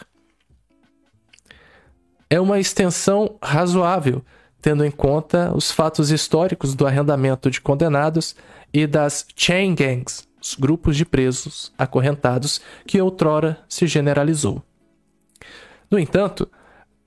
É 2.29 2.39
uma 2.39 2.59
extensão 2.59 3.37
razoável, 3.41 4.23
tendo 4.63 4.85
em 4.85 4.89
conta 4.89 5.51
os 5.53 5.69
fatos 5.69 6.09
históricos 6.09 6.73
do 6.73 6.87
arrendamento 6.87 7.51
de 7.51 7.59
condenados 7.59 8.33
e 8.73 8.87
das 8.87 9.27
chain 9.35 9.75
gangs, 9.75 10.25
grupos 10.57 10.95
de 10.95 11.03
presos 11.03 11.73
acorrentados 11.77 12.61
que 12.87 13.01
outrora 13.01 13.59
se 13.67 13.85
generalizou. 13.87 14.63
No 15.91 15.99
entanto, 15.99 16.49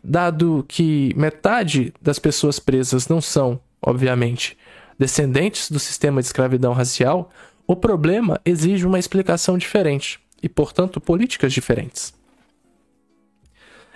dado 0.04 0.66
que 0.68 1.14
metade 1.16 1.94
das 2.00 2.18
pessoas 2.18 2.58
presas 2.58 3.08
não 3.08 3.22
são, 3.22 3.58
obviamente, 3.80 4.58
descendentes 4.98 5.70
do 5.70 5.78
sistema 5.78 6.20
de 6.20 6.26
escravidão 6.26 6.74
racial, 6.74 7.30
o 7.66 7.74
problema 7.74 8.38
exige 8.44 8.86
uma 8.86 8.98
explicação 8.98 9.56
diferente 9.56 10.20
e, 10.42 10.48
portanto, 10.48 11.00
políticas 11.00 11.54
diferentes. 11.54 12.12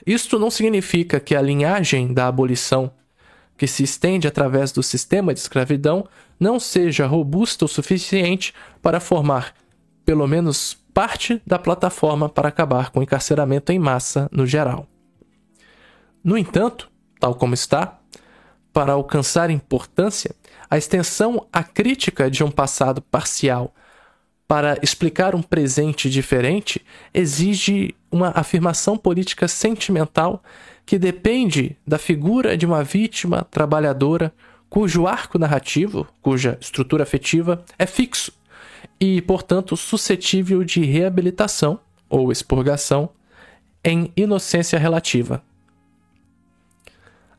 Isto 0.07 0.39
não 0.39 0.51
significa 0.51 1.21
que 1.21 1.37
a 1.37 1.43
linhagem 1.43 2.15
da 2.15 2.27
abolição, 2.27 2.91
que 3.61 3.67
se 3.67 3.83
estende 3.83 4.27
através 4.27 4.73
do 4.73 4.83
sistema 4.83 5.35
de 5.35 5.41
escravidão, 5.41 6.09
não 6.41 6.59
seja 6.59 7.07
robusta 7.07 7.67
o 7.67 7.69
suficiente 7.69 8.55
para 8.81 8.99
formar, 8.99 9.53
pelo 10.03 10.27
menos, 10.27 10.79
parte 10.95 11.43
da 11.47 11.59
plataforma 11.59 12.27
para 12.27 12.49
acabar 12.49 12.89
com 12.89 13.01
o 13.01 13.03
encarceramento 13.03 13.71
em 13.71 13.79
massa 13.79 14.31
no 14.33 14.47
geral. 14.47 14.87
No 16.25 16.39
entanto, 16.39 16.91
tal 17.21 17.35
como 17.35 17.53
está, 17.53 17.99
para 18.73 18.95
alcançar 18.95 19.51
importância, 19.51 20.35
a 20.71 20.79
extensão 20.79 21.47
à 21.53 21.63
crítica 21.63 22.31
de 22.31 22.43
um 22.43 22.51
passado 22.51 23.03
parcial 23.03 23.75
para 24.49 24.79
explicar 24.81 25.35
um 25.35 25.43
presente 25.43 26.09
diferente 26.09 26.81
exige 27.13 27.95
uma 28.11 28.33
afirmação 28.35 28.97
política 28.97 29.47
sentimental 29.47 30.43
que 30.91 30.99
depende 30.99 31.77
da 31.87 31.99
figura 31.99 32.57
de 32.57 32.67
uma 32.67 32.83
vítima 32.83 33.47
trabalhadora 33.49 34.35
cujo 34.69 35.07
arco 35.07 35.39
narrativo, 35.39 36.05
cuja 36.21 36.59
estrutura 36.61 37.05
afetiva 37.05 37.65
é 37.79 37.87
fixo 37.87 38.33
e, 38.99 39.23
portanto, 39.23 39.77
suscetível 39.77 40.65
de 40.65 40.85
reabilitação 40.85 41.79
ou 42.09 42.33
expurgação 42.33 43.11
em 43.85 44.13
inocência 44.17 44.81
relativa. 44.81 45.41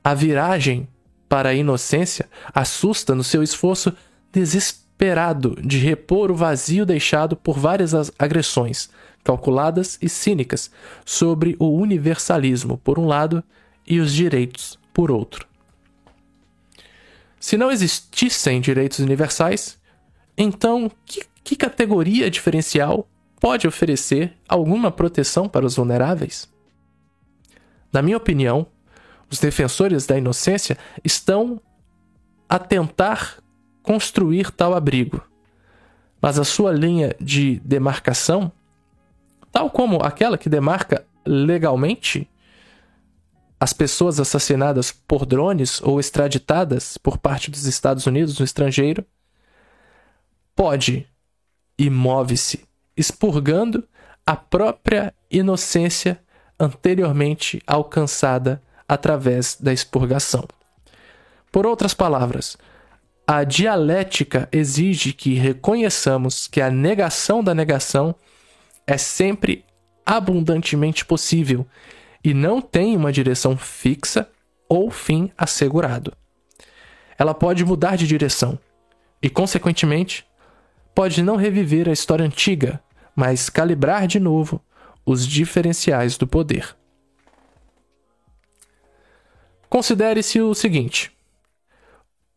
A 0.01 0.13
viragem 0.13 0.87
para 1.27 1.49
a 1.49 1.53
inocência 1.53 2.29
assusta 2.53 3.13
no 3.13 3.21
seu 3.21 3.43
esforço 3.43 3.91
desesperado 4.31 5.57
de 5.61 5.77
repor 5.77 6.31
o 6.31 6.35
vazio 6.35 6.85
deixado 6.85 7.35
por 7.35 7.59
várias 7.59 7.93
agressões, 8.17 8.89
calculadas 9.23 9.97
e 10.01 10.09
cínicas, 10.09 10.71
sobre 11.05 11.55
o 11.59 11.69
universalismo, 11.69 12.77
por 12.77 12.97
um 12.97 13.05
lado, 13.05 13.43
e 13.85 13.99
os 13.99 14.13
direitos, 14.13 14.79
por 14.93 15.11
outro. 15.11 15.47
Se 17.39 17.57
não 17.57 17.71
existissem 17.71 18.61
direitos 18.61 18.99
universais, 18.99 19.79
então 20.37 20.91
que, 21.05 21.23
que 21.43 21.55
categoria 21.55 22.29
diferencial 22.29 23.07
pode 23.39 23.67
oferecer 23.67 24.37
alguma 24.47 24.91
proteção 24.91 25.49
para 25.49 25.65
os 25.65 25.75
vulneráveis? 25.75 26.47
Na 27.91 28.01
minha 28.01 28.17
opinião, 28.17 28.67
os 29.29 29.39
defensores 29.39 30.05
da 30.05 30.17
inocência 30.17 30.77
estão 31.03 31.59
a 32.47 32.59
tentar 32.59 33.39
construir 33.81 34.51
tal 34.51 34.73
abrigo. 34.73 35.23
Mas 36.21 36.37
a 36.37 36.43
sua 36.43 36.71
linha 36.71 37.15
de 37.19 37.59
demarcação, 37.65 38.51
tal 39.51 39.69
como 39.69 40.01
aquela 40.01 40.37
que 40.37 40.49
demarca 40.49 41.05
legalmente 41.25 42.29
as 43.59 43.73
pessoas 43.73 44.19
assassinadas 44.19 44.91
por 44.91 45.25
drones 45.25 45.81
ou 45.83 45.99
extraditadas 45.99 46.97
por 46.97 47.17
parte 47.19 47.51
dos 47.51 47.65
Estados 47.65 48.07
Unidos 48.07 48.39
no 48.39 48.45
estrangeiro, 48.45 49.05
pode 50.55 51.07
e 51.77 51.89
move-se 51.89 52.65
expurgando 52.97 53.87
a 54.25 54.35
própria 54.35 55.13
inocência 55.29 56.19
anteriormente 56.59 57.61
alcançada 57.65 58.61
através 58.87 59.57
da 59.59 59.71
expurgação. 59.71 60.47
Por 61.51 61.65
outras 61.65 61.93
palavras, 61.93 62.57
a 63.27 63.43
dialética 63.43 64.49
exige 64.51 65.13
que 65.13 65.35
reconheçamos 65.35 66.47
que 66.47 66.61
a 66.61 66.69
negação 66.69 67.43
da 67.43 67.53
negação 67.53 68.15
é 68.91 68.97
sempre 68.97 69.63
abundantemente 70.05 71.05
possível 71.05 71.65
e 72.21 72.33
não 72.33 72.61
tem 72.61 72.97
uma 72.97 73.11
direção 73.11 73.57
fixa 73.57 74.29
ou 74.67 74.91
fim 74.91 75.31
assegurado. 75.37 76.13
Ela 77.17 77.33
pode 77.33 77.63
mudar 77.63 77.95
de 77.95 78.05
direção 78.05 78.59
e, 79.21 79.29
consequentemente, 79.29 80.27
pode 80.93 81.23
não 81.23 81.37
reviver 81.37 81.87
a 81.87 81.93
história 81.93 82.25
antiga, 82.25 82.81
mas 83.15 83.49
calibrar 83.49 84.07
de 84.07 84.19
novo 84.19 84.61
os 85.05 85.25
diferenciais 85.25 86.17
do 86.17 86.27
poder. 86.27 86.75
Considere-se 89.69 90.41
o 90.41 90.53
seguinte: 90.53 91.11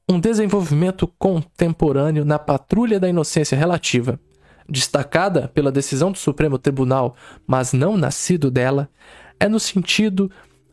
um 0.09 0.20
desenvolvimento 0.20 1.09
contemporâneo 1.18 2.24
na 2.24 2.38
patrulha 2.38 3.00
da 3.00 3.09
inocência 3.09 3.59
relativa, 3.59 4.20
destacada 4.68 5.48
pela 5.48 5.72
decisão 5.72 6.10
do 6.10 6.18
Supremo 6.18 6.58
Tribunal, 6.58 7.16
mas 7.46 7.72
não 7.72 7.96
nascido 7.96 8.50
dela, 8.50 8.88
é 9.38 9.48
no 9.48 9.60
sentido 9.60 10.30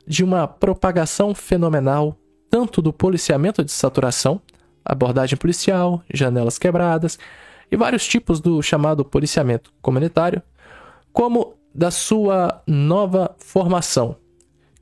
de 0.07 0.23
uma 0.23 0.47
propagação 0.47 1.33
fenomenal 1.35 2.17
tanto 2.49 2.81
do 2.81 2.91
policiamento 2.91 3.63
de 3.63 3.71
saturação, 3.71 4.41
abordagem 4.83 5.37
policial, 5.37 6.03
janelas 6.13 6.57
quebradas 6.57 7.17
e 7.71 7.77
vários 7.77 8.05
tipos 8.05 8.41
do 8.41 8.61
chamado 8.61 9.05
policiamento 9.05 9.71
comunitário, 9.81 10.41
como 11.13 11.53
da 11.73 11.89
sua 11.89 12.61
nova 12.67 13.33
formação, 13.39 14.17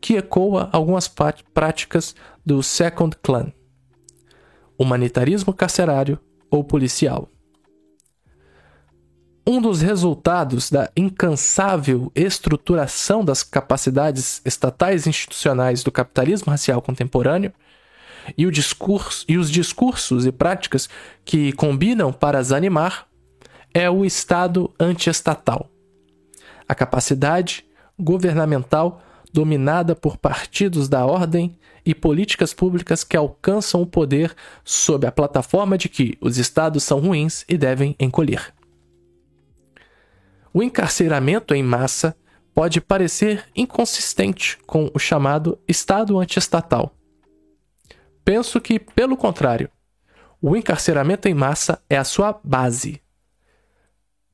que 0.01 0.15
ecoa 0.17 0.69
algumas 0.71 1.07
práticas 1.53 2.15
do 2.43 2.63
Second 2.63 3.15
Clan, 3.21 3.53
humanitarismo 4.77 5.53
carcerário 5.53 6.17
ou 6.49 6.63
policial. 6.63 7.29
Um 9.51 9.59
dos 9.59 9.81
resultados 9.81 10.69
da 10.69 10.91
incansável 10.95 12.11
estruturação 12.13 13.25
das 13.25 13.41
capacidades 13.41 14.43
estatais 14.45 15.07
e 15.07 15.09
institucionais 15.09 15.81
do 15.81 15.91
capitalismo 15.91 16.51
racial 16.51 16.79
contemporâneo 16.83 17.51
e, 18.37 18.45
o 18.45 18.51
discurso, 18.51 19.25
e 19.27 19.39
os 19.39 19.49
discursos 19.49 20.27
e 20.27 20.31
práticas 20.31 20.87
que 21.25 21.51
combinam 21.53 22.13
para 22.13 22.37
as 22.37 22.51
animar 22.51 23.07
é 23.73 23.89
o 23.89 24.05
Estado 24.05 24.71
antiestatal. 24.79 25.67
A 26.67 26.75
capacidade 26.75 27.65
governamental 27.97 29.01
dominada 29.33 29.95
por 29.95 30.15
partidos 30.17 30.87
da 30.87 31.07
ordem 31.07 31.57
e 31.83 31.95
políticas 31.95 32.53
públicas 32.53 33.03
que 33.03 33.17
alcançam 33.17 33.81
o 33.81 33.87
poder 33.87 34.35
sob 34.63 35.07
a 35.07 35.11
plataforma 35.11 35.75
de 35.75 35.89
que 35.89 36.15
os 36.21 36.37
estados 36.37 36.83
são 36.83 36.99
ruins 36.99 37.43
e 37.49 37.57
devem 37.57 37.95
encolher. 37.99 38.58
O 40.53 40.63
encarceramento 40.63 41.53
em 41.53 41.63
massa 41.63 42.15
pode 42.53 42.81
parecer 42.81 43.45
inconsistente 43.55 44.57
com 44.65 44.91
o 44.93 44.99
chamado 44.99 45.59
Estado 45.67 46.19
antiestatal. 46.19 46.93
Penso 48.25 48.59
que, 48.59 48.79
pelo 48.79 49.15
contrário, 49.15 49.69
o 50.41 50.55
encarceramento 50.55 51.27
em 51.27 51.33
massa 51.33 51.81
é 51.89 51.97
a 51.97 52.03
sua 52.03 52.39
base. 52.43 53.01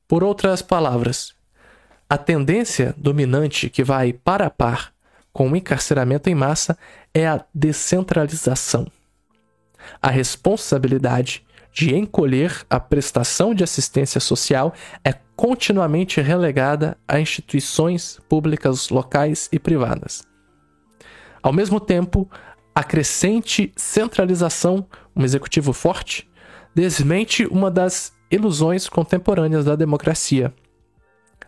Por 0.08 0.24
outras 0.24 0.62
palavras, 0.62 1.34
a 2.08 2.18
tendência 2.18 2.94
dominante 2.96 3.68
que 3.68 3.84
vai 3.84 4.12
para 4.12 4.46
a 4.46 4.50
par 4.50 4.92
com 5.32 5.50
o 5.50 5.56
encarceramento 5.56 6.30
em 6.30 6.34
massa 6.34 6.78
é 7.12 7.26
a 7.26 7.44
descentralização. 7.54 8.90
A 10.00 10.10
responsabilidade 10.10 11.45
de 11.76 11.94
encolher 11.94 12.64
a 12.70 12.80
prestação 12.80 13.52
de 13.52 13.62
assistência 13.62 14.18
social 14.18 14.72
é 15.04 15.12
continuamente 15.12 16.22
relegada 16.22 16.96
a 17.06 17.20
instituições 17.20 18.18
públicas 18.30 18.88
locais 18.88 19.46
e 19.52 19.58
privadas. 19.58 20.26
Ao 21.42 21.52
mesmo 21.52 21.78
tempo, 21.78 22.30
a 22.74 22.82
crescente 22.82 23.74
centralização, 23.76 24.86
um 25.14 25.22
executivo 25.22 25.74
forte, 25.74 26.26
desmente 26.74 27.44
uma 27.44 27.70
das 27.70 28.10
ilusões 28.30 28.88
contemporâneas 28.88 29.66
da 29.66 29.76
democracia, 29.76 30.54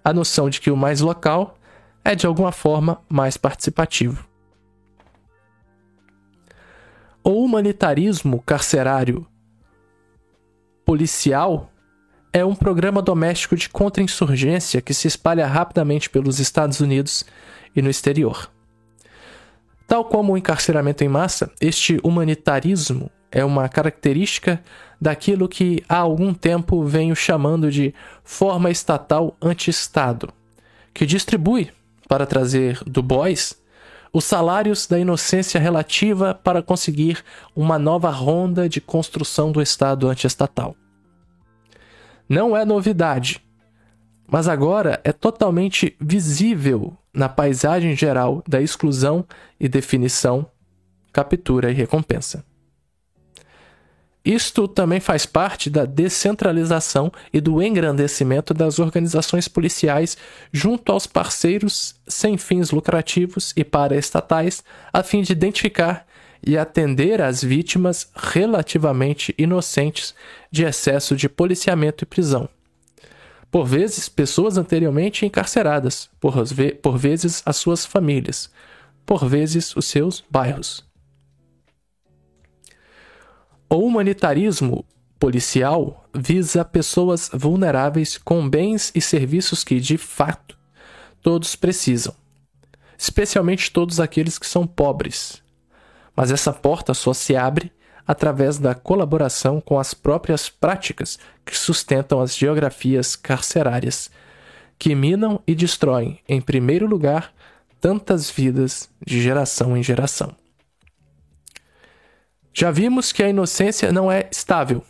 a 0.05 0.13
noção 0.13 0.51
de 0.51 0.61
que 0.61 0.71
o 0.71 0.77
mais 0.77 1.01
local 1.01 1.57
é 2.05 2.15
de 2.15 2.27
alguma 2.27 2.53
forma 2.53 3.01
mais 3.09 3.39
participativo. 3.39 4.29
O 7.25 7.43
humanitarismo 7.43 8.43
carcerário 8.43 9.27
policial 10.89 11.71
é 12.33 12.43
um 12.43 12.55
programa 12.55 13.03
doméstico 13.03 13.55
de 13.55 13.69
contra-insurgência 13.69 14.81
que 14.81 14.95
se 14.95 15.07
espalha 15.07 15.47
rapidamente 15.47 16.09
pelos 16.09 16.41
Estados 16.41 16.81
Unidos 16.81 17.27
e 17.77 17.83
no 17.83 17.91
exterior. 17.91 18.51
Tal 19.87 20.07
como 20.07 20.33
o 20.33 20.39
encarceramento 20.39 21.05
em 21.05 21.09
massa, 21.09 21.53
este 21.61 22.01
humanitarismo 22.03 23.11
é 23.31 23.45
uma 23.45 23.69
característica 23.69 24.63
daquilo 24.99 25.47
que 25.47 25.85
há 25.87 25.99
algum 25.99 26.33
tempo 26.33 26.83
venho 26.83 27.15
chamando 27.15 27.71
de 27.71 27.95
forma 28.25 28.71
estatal 28.71 29.37
anti-Estado, 29.43 30.33
que 30.95 31.05
distribui, 31.05 31.71
para 32.09 32.25
trazer 32.25 32.83
Du 32.87 33.03
Bois, 33.03 33.61
os 34.13 34.25
salários 34.25 34.87
da 34.87 34.99
inocência 34.99 35.61
relativa 35.61 36.35
para 36.35 36.63
conseguir 36.63 37.23
uma 37.55 37.79
nova 37.79 38.11
ronda 38.11 38.69
de 38.69 38.81
construção 38.81 39.53
do 39.53 39.61
Estado 39.61 40.09
anti-estatal. 40.09 40.75
Não 42.29 42.57
é 42.57 42.65
novidade, 42.65 43.43
mas 44.27 44.49
agora 44.49 45.01
é 45.03 45.13
totalmente 45.13 45.97
visível 46.01 46.97
na 47.13 47.29
paisagem 47.29 47.97
geral 47.97 48.43
da 48.47 48.61
exclusão 48.61 49.25
e 49.59 49.69
definição, 49.69 50.47
captura 51.13 51.71
e 51.71 51.75
recompensa. 51.75 52.45
Isto 54.25 54.69
também 54.69 55.01
faz 55.01 55.25
parte 55.25 55.71
da 55.71 55.85
descentralização 55.85 57.11
e 57.33 57.41
do 57.41 57.63
engrandecimento 57.63 58.53
das 58.53 58.79
organizações 58.79 59.49
policiais 59.49 60.19
junto 60.53 60.93
aos 60.93 61.07
parceiros 61.07 61.95
sem 62.07 62.37
fins 62.37 62.71
lucrativos 62.71 63.55
e 63.57 63.65
paraestatais, 63.65 64.63
a 64.93 65.03
fim 65.03 65.23
de 65.23 65.33
identificar 65.33 66.07
e 66.45 66.57
atender 66.57 67.21
às 67.21 67.43
vítimas 67.43 68.11
relativamente 68.15 69.35
inocentes 69.39 70.15
de 70.51 70.65
excesso 70.65 71.17
de 71.17 71.29
policiamento 71.29 72.05
e 72.05 72.07
prisão. 72.07 72.49
Por 73.51 73.65
vezes, 73.65 74.09
pessoas 74.09 74.59
anteriormente 74.59 75.25
encarceradas, 75.25 76.11
por, 76.21 76.35
por 76.83 76.99
vezes, 76.99 77.43
as 77.47 77.57
suas 77.57 77.87
famílias, 77.87 78.51
por 79.07 79.27
vezes, 79.27 79.75
os 79.75 79.87
seus 79.87 80.23
bairros. 80.31 80.88
O 83.71 83.77
humanitarismo 83.81 84.83
policial 85.21 86.09
visa 86.15 86.65
pessoas 86.65 87.29
vulneráveis 87.35 88.17
com 88.17 88.49
bens 88.49 88.91
e 88.95 89.01
serviços 89.01 89.63
que, 89.63 89.79
de 89.79 89.99
fato, 89.99 90.57
todos 91.21 91.55
precisam, 91.55 92.15
especialmente 92.97 93.71
todos 93.71 94.01
aqueles 94.01 94.39
que 94.39 94.47
são 94.47 94.67
pobres. 94.67 95.43
Mas 96.17 96.31
essa 96.31 96.51
porta 96.51 96.95
só 96.95 97.13
se 97.13 97.37
abre 97.37 97.71
através 98.07 98.59
da 98.59 98.75
colaboração 98.75 99.61
com 99.61 99.79
as 99.79 99.93
próprias 99.93 100.49
práticas 100.49 101.19
que 101.45 101.55
sustentam 101.55 102.23
as 102.23 102.35
geografias 102.35 103.15
carcerárias, 103.15 104.11
que 104.79 104.95
minam 104.95 105.43
e 105.47 105.55
destroem, 105.55 106.21
em 106.27 106.41
primeiro 106.41 106.87
lugar, 106.87 107.35
tantas 107.79 108.31
vidas 108.31 108.89
de 109.05 109.21
geração 109.21 109.77
em 109.77 109.83
geração. 109.83 110.35
Já 112.53 112.71
vimos 112.71 113.13
que 113.13 113.23
a 113.23 113.29
inocência 113.29 113.93
não 113.93 114.11
é 114.11 114.29
estável. 114.31 114.83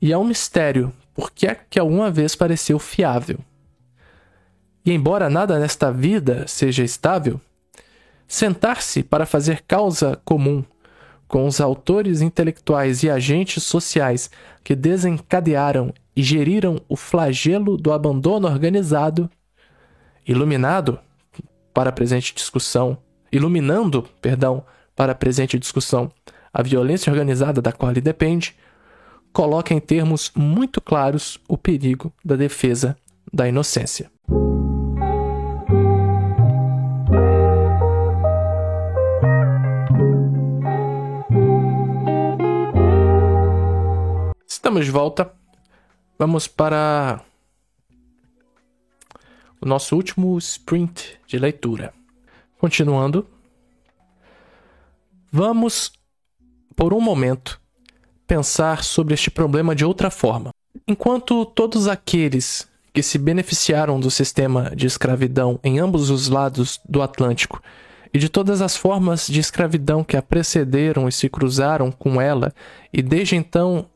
E 0.00 0.12
é 0.12 0.18
um 0.18 0.24
mistério 0.24 0.92
por 1.14 1.30
que 1.30 1.46
é 1.46 1.54
que 1.54 1.78
alguma 1.78 2.10
vez 2.10 2.34
pareceu 2.34 2.78
fiável. 2.78 3.38
E 4.84 4.92
embora 4.92 5.30
nada 5.30 5.58
nesta 5.58 5.92
vida 5.92 6.44
seja 6.48 6.82
estável, 6.82 7.40
sentar-se 8.26 9.02
para 9.02 9.26
fazer 9.26 9.62
causa 9.62 10.20
comum 10.24 10.64
com 11.28 11.46
os 11.46 11.60
autores 11.60 12.20
intelectuais 12.20 13.02
e 13.02 13.10
agentes 13.10 13.62
sociais 13.62 14.30
que 14.64 14.74
desencadearam 14.74 15.92
e 16.14 16.22
geriram 16.22 16.80
o 16.88 16.96
flagelo 16.96 17.76
do 17.76 17.92
abandono 17.92 18.48
organizado, 18.48 19.30
iluminado 20.26 20.98
para 21.72 21.90
a 21.90 21.92
presente 21.92 22.34
discussão, 22.34 22.98
iluminando, 23.30 24.02
perdão, 24.20 24.64
para 24.94 25.12
a 25.12 25.14
presente 25.14 25.58
discussão 25.58 26.12
a 26.52 26.62
violência 26.62 27.10
organizada 27.10 27.62
da 27.62 27.72
qual 27.72 27.90
ele 27.90 28.00
depende, 28.00 28.54
coloca 29.32 29.72
em 29.72 29.80
termos 29.80 30.30
muito 30.34 30.80
claros 30.80 31.40
o 31.48 31.56
perigo 31.56 32.12
da 32.24 32.36
defesa 32.36 32.96
da 33.32 33.48
inocência. 33.48 34.10
Estamos 44.46 44.84
de 44.84 44.90
volta. 44.90 45.32
Vamos 46.18 46.46
para 46.46 47.20
o 49.60 49.66
nosso 49.66 49.96
último 49.96 50.38
sprint 50.38 51.18
de 51.26 51.38
leitura. 51.38 51.92
Continuando, 52.58 53.26
vamos 55.32 55.92
por 56.76 56.92
um 56.92 57.00
momento, 57.00 57.60
pensar 58.26 58.82
sobre 58.82 59.14
este 59.14 59.30
problema 59.30 59.74
de 59.74 59.84
outra 59.84 60.10
forma. 60.10 60.50
Enquanto 60.86 61.44
todos 61.44 61.86
aqueles 61.86 62.68
que 62.92 63.02
se 63.02 63.18
beneficiaram 63.18 63.98
do 63.98 64.10
sistema 64.10 64.72
de 64.74 64.86
escravidão 64.86 65.58
em 65.62 65.78
ambos 65.78 66.10
os 66.10 66.28
lados 66.28 66.80
do 66.88 67.02
Atlântico 67.02 67.62
e 68.12 68.18
de 68.18 68.28
todas 68.28 68.60
as 68.60 68.76
formas 68.76 69.26
de 69.26 69.40
escravidão 69.40 70.04
que 70.04 70.16
a 70.16 70.22
precederam 70.22 71.08
e 71.08 71.12
se 71.12 71.28
cruzaram 71.28 71.90
com 71.90 72.20
ela, 72.20 72.52
e 72.92 73.00
desde 73.00 73.36
então 73.36 73.86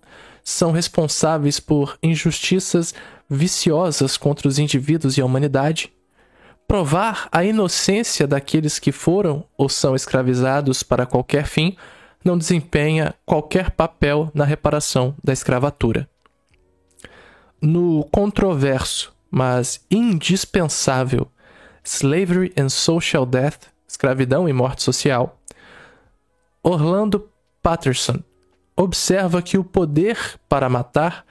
são 0.43 0.73
responsáveis 0.73 1.61
por 1.61 1.99
injustiças 2.03 2.95
viciosas 3.29 4.17
contra 4.17 4.49
os 4.49 4.59
indivíduos 4.59 5.19
e 5.19 5.21
a 5.21 5.25
humanidade, 5.25 5.93
provar 6.67 7.29
a 7.31 7.45
inocência 7.45 8.27
daqueles 8.27 8.79
que 8.79 8.93
foram 8.93 9.45
ou 9.57 9.69
são 9.69 9.95
escravizados 9.95 10.83
para 10.83 11.05
qualquer 11.05 11.47
fim 11.47 11.77
não 12.27 12.37
desempenha 12.37 13.15
qualquer 13.25 13.71
papel 13.71 14.31
na 14.35 14.45
reparação 14.45 15.15
da 15.23 15.33
escravatura. 15.33 16.09
No 17.63 18.05
controverso, 18.13 19.15
mas 19.31 19.81
indispensável 19.91 21.31
Slavery 21.85 22.53
and 22.59 22.69
Social 22.69 23.25
Death 23.25 23.69
Escravidão 23.87 24.49
e 24.49 24.53
Morte 24.53 24.83
Social, 24.83 25.41
Orlando 26.63 27.31
Patterson 27.63 28.19
observa 28.77 29.41
que 29.41 29.57
o 29.57 29.65
poder 29.65 30.19
para 30.49 30.69
matar 30.69 31.25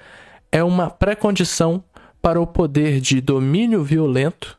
é 0.52 0.64
uma 0.64 0.90
pré-condição 0.90 1.84
para 2.22 2.42
o 2.42 2.48
poder 2.48 3.00
de 3.00 3.22
domínio 3.22 3.84
violento, 3.84 4.58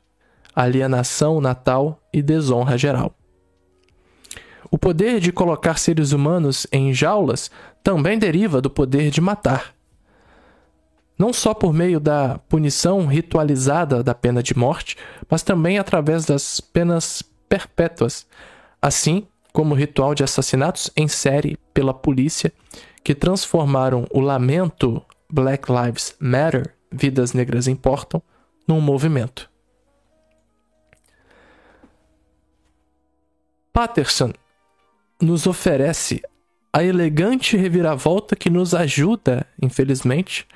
alienação 0.54 1.40
natal 1.40 2.00
e 2.12 2.22
desonra 2.22 2.78
geral. 2.78 3.12
O 4.70 4.78
poder 4.78 5.20
de 5.20 5.32
colocar 5.32 5.78
seres 5.78 6.12
humanos 6.12 6.66
em 6.72 6.92
jaulas 6.92 7.50
também 7.82 8.18
deriva 8.18 8.60
do 8.60 8.70
poder 8.70 9.10
de 9.10 9.20
matar. 9.20 9.74
Não 11.18 11.32
só 11.32 11.54
por 11.54 11.72
meio 11.72 11.98
da 11.98 12.38
punição 12.48 13.06
ritualizada 13.06 14.02
da 14.02 14.14
pena 14.14 14.42
de 14.42 14.56
morte, 14.56 14.96
mas 15.30 15.42
também 15.42 15.78
através 15.78 16.26
das 16.26 16.60
penas 16.60 17.22
perpétuas, 17.48 18.26
assim 18.82 19.26
como 19.52 19.74
o 19.74 19.76
ritual 19.76 20.14
de 20.14 20.22
assassinatos 20.22 20.90
em 20.94 21.08
série 21.08 21.56
pela 21.72 21.94
polícia, 21.94 22.52
que 23.02 23.14
transformaram 23.14 24.06
o 24.10 24.20
lamento 24.20 25.02
Black 25.30 25.70
Lives 25.72 26.14
Matter, 26.20 26.74
Vidas 26.92 27.32
Negras 27.32 27.66
Importam, 27.66 28.22
num 28.68 28.80
movimento. 28.80 29.48
Patterson 33.72 34.32
nos 35.20 35.46
oferece 35.46 36.22
a 36.72 36.82
elegante 36.82 37.56
reviravolta 37.56 38.36
que 38.36 38.50
nos 38.50 38.74
ajuda, 38.74 39.46
infelizmente, 39.60 40.46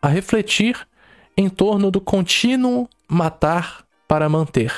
a 0.00 0.08
refletir 0.08 0.86
em 1.36 1.48
torno 1.48 1.90
do 1.90 2.00
contínuo 2.00 2.88
matar 3.08 3.84
para 4.06 4.28
manter. 4.28 4.72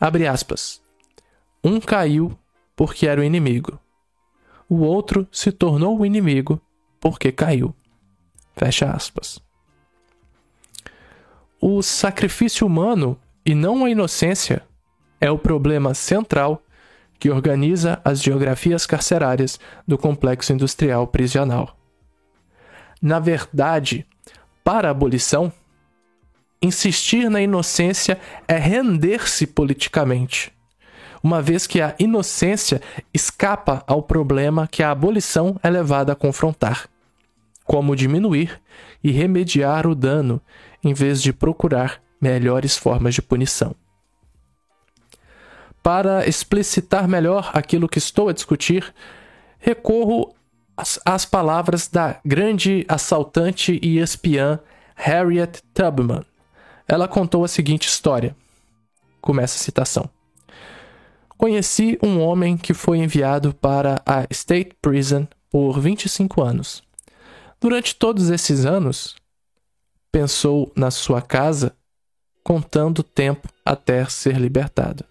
Abre 0.00 0.26
aspas. 0.26 0.80
Um 1.62 1.78
caiu 1.80 2.36
porque 2.74 3.06
era 3.06 3.20
o 3.20 3.24
inimigo. 3.24 3.78
O 4.68 4.76
outro 4.80 5.28
se 5.30 5.52
tornou 5.52 5.98
o 5.98 6.06
inimigo 6.06 6.60
porque 6.98 7.30
caiu. 7.30 7.74
Fecha 8.56 8.90
aspas. 8.90 9.38
O 11.60 11.82
sacrifício 11.82 12.66
humano 12.66 13.20
e 13.44 13.54
não 13.54 13.84
a 13.84 13.90
inocência 13.90 14.62
é 15.20 15.30
o 15.30 15.38
problema 15.38 15.94
central 15.94 16.62
que 17.22 17.30
organiza 17.30 18.00
as 18.04 18.20
geografias 18.20 18.84
carcerárias 18.84 19.60
do 19.86 19.96
complexo 19.96 20.52
industrial 20.52 21.06
prisional. 21.06 21.78
Na 23.00 23.20
verdade, 23.20 24.04
para 24.64 24.88
a 24.88 24.90
abolição, 24.90 25.52
insistir 26.60 27.30
na 27.30 27.40
inocência 27.40 28.18
é 28.48 28.56
render-se 28.56 29.46
politicamente, 29.46 30.52
uma 31.22 31.40
vez 31.40 31.64
que 31.64 31.80
a 31.80 31.94
inocência 31.96 32.82
escapa 33.14 33.84
ao 33.86 34.02
problema 34.02 34.66
que 34.66 34.82
a 34.82 34.90
abolição 34.90 35.56
é 35.62 35.70
levada 35.70 36.14
a 36.14 36.16
confrontar, 36.16 36.88
como 37.64 37.94
diminuir 37.94 38.60
e 39.00 39.12
remediar 39.12 39.86
o 39.86 39.94
dano 39.94 40.40
em 40.82 40.92
vez 40.92 41.22
de 41.22 41.32
procurar 41.32 42.02
melhores 42.20 42.76
formas 42.76 43.14
de 43.14 43.22
punição. 43.22 43.76
Para 45.82 46.28
explicitar 46.28 47.08
melhor 47.08 47.50
aquilo 47.52 47.88
que 47.88 47.98
estou 47.98 48.28
a 48.28 48.32
discutir, 48.32 48.94
recorro 49.58 50.34
às, 50.76 51.00
às 51.04 51.24
palavras 51.24 51.88
da 51.88 52.20
grande 52.24 52.84
assaltante 52.88 53.78
e 53.82 53.98
espiã 53.98 54.60
Harriet 54.94 55.62
Tubman. 55.74 56.24
Ela 56.86 57.08
contou 57.08 57.44
a 57.44 57.48
seguinte 57.48 57.88
história. 57.88 58.36
Começa 59.20 59.56
a 59.56 59.62
citação. 59.62 60.08
Conheci 61.36 61.98
um 62.02 62.20
homem 62.20 62.56
que 62.56 62.72
foi 62.72 62.98
enviado 62.98 63.52
para 63.54 64.00
a 64.06 64.24
State 64.30 64.76
Prison 64.80 65.26
por 65.50 65.80
25 65.80 66.40
anos. 66.40 66.82
Durante 67.60 67.94
todos 67.96 68.30
esses 68.30 68.64
anos, 68.64 69.16
pensou 70.10 70.72
na 70.76 70.90
sua 70.90 71.20
casa, 71.20 71.74
contando 72.44 73.02
tempo 73.02 73.48
até 73.64 74.04
ser 74.04 74.36
libertado. 74.36 75.04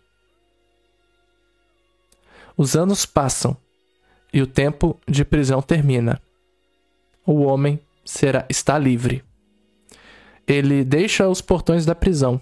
Os 2.61 2.75
anos 2.75 3.07
passam 3.07 3.57
e 4.31 4.39
o 4.39 4.45
tempo 4.45 4.95
de 5.07 5.25
prisão 5.25 5.63
termina. 5.63 6.21
O 7.25 7.41
homem 7.41 7.79
será 8.05 8.45
está 8.47 8.77
livre. 8.77 9.23
Ele 10.47 10.83
deixa 10.83 11.27
os 11.27 11.41
portões 11.41 11.87
da 11.87 11.95
prisão 11.95 12.39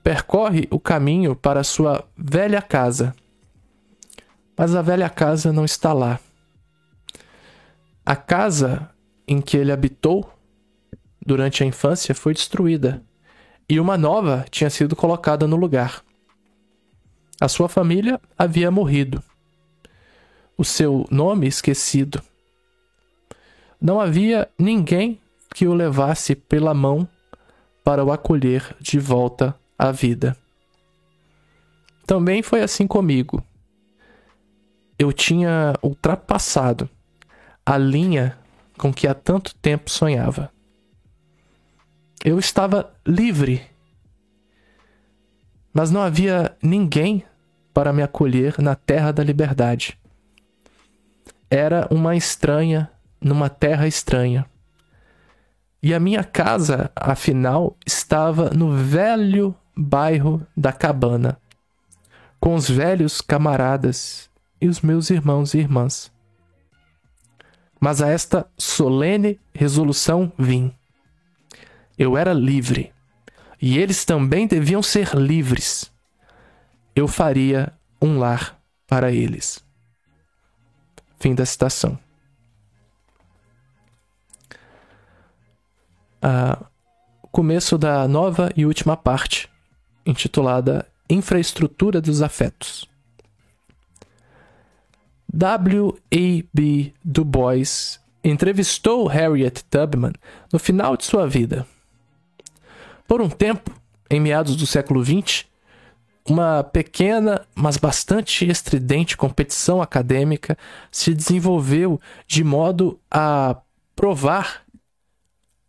percorre 0.00 0.68
o 0.70 0.78
caminho 0.78 1.34
para 1.34 1.64
sua 1.64 2.08
velha 2.16 2.62
casa. 2.62 3.16
Mas 4.56 4.76
a 4.76 4.80
velha 4.80 5.10
casa 5.10 5.52
não 5.52 5.64
está 5.64 5.92
lá. 5.92 6.20
A 8.06 8.14
casa 8.14 8.90
em 9.26 9.40
que 9.40 9.56
ele 9.56 9.72
habitou 9.72 10.32
durante 11.20 11.64
a 11.64 11.66
infância 11.66 12.14
foi 12.14 12.32
destruída 12.32 13.02
e 13.68 13.80
uma 13.80 13.98
nova 13.98 14.46
tinha 14.52 14.70
sido 14.70 14.94
colocada 14.94 15.48
no 15.48 15.56
lugar. 15.56 16.00
A 17.40 17.48
sua 17.48 17.68
família 17.68 18.20
havia 18.38 18.70
morrido, 18.70 19.20
o 20.62 20.64
seu 20.64 21.04
nome 21.10 21.48
esquecido. 21.48 22.22
Não 23.80 24.00
havia 24.00 24.48
ninguém 24.56 25.20
que 25.52 25.66
o 25.66 25.74
levasse 25.74 26.36
pela 26.36 26.72
mão 26.72 27.08
para 27.82 28.04
o 28.04 28.12
acolher 28.12 28.76
de 28.78 28.96
volta 29.00 29.58
a 29.76 29.90
vida. 29.90 30.36
Também 32.06 32.44
foi 32.44 32.62
assim 32.62 32.86
comigo. 32.86 33.44
Eu 34.96 35.12
tinha 35.12 35.74
ultrapassado 35.82 36.88
a 37.66 37.76
linha 37.76 38.38
com 38.78 38.94
que 38.94 39.08
há 39.08 39.14
tanto 39.14 39.56
tempo 39.56 39.90
sonhava. 39.90 40.48
Eu 42.24 42.38
estava 42.38 42.94
livre, 43.04 43.62
mas 45.74 45.90
não 45.90 46.02
havia 46.02 46.56
ninguém 46.62 47.24
para 47.74 47.92
me 47.92 48.00
acolher 48.00 48.60
na 48.60 48.76
terra 48.76 49.10
da 49.10 49.24
liberdade. 49.24 49.98
Era 51.54 51.86
uma 51.90 52.16
estranha 52.16 52.90
numa 53.20 53.50
terra 53.50 53.86
estranha. 53.86 54.46
E 55.82 55.92
a 55.92 56.00
minha 56.00 56.24
casa, 56.24 56.90
afinal, 56.96 57.76
estava 57.86 58.48
no 58.48 58.74
velho 58.74 59.54
bairro 59.76 60.46
da 60.56 60.72
Cabana, 60.72 61.38
com 62.40 62.54
os 62.54 62.70
velhos 62.70 63.20
camaradas 63.20 64.30
e 64.62 64.66
os 64.66 64.80
meus 64.80 65.10
irmãos 65.10 65.52
e 65.52 65.58
irmãs. 65.58 66.10
Mas 67.78 68.00
a 68.00 68.08
esta 68.08 68.46
solene 68.56 69.38
resolução 69.54 70.32
vim. 70.38 70.74
Eu 71.98 72.16
era 72.16 72.32
livre, 72.32 72.94
e 73.60 73.76
eles 73.76 74.06
também 74.06 74.46
deviam 74.46 74.82
ser 74.82 75.14
livres. 75.14 75.92
Eu 76.96 77.06
faria 77.06 77.74
um 78.00 78.18
lar 78.18 78.58
para 78.86 79.12
eles. 79.12 79.62
Fim 81.22 81.36
da 81.36 81.46
citação. 81.46 81.96
Ah, 86.20 86.64
começo 87.30 87.78
da 87.78 88.08
nova 88.08 88.50
e 88.56 88.66
última 88.66 88.96
parte 88.96 89.48
intitulada 90.04 90.84
Infraestrutura 91.08 92.00
dos 92.00 92.22
Afetos. 92.22 92.90
W.A.B. 95.32 96.92
Du 97.04 97.24
Bois 97.24 98.00
entrevistou 98.24 99.06
Harriet 99.06 99.62
Tubman 99.70 100.14
no 100.52 100.58
final 100.58 100.96
de 100.96 101.04
sua 101.04 101.28
vida. 101.28 101.64
Por 103.06 103.22
um 103.22 103.30
tempo, 103.30 103.70
em 104.10 104.18
meados 104.18 104.56
do 104.56 104.66
século 104.66 105.04
XX, 105.04 105.44
uma 106.28 106.62
pequena, 106.62 107.46
mas 107.54 107.76
bastante 107.76 108.48
estridente 108.48 109.16
competição 109.16 109.82
acadêmica 109.82 110.56
se 110.90 111.12
desenvolveu 111.12 112.00
de 112.26 112.44
modo 112.44 112.98
a 113.10 113.56
provar 113.96 114.62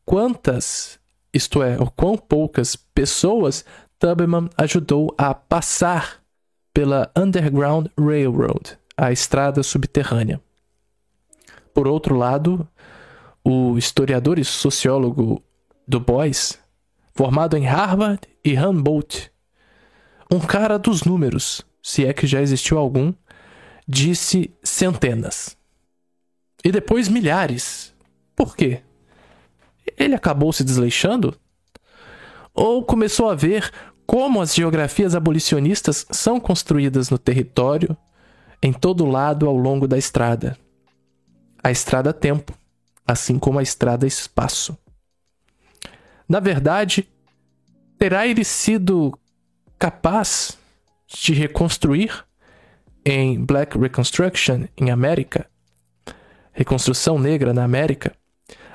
quantas, 0.06 0.99
isto 1.34 1.64
é, 1.64 1.78
ou 1.80 1.89
quão 1.89 2.18
poucas 2.18 2.76
pessoas 2.76 3.66
Tubman 3.97 4.49
ajudou 4.58 5.14
a 5.18 5.34
passar 5.34 6.22
pela 6.74 7.12
Underground 7.18 7.88
Railroad, 7.97 8.78
a 8.97 9.12
estrada 9.12 9.64
subterrânea. 9.64 10.41
Por 11.74 11.88
outro 11.88 12.16
lado, 12.16 12.68
o 13.43 13.78
historiador 13.78 14.38
e 14.38 14.45
sociólogo 14.45 15.41
Du 15.88 15.99
Bois, 15.99 16.60
formado 17.14 17.58
em 17.58 17.66
Harvard 17.66 18.22
e 18.43 18.58
Humboldt, 18.58 19.32
um 20.34 20.39
cara 20.39 20.79
dos 20.79 21.03
números, 21.03 21.61
se 21.79 22.05
é 22.05 22.11
que 22.11 22.25
já 22.25 22.41
existiu 22.41 22.79
algum, 22.79 23.13
disse 23.88 24.51
centenas. 24.63 25.55
E 26.65 26.71
depois 26.71 27.07
milhares. 27.07 27.93
Por 28.36 28.55
quê? 28.55 28.82
Ele 29.95 30.16
acabou 30.16 30.51
se 30.51 30.63
desleixando? 30.63 31.37
Ou 32.51 32.83
começou 32.83 33.29
a 33.29 33.36
ver 33.36 33.71
como 34.08 34.41
as 34.41 34.55
geografias 34.55 35.13
abolicionistas 35.13 36.03
são 36.09 36.39
construídas 36.39 37.12
no 37.12 37.20
território, 37.20 37.95
em 38.59 38.74
todo 38.74 39.05
lado 39.05 39.47
ao 39.47 39.55
longo 39.55 39.87
da 39.87 39.99
estrada. 39.99 40.58
A 41.63 41.70
estrada 41.70 42.12
tempo, 42.12 42.58
assim 43.05 43.37
como 43.37 43.59
a 43.59 43.63
estrada 43.63 44.08
espaço. 44.08 44.75
Na 46.28 46.39
verdade, 46.39 47.08
terá 47.99 48.25
ele 48.25 48.43
sido 48.43 49.16
capaz 49.84 50.58
de 51.08 51.34
reconstruir 51.34 52.24
em 53.05 53.43
Black 53.43 53.78
Reconstruction 53.78 54.64
em 54.78 54.89
América, 54.89 55.46
Reconstrução 56.54 57.20
Negra 57.20 57.54
na 57.54 57.66
América, 57.66 58.16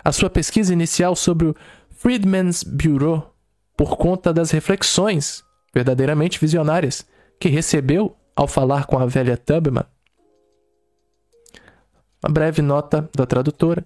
a 0.05 0.13
sua 0.13 0.29
pesquisa 0.29 0.71
inicial 0.71 1.17
sobre 1.17 1.47
o 1.47 1.57
Freedmen's 1.93 2.63
Bureau 2.63 3.35
por 3.75 3.97
conta 3.97 4.35
das 4.35 4.51
reflexões 4.51 5.43
verdadeiramente 5.73 6.39
visionárias 6.39 7.07
que 7.41 7.49
recebeu 7.49 8.15
ao 8.37 8.47
falar 8.47 8.85
com 8.85 8.99
a 8.99 9.07
velha 9.07 9.39
Tubman. 9.39 9.87
Uma 12.23 12.35
breve 12.35 12.61
nota 12.61 13.09
da 13.17 13.25
tradutora. 13.25 13.83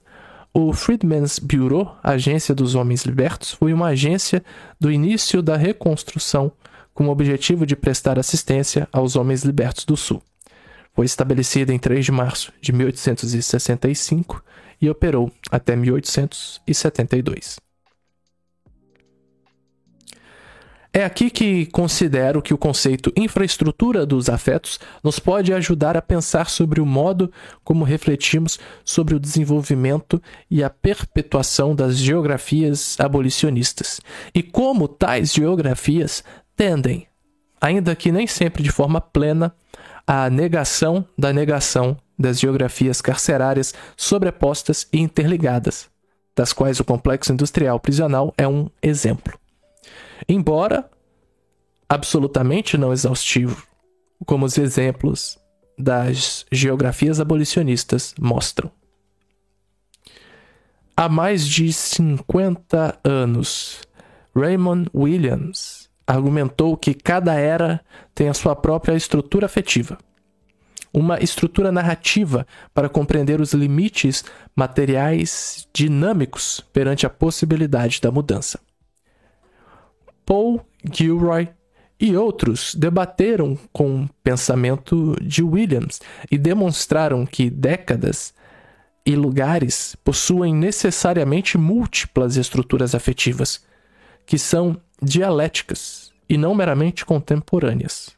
O 0.53 0.73
Freedmen's 0.73 1.39
Bureau, 1.39 1.97
agência 2.03 2.53
dos 2.53 2.75
homens 2.75 3.05
libertos, 3.05 3.53
foi 3.53 3.73
uma 3.73 3.91
agência 3.91 4.43
do 4.81 4.91
início 4.91 5.41
da 5.41 5.57
reconstrução 5.57 6.51
com 6.95 7.07
o 7.07 7.11
objetivo 7.11 7.67
de 7.67 7.77
prestar 7.77 8.19
assistência 8.19 8.89
aos 8.93 9.17
homens 9.17 9.43
libertos 9.43 9.85
do 9.85 9.97
Sul. 9.97 10.23
Foi 10.95 11.07
estabelecida 11.07 11.73
em 11.73 11.79
3 11.79 12.05
de 12.05 12.13
março 12.13 12.53
de 12.61 12.73
1865 12.73 14.45
e 14.81 14.91
operou 14.91 15.31
até 15.51 15.75
1872. 15.75 17.57
É 20.95 21.07
aqui 21.07 21.31
que 21.31 21.65
considero 21.67 22.43
que 22.43 22.53
o 22.53 22.59
conceito 22.59 23.11
infraestrutura 23.17 24.05
dos 24.05 24.29
afetos 24.29 24.79
nos 25.03 25.19
pode 25.19 25.51
ajudar 25.55 25.97
a 25.97 26.03
pensar 26.03 26.51
sobre 26.51 26.83
o 26.83 26.87
modo 26.87 27.33
como 27.65 27.83
refletimos 27.83 28.59
sobre 28.85 29.15
o 29.15 29.21
desenvolvimento 29.21 30.21
e 30.51 30.63
a 30.63 30.69
perpetuação 30.69 31.75
das 31.75 31.97
geografias 31.97 33.01
abolicionistas 33.01 34.03
e 34.35 34.43
como 34.43 34.87
tais 34.87 35.33
geografias 35.33 36.23
tendem, 36.57 37.07
ainda 37.61 37.95
que 37.95 38.13
nem 38.13 38.27
sempre 38.27 38.63
de 38.63 38.71
forma 38.71 39.01
plena, 39.01 39.55
à 40.07 40.29
negação 40.29 41.07
da 41.17 41.33
negação 41.33 41.97
das 42.19 42.39
geografias 42.39 43.01
carcerárias 43.01 43.75
sobrepostas 43.97 44.87
e 44.93 44.99
interligadas, 45.01 45.89
das 46.37 46.53
quais 46.53 46.81
o 46.81 46.85
complexo 46.85 47.33
industrial 47.33 47.79
prisional 47.81 48.33
é 48.37 48.47
um 48.47 48.69
exemplo 48.83 49.41
embora 50.29 50.89
absolutamente 51.89 52.77
não 52.77 52.93
exaustivo, 52.93 53.67
como 54.25 54.47
os 54.47 54.57
exemplos 54.57 55.39
das 55.79 56.47
geografias 56.51 57.21
abolicionistas 57.21 58.15
mostram. 58.19 58.71
Há 60.97 61.09
mais 61.09 61.47
de 61.47 61.73
50 61.73 62.99
anos, 63.03 63.81
Raymond 64.35 64.91
Williams 64.95 65.82
argumentou 66.13 66.77
que 66.77 66.95
cada 66.95 67.35
era 67.35 67.81
tem 68.15 68.29
a 68.29 68.35
sua 68.35 68.55
própria 68.55 68.95
estrutura 68.95 69.47
afetiva. 69.47 69.99
uma 70.95 71.19
estrutura 71.21 71.73
narrativa 71.73 72.47
para 72.75 72.87
compreender 72.87 73.41
os 73.41 73.55
limites 73.55 74.23
materiais 74.55 75.67
dinâmicos 75.73 76.61
perante 76.71 77.07
a 77.07 77.11
possibilidade 77.11 77.99
da 77.99 78.11
mudança. 78.11 78.61
Paul 80.27 80.61
Gilroy 80.93 81.49
e 81.99 82.15
outros 82.15 82.75
debateram 82.75 83.59
com 83.73 84.03
o 84.03 84.11
pensamento 84.23 85.17
de 85.23 85.43
Williams 85.43 85.99
e 86.31 86.37
demonstraram 86.37 87.25
que 87.25 87.49
décadas 87.49 88.35
e 89.07 89.17
lugares 89.17 89.97
possuem 90.05 90.55
necessariamente 90.55 91.57
múltiplas 91.57 92.37
estruturas 92.37 92.95
afetivas, 92.95 93.65
que 94.27 94.37
são 94.37 94.77
dialéticas 95.01 96.02
e 96.33 96.39
não 96.39 96.55
meramente 96.55 97.05
contemporâneas. 97.05 98.17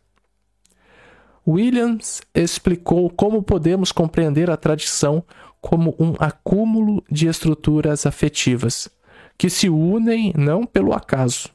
Williams 1.44 2.22
explicou 2.32 3.10
como 3.10 3.42
podemos 3.42 3.90
compreender 3.90 4.48
a 4.48 4.56
tradição 4.56 5.24
como 5.60 5.96
um 5.98 6.14
acúmulo 6.20 7.02
de 7.10 7.26
estruturas 7.26 8.06
afetivas 8.06 8.88
que 9.36 9.50
se 9.50 9.68
unem 9.68 10.32
não 10.36 10.64
pelo 10.64 10.92
acaso, 10.92 11.48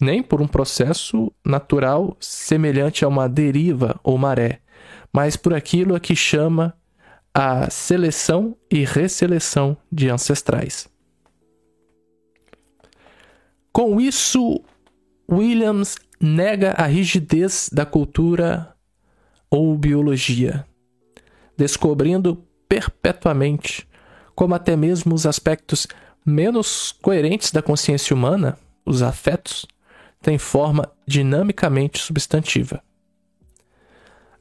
nem 0.00 0.20
por 0.20 0.42
um 0.42 0.48
processo 0.48 1.32
natural 1.46 2.16
semelhante 2.18 3.04
a 3.04 3.08
uma 3.08 3.28
deriva 3.28 4.00
ou 4.02 4.18
maré, 4.18 4.60
mas 5.12 5.36
por 5.36 5.54
aquilo 5.54 5.94
a 5.94 6.00
que 6.00 6.16
chama 6.16 6.74
a 7.32 7.70
seleção 7.70 8.56
e 8.68 8.84
resseleção 8.84 9.76
de 9.92 10.10
ancestrais. 10.10 10.88
Com 13.72 14.00
isso, 14.00 14.60
Williams 15.30 15.96
nega 16.18 16.72
a 16.72 16.86
rigidez 16.86 17.68
da 17.70 17.84
cultura 17.84 18.74
ou 19.50 19.76
biologia, 19.76 20.64
descobrindo 21.56 22.42
perpetuamente 22.66 23.86
como 24.34 24.54
até 24.54 24.74
mesmo 24.74 25.14
os 25.14 25.26
aspectos 25.26 25.86
menos 26.24 26.92
coerentes 27.02 27.50
da 27.50 27.60
consciência 27.60 28.14
humana, 28.14 28.56
os 28.86 29.02
afetos, 29.02 29.66
têm 30.22 30.38
forma 30.38 30.90
dinamicamente 31.06 31.98
substantiva. 31.98 32.82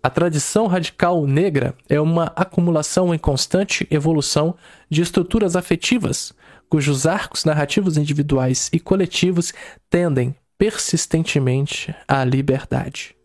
A 0.01 0.09
tradição 0.09 0.67
radical 0.67 1.25
negra 1.27 1.75
é 1.89 1.99
uma 1.99 2.31
acumulação 2.35 3.13
em 3.13 3.17
constante 3.17 3.85
evolução 3.91 4.55
de 4.89 5.01
estruturas 5.01 5.55
afetivas, 5.55 6.31
cujos 6.69 7.05
arcos 7.05 7.43
narrativos 7.43 7.97
individuais 7.97 8.69
e 8.71 8.79
coletivos 8.79 9.53
tendem 9.89 10.35
persistentemente 10.57 11.95
à 12.07 12.23
liberdade. 12.23 13.15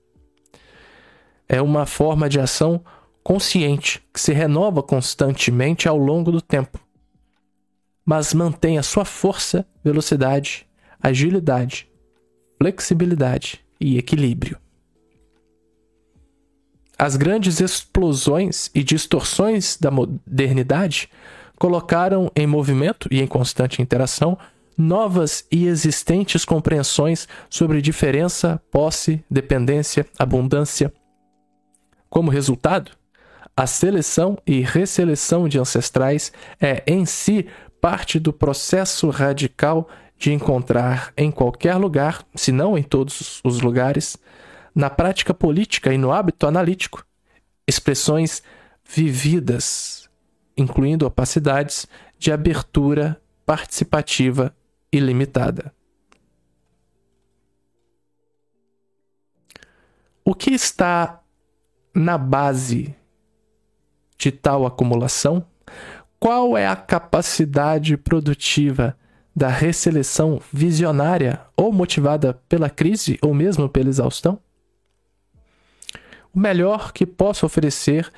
É 1.49 1.61
uma 1.61 1.87
forma 1.87 2.29
de 2.29 2.39
ação 2.39 2.85
consciente 3.23 4.03
que 4.13 4.21
se 4.21 4.33
renova 4.33 4.83
constantemente 4.83 5.89
ao 5.89 5.97
longo 5.97 6.31
do 6.33 6.41
tempo, 6.41 6.79
mas 8.05 8.35
mantém 8.35 8.79
a 8.79 8.83
sua 8.83 9.05
força, 9.05 9.67
velocidade, 9.83 10.67
agilidade, 11.01 11.89
flexibilidade 12.59 13.65
e 13.81 13.99
equilíbrio. 13.99 14.59
As 16.99 17.17
grandes 17.17 17.61
explosões 17.61 18.71
e 18.75 18.85
distorções 18.85 19.77
da 19.77 19.91
modernidade 19.91 21.09
colocaram 21.57 22.31
em 22.37 22.47
movimento 22.47 23.09
e 23.11 23.21
em 23.21 23.27
constante 23.27 23.83
interação 23.83 24.39
novas 24.83 25.47
e 25.51 25.67
existentes 25.67 26.45
compreensões 26.45 27.29
sobre 27.49 27.81
diferença, 27.81 28.61
posse, 28.71 29.25
dependência, 29.31 30.05
abundância. 30.19 30.93
Como 32.11 32.31
resultado, 32.31 32.91
a 33.57 33.67
seleção 33.67 34.37
e 34.47 34.61
resseleção 34.61 35.49
de 35.49 35.59
ancestrais 35.59 36.33
é 36.61 36.83
em 36.87 37.07
si 37.07 37.47
parte 37.81 38.19
do 38.19 38.33
processo 38.33 39.09
radical 39.09 39.89
de 40.19 40.33
encontrar 40.33 41.13
em 41.17 41.31
qualquer 41.31 41.77
lugar, 41.77 42.25
se 42.35 42.53
não 42.53 42.77
em 42.77 42.83
todos 42.83 43.41
os 43.45 43.61
lugares, 43.61 44.17
na 44.75 44.89
prática 44.89 45.35
política 45.35 45.93
e 45.93 45.99
no 45.99 46.13
hábito 46.13 46.47
analítico, 46.47 47.05
expressões 47.67 48.43
vividas, 48.85 50.09
incluindo 50.57 51.07
opacidades 51.07 51.87
de 52.19 52.33
abertura 52.33 53.21
participativa 53.45 54.55
ilimitada. 54.93 55.73
O 60.25 60.35
que 60.35 60.51
está 60.51 61.21
na 61.95 62.17
base 62.17 62.95
de 64.17 64.31
tal 64.31 64.65
acumulação? 64.65 65.45
Qual 66.21 66.57
é 66.57 66.67
a 66.67 66.77
capacidade 66.77 67.97
produtiva 67.97 68.97
da 69.35 69.49
resseleção 69.49 70.41
visionária 70.53 71.41
ou 71.57 71.73
motivada 71.73 72.35
pela 72.49 72.71
crise 72.71 73.19
ou 73.21 73.35
mesmo 73.35 73.69
pela 73.69 73.89
exaustão? 73.89 74.39
O 76.33 76.39
melhor 76.39 76.93
que 76.93 77.05
posso 77.05 77.45
oferecer 77.45 78.11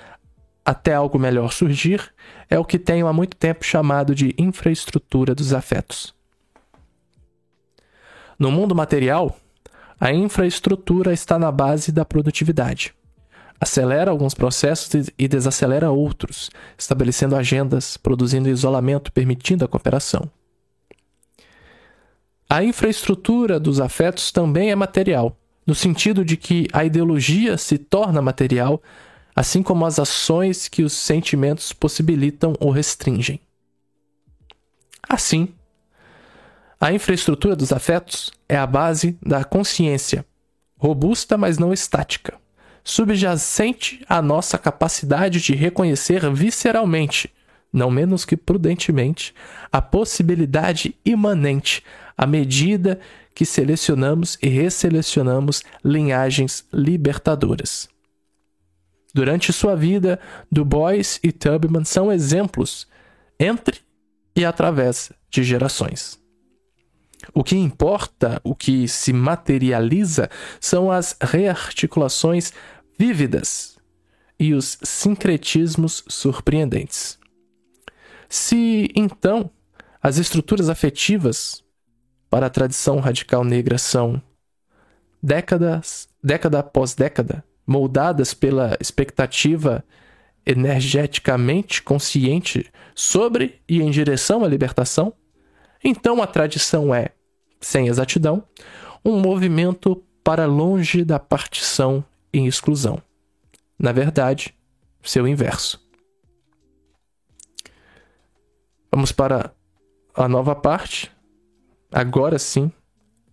até 0.64 0.94
algo 0.94 1.18
melhor 1.18 1.52
surgir 1.52 2.12
é 2.50 2.58
o 2.58 2.64
que 2.64 2.78
tenho 2.78 3.06
há 3.06 3.12
muito 3.12 3.36
tempo 3.36 3.64
chamado 3.64 4.14
de 4.14 4.34
infraestrutura 4.38 5.34
dos 5.34 5.52
afetos. 5.52 6.14
No 8.38 8.50
mundo 8.50 8.74
material, 8.74 9.36
a 10.00 10.12
infraestrutura 10.12 11.12
está 11.12 11.38
na 11.38 11.50
base 11.50 11.92
da 11.92 12.04
produtividade. 12.04 12.94
Acelera 13.60 14.10
alguns 14.10 14.34
processos 14.34 15.10
e 15.18 15.28
desacelera 15.28 15.90
outros, 15.90 16.50
estabelecendo 16.76 17.36
agendas, 17.36 17.96
produzindo 17.96 18.48
isolamento, 18.48 19.12
permitindo 19.12 19.64
a 19.64 19.68
cooperação. 19.68 20.30
A 22.48 22.62
infraestrutura 22.62 23.58
dos 23.58 23.80
afetos 23.80 24.30
também 24.30 24.70
é 24.70 24.74
material 24.74 25.36
no 25.66 25.74
sentido 25.74 26.24
de 26.24 26.36
que 26.36 26.68
a 26.72 26.84
ideologia 26.84 27.56
se 27.56 27.78
torna 27.78 28.20
material, 28.20 28.82
assim 29.34 29.62
como 29.62 29.86
as 29.86 29.98
ações 29.98 30.68
que 30.68 30.82
os 30.82 30.92
sentimentos 30.92 31.72
possibilitam 31.72 32.54
ou 32.60 32.70
restringem. 32.70 33.40
Assim, 35.08 35.48
a 36.84 36.92
infraestrutura 36.92 37.56
dos 37.56 37.72
afetos 37.72 38.30
é 38.46 38.58
a 38.58 38.66
base 38.66 39.16
da 39.22 39.42
consciência, 39.42 40.22
robusta, 40.76 41.38
mas 41.38 41.56
não 41.56 41.72
estática, 41.72 42.34
subjacente 42.84 44.04
à 44.06 44.20
nossa 44.20 44.58
capacidade 44.58 45.40
de 45.40 45.54
reconhecer 45.54 46.30
visceralmente, 46.30 47.32
não 47.72 47.90
menos 47.90 48.26
que 48.26 48.36
prudentemente, 48.36 49.34
a 49.72 49.80
possibilidade 49.80 50.94
imanente 51.06 51.82
à 52.18 52.26
medida 52.26 53.00
que 53.34 53.46
selecionamos 53.46 54.36
e 54.42 54.48
resselecionamos 54.50 55.62
linhagens 55.82 56.66
libertadoras. 56.70 57.88
Durante 59.14 59.54
sua 59.54 59.74
vida, 59.74 60.20
Du 60.52 60.66
Bois 60.66 61.18
e 61.22 61.32
Tubman 61.32 61.86
são 61.86 62.12
exemplos 62.12 62.86
entre 63.40 63.80
e 64.36 64.44
através 64.44 65.10
de 65.30 65.42
gerações. 65.42 66.22
O 67.32 67.44
que 67.44 67.56
importa, 67.56 68.40
o 68.44 68.54
que 68.54 68.88
se 68.88 69.12
materializa, 69.12 70.28
são 70.60 70.90
as 70.90 71.16
rearticulações 71.20 72.52
vívidas 72.98 73.78
e 74.38 74.52
os 74.52 74.78
sincretismos 74.82 76.04
surpreendentes. 76.08 77.18
Se, 78.28 78.90
então, 78.94 79.50
as 80.02 80.18
estruturas 80.18 80.68
afetivas 80.68 81.62
para 82.28 82.46
a 82.46 82.50
tradição 82.50 82.98
radical 82.98 83.44
negra 83.44 83.78
são 83.78 84.20
décadas, 85.22 86.08
década 86.22 86.58
após 86.58 86.94
década, 86.94 87.44
moldadas 87.66 88.34
pela 88.34 88.76
expectativa 88.80 89.84
energeticamente 90.44 91.82
consciente 91.82 92.70
sobre 92.94 93.62
e 93.68 93.80
em 93.80 93.90
direção 93.90 94.44
à 94.44 94.48
libertação, 94.48 95.14
então 95.84 96.22
a 96.22 96.26
tradição 96.26 96.94
é, 96.94 97.10
sem 97.60 97.88
exatidão, 97.88 98.42
um 99.04 99.20
movimento 99.20 100.02
para 100.24 100.46
longe 100.46 101.04
da 101.04 101.20
partição 101.20 102.02
e 102.32 102.46
exclusão. 102.46 103.00
Na 103.78 103.92
verdade, 103.92 104.56
seu 105.02 105.28
inverso. 105.28 105.84
Vamos 108.90 109.12
para 109.12 109.52
a 110.14 110.28
nova 110.28 110.54
parte, 110.54 111.12
agora 111.92 112.38
sim, 112.38 112.72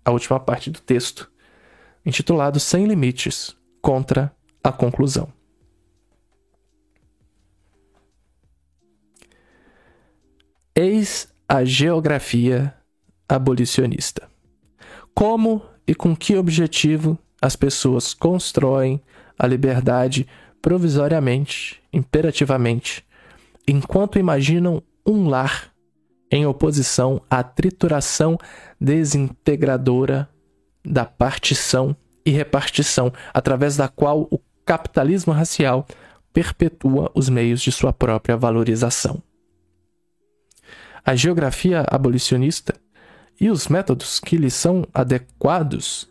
a 0.03 0.11
última 0.11 0.39
parte 0.39 0.69
do 0.69 0.81
texto, 0.81 1.31
intitulado 2.05 2.59
Sem 2.59 2.85
Limites 2.85 3.55
contra 3.81 4.35
a 4.63 4.71
Conclusão. 4.71 5.31
Eis 10.75 11.30
a 11.51 11.65
geografia 11.65 12.73
abolicionista. 13.27 14.25
Como 15.13 15.61
e 15.85 15.93
com 15.93 16.15
que 16.15 16.37
objetivo 16.37 17.19
as 17.41 17.57
pessoas 17.57 18.13
constroem 18.13 19.01
a 19.37 19.45
liberdade 19.47 20.25
provisoriamente, 20.61 21.83
imperativamente, 21.91 23.05
enquanto 23.67 24.17
imaginam 24.17 24.81
um 25.05 25.27
lar 25.27 25.73
em 26.31 26.45
oposição 26.45 27.21
à 27.29 27.43
trituração 27.43 28.37
desintegradora 28.79 30.29
da 30.85 31.03
partição 31.03 31.93
e 32.25 32.31
repartição, 32.31 33.11
através 33.33 33.75
da 33.75 33.89
qual 33.89 34.21
o 34.31 34.39
capitalismo 34.65 35.33
racial 35.33 35.85
perpetua 36.31 37.11
os 37.13 37.27
meios 37.27 37.61
de 37.61 37.73
sua 37.73 37.91
própria 37.91 38.37
valorização. 38.37 39.21
A 41.03 41.15
geografia 41.15 41.85
abolicionista 41.89 42.75
e 43.39 43.49
os 43.49 43.67
métodos 43.67 44.19
que 44.19 44.37
lhe 44.37 44.51
são 44.51 44.85
adequados 44.93 46.07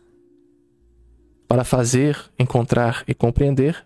para 1.47 1.65
fazer, 1.65 2.19
encontrar 2.39 3.05
e 3.07 3.15
compreender 3.15 3.85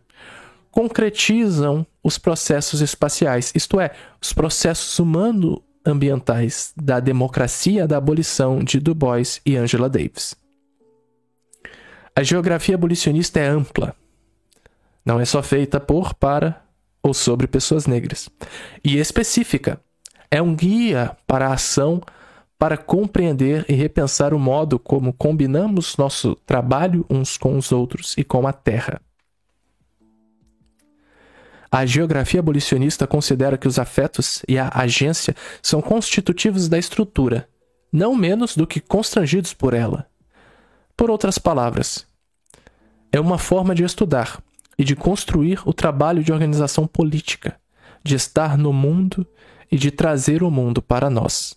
concretizam 0.71 1.87
os 2.03 2.19
processos 2.19 2.81
espaciais, 2.81 3.53
isto 3.55 3.79
é, 3.79 3.93
os 4.21 4.33
processos 4.33 4.99
humano-ambientais 4.99 6.73
da 6.77 6.99
democracia 6.99 7.87
da 7.87 7.97
abolição 7.97 8.59
de 8.59 8.81
Du 8.81 8.93
Bois 8.93 9.41
e 9.47 9.57
Angela 9.57 9.89
Davis. 9.89 10.35
A 12.17 12.23
geografia 12.23 12.75
abolicionista 12.75 13.39
é 13.39 13.47
ampla. 13.47 13.95
Não 15.05 15.21
é 15.21 15.25
só 15.25 15.43
feita 15.43 15.79
por, 15.79 16.13
para 16.15 16.63
ou 17.03 17.15
sobre 17.15 17.47
pessoas 17.47 17.87
negras. 17.87 18.29
E 18.83 18.99
específica. 18.99 19.81
É 20.35 20.43
um 20.43 20.53
guia 20.53 21.17
para 21.29 21.47
a 21.47 21.55
ação 21.55 22.03
para 22.59 22.77
compreender 22.77 23.65
e 23.69 23.73
repensar 23.73 24.35
o 24.35 24.39
modo 24.39 24.81
como 24.81 25.13
combinamos 25.13 25.97
nosso 25.97 26.35
trabalho 26.45 27.07
uns 27.09 27.39
com 27.39 27.57
os 27.57 27.71
outros 27.71 28.19
e 28.19 28.25
com 28.25 28.45
a 28.45 28.53
terra. 28.53 29.01
A 31.71 31.87
geografia 31.87 32.41
abolicionista 32.41 33.07
considera 33.07 33.57
que 33.57 33.69
os 33.69 33.79
afetos 33.79 34.43
e 34.49 34.59
a 34.59 34.73
agência 34.75 35.37
são 35.63 35.81
constitutivos 35.81 36.69
da 36.69 36.79
estrutura, 36.81 37.49
não 37.93 38.17
menos 38.17 38.57
do 38.57 38.67
que 38.67 38.81
constrangidos 38.81 39.55
por 39.55 39.73
ela. 39.73 40.05
Por 40.97 41.13
outras 41.13 41.39
palavras, 41.39 42.09
é 43.13 43.21
uma 43.21 43.39
forma 43.39 43.73
de 43.73 43.85
estudar 43.85 44.43
e 44.77 44.83
de 44.83 44.97
construir 44.97 45.61
o 45.65 45.73
trabalho 45.73 46.25
de 46.25 46.33
organização 46.33 46.89
política, 46.89 47.57
de 48.03 48.17
estar 48.17 48.59
no 48.59 48.73
mundo 48.73 49.25
e 49.71 49.77
de 49.77 49.91
trazer 49.91 50.43
o 50.43 50.51
mundo 50.51 50.81
para 50.83 51.09
nós. 51.11 51.57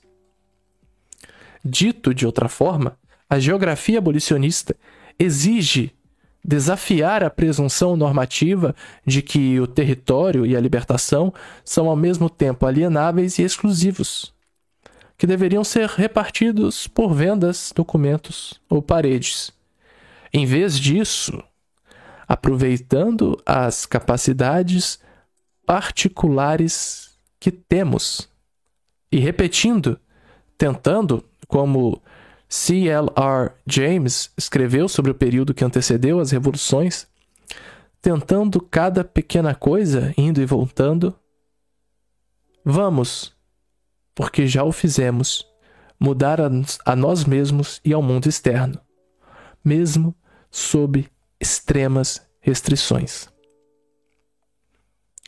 Dito 1.64 2.14
de 2.14 2.26
outra 2.26 2.48
forma, 2.48 2.98
a 3.30 3.40
geografia 3.40 3.98
abolicionista 3.98 4.76
exige 5.20 5.92
desafiar 6.44 7.24
a 7.24 7.30
presunção 7.30 7.98
normativa 7.98 8.74
de 9.06 9.22
que 9.22 9.60
o 9.60 9.68
território 9.68 10.46
e 10.46 10.56
a 10.56 10.62
libertação 10.62 11.34
são 11.66 11.90
ao 11.90 11.96
mesmo 11.96 12.30
tempo 12.30 12.66
alienáveis 12.66 13.38
e 13.38 13.44
exclusivos, 13.44 14.34
que 15.18 15.28
deveriam 15.28 15.64
ser 15.64 15.90
repartidos 15.90 16.88
por 16.88 17.14
vendas, 17.14 17.74
documentos 17.76 18.62
ou 18.70 18.82
paredes. 18.82 19.52
Em 20.32 20.46
vez 20.46 20.80
disso, 20.80 21.44
aproveitando 22.26 23.38
as 23.46 23.86
capacidades 23.86 25.00
particulares 25.66 27.07
que 27.40 27.52
temos 27.52 28.30
e 29.12 29.20
repetindo, 29.20 30.00
tentando, 30.58 31.24
como 31.48 32.02
C.L.R. 32.50 33.52
James 33.66 34.32
escreveu 34.38 34.88
sobre 34.88 35.12
o 35.12 35.16
período 35.16 35.54
que 35.54 35.64
antecedeu 35.64 36.20
as 36.20 36.32
revoluções, 36.32 37.08
tentando 38.02 38.62
cada 38.62 39.04
pequena 39.04 39.54
coisa, 39.54 40.14
indo 40.18 40.42
e 40.42 40.46
voltando. 40.46 41.14
Vamos, 42.64 43.34
porque 44.14 44.48
já 44.48 44.64
o 44.64 44.72
fizemos, 44.72 45.46
mudar 46.00 46.40
a, 46.42 46.96
nós 46.96 47.26
mesmos 47.26 47.82
e 47.84 47.94
ao 47.94 48.02
mundo 48.02 48.28
externo, 48.28 48.80
mesmo 49.64 50.16
sob 50.52 51.10
extremas 51.40 52.26
restrições. 52.40 53.30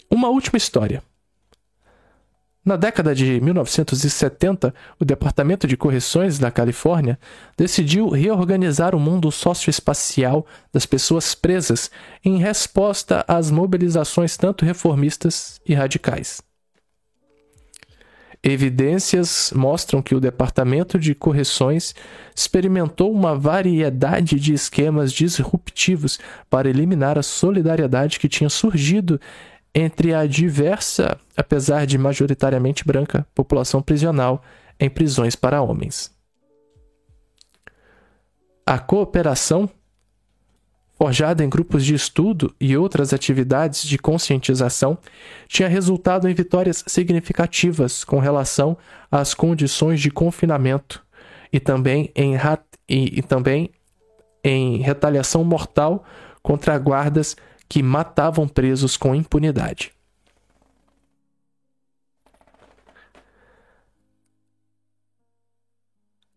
Uma 0.09 0.29
última 0.29 0.57
história. 0.57 1.03
Na 2.69 2.75
década 2.75 3.15
de 3.15 3.41
1970, 3.41 4.71
o 4.99 5.03
Departamento 5.03 5.65
de 5.65 5.75
Correções 5.75 6.37
da 6.37 6.51
Califórnia 6.51 7.17
decidiu 7.57 8.09
reorganizar 8.09 8.93
o 8.93 8.99
mundo 8.99 9.31
socioespacial 9.31 10.45
das 10.71 10.85
pessoas 10.85 11.33
presas 11.33 11.89
em 12.23 12.37
resposta 12.37 13.25
às 13.27 13.49
mobilizações 13.49 14.37
tanto 14.37 14.65
reformistas 14.65 15.59
e 15.65 15.73
radicais. 15.73 16.43
Evidências 18.43 19.51
mostram 19.55 19.99
que 19.99 20.13
o 20.13 20.19
Departamento 20.19 20.99
de 20.99 21.15
Correções 21.15 21.95
experimentou 22.35 23.11
uma 23.11 23.35
variedade 23.35 24.39
de 24.39 24.53
esquemas 24.53 25.11
disruptivos 25.11 26.19
para 26.47 26.69
eliminar 26.69 27.17
a 27.17 27.23
solidariedade 27.23 28.19
que 28.19 28.29
tinha 28.29 28.47
surgido 28.47 29.19
entre 29.73 30.13
a 30.13 30.25
diversa, 30.25 31.17
apesar 31.37 31.85
de 31.85 31.97
majoritariamente 31.97 32.85
branca, 32.85 33.25
população 33.35 33.81
prisional 33.81 34.41
em 34.79 34.89
prisões 34.89 35.35
para 35.35 35.61
homens. 35.61 36.11
A 38.65 38.77
cooperação, 38.77 39.69
forjada 40.97 41.43
em 41.43 41.49
grupos 41.49 41.83
de 41.83 41.95
estudo 41.95 42.53
e 42.59 42.77
outras 42.77 43.13
atividades 43.13 43.83
de 43.83 43.97
conscientização, 43.97 44.97
tinha 45.47 45.67
resultado 45.67 46.29
em 46.29 46.33
vitórias 46.33 46.83
significativas 46.87 48.03
com 48.03 48.19
relação 48.19 48.77
às 49.11 49.33
condições 49.33 49.99
de 49.99 50.11
confinamento 50.11 51.03
e 51.51 51.59
também 51.59 52.11
em, 52.15 52.35
e, 52.87 53.19
e 53.19 53.21
também 53.21 53.71
em 54.43 54.77
retaliação 54.77 55.43
mortal 55.43 56.05
contra 56.41 56.77
guardas 56.77 57.35
que 57.69 57.83
matavam 57.83 58.47
presos 58.47 58.97
com 58.97 59.13
impunidade. 59.13 59.93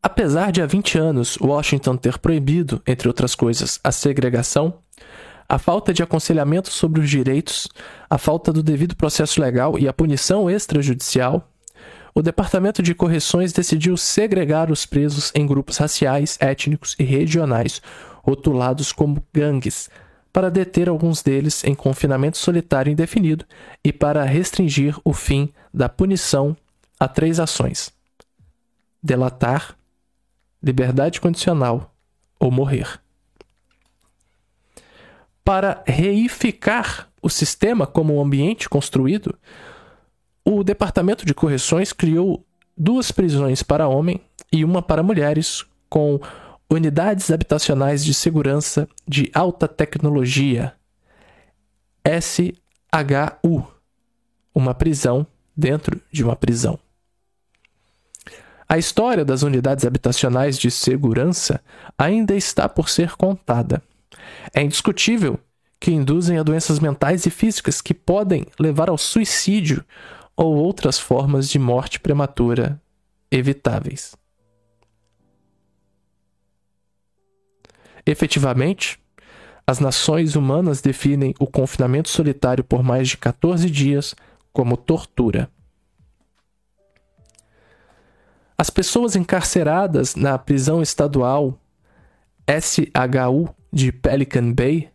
Apesar 0.03 0.53
de 0.53 0.61
há 0.61 0.67
20 0.67 0.99
anos 0.99 1.39
Washington 1.41 1.97
ter 1.97 2.19
proibido, 2.19 2.83
entre 2.87 3.09
outras 3.09 3.35
coisas, 3.35 3.81
a 3.83 3.91
segregação, 3.91 4.79
a 5.49 5.59
falta 5.59 5.95
de 5.95 6.03
aconselhamento 6.03 6.71
sobre 6.71 7.01
os 7.01 7.09
direitos, 7.09 7.69
a 8.11 8.19
falta 8.19 8.53
do 8.53 8.63
devido 8.63 8.97
processo 8.97 9.41
legal 9.41 9.79
e 9.79 9.87
a 9.87 9.93
punição 9.93 10.51
extrajudicial, 10.51 11.49
o 12.15 12.21
Departamento 12.21 12.83
de 12.83 12.95
Correções 12.95 13.53
decidiu 13.53 13.97
segregar 13.97 14.71
os 14.71 14.85
presos 14.85 15.33
em 15.35 15.47
grupos 15.47 15.79
raciais, 15.79 16.37
étnicos 16.41 16.95
e 16.99 17.05
regionais, 17.05 17.81
rotulados 18.23 18.93
como 18.93 19.25
gangues, 19.33 19.89
para 20.33 20.51
deter 20.51 20.89
alguns 20.89 21.23
deles 21.23 21.63
em 21.65 21.75
confinamento 21.75 22.39
solitário 22.39 22.91
indefinido 22.91 23.45
e 23.85 23.93
para 23.93 24.25
restringir 24.25 24.99
o 25.05 25.13
fim 25.13 25.53
da 25.73 25.89
punição 25.89 26.57
a 26.99 27.07
três 27.07 27.39
ações: 27.39 27.93
delatar, 29.03 29.77
liberdade 30.63 31.21
condicional 31.21 31.95
ou 32.41 32.51
morrer. 32.51 33.01
Para 35.45 35.83
reificar 35.87 37.09
o 37.21 37.29
sistema 37.29 37.87
como 37.87 38.17
um 38.17 38.23
ambiente 38.23 38.69
construído, 38.69 39.37
o 40.45 40.65
Departamento 40.65 41.27
de 41.27 41.35
Correções 41.35 41.93
criou 41.93 42.45
duas 42.77 43.13
prisões 43.13 43.63
para 43.63 43.89
homem 43.89 44.21
e 44.53 44.65
uma 44.65 44.83
para 44.83 45.03
mulheres, 45.03 45.65
com 45.89 46.21
Unidades 46.73 47.31
Habitacionais 47.31 48.03
de 48.03 48.15
Segurança 48.15 48.89
de 49.07 49.31
Alta 49.35 49.69
Tecnologia, 49.69 50.73
SHU, 52.03 53.67
uma 54.55 54.73
prisão 54.73 55.27
dentro 55.55 56.01
de 56.11 56.25
uma 56.25 56.35
prisão. 56.35 56.79
A 58.67 58.79
história 58.79 59.23
das 59.23 59.43
unidades 59.43 59.85
habitacionais 59.85 60.59
de 60.59 60.71
segurança 60.71 61.61
ainda 61.99 62.35
está 62.35 62.67
por 62.71 62.89
ser 62.89 63.17
contada. 63.17 63.83
É 64.55 64.63
indiscutível 64.63 65.39
que 65.79 65.93
induzem 65.93 66.39
a 66.39 66.43
doenças 66.43 66.81
mentais 66.81 67.27
e 67.27 67.31
físicas 67.31 67.83
que 67.83 67.93
podem 67.93 68.47
levar 68.59 68.89
ao 68.89 68.97
suicídio 68.97 69.85
ou 70.35 70.55
outras 70.55 70.99
formas 70.99 71.51
de 71.51 71.59
morte 71.59 72.01
prematura 72.01 72.81
evitáveis. 73.31 74.15
Efetivamente, 78.05 78.99
as 79.67 79.79
nações 79.79 80.35
humanas 80.35 80.81
definem 80.81 81.35
o 81.39 81.47
confinamento 81.47 82.09
solitário 82.09 82.65
por 82.65 82.83
mais 82.83 83.09
de 83.09 83.17
14 83.17 83.71
dias 83.71 84.15
como 84.53 84.77
tortura. 84.77 85.49
As 88.59 88.71
pessoas 88.71 89.17
encarceradas 89.17 90.15
na 90.15 90.39
prisão 90.39 90.83
estadual 90.83 91.59
SHU 92.49 93.49
de 93.73 93.91
Pelican 93.91 94.53
Bay, 94.53 94.91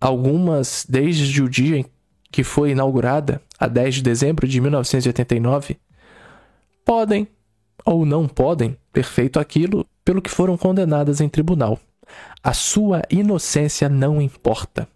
algumas 0.00 0.84
desde 0.88 1.42
o 1.42 1.48
dia 1.48 1.78
em 1.78 1.86
que 2.30 2.42
foi 2.42 2.70
inaugurada, 2.70 3.40
a 3.58 3.68
10 3.68 3.96
de 3.96 4.02
dezembro 4.02 4.46
de 4.46 4.60
1989, 4.60 5.78
podem 6.84 7.28
ou 7.84 8.04
não 8.04 8.26
podem 8.26 8.76
ter 8.92 9.04
feito 9.04 9.38
aquilo 9.38 9.86
pelo 10.04 10.22
que 10.22 10.30
foram 10.30 10.56
condenadas 10.56 11.20
em 11.20 11.28
tribunal. 11.28 11.78
A 12.42 12.52
sua 12.52 13.02
inocência 13.10 13.88
não 13.88 14.20
importa. 14.20 14.86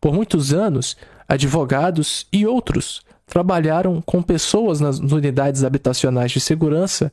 Por 0.00 0.12
muitos 0.12 0.52
anos, 0.52 0.96
advogados 1.28 2.26
e 2.32 2.46
outros 2.46 3.02
trabalharam 3.26 4.00
com 4.02 4.22
pessoas 4.22 4.80
nas 4.80 4.98
unidades 4.98 5.64
habitacionais 5.64 6.32
de 6.32 6.40
segurança 6.40 7.12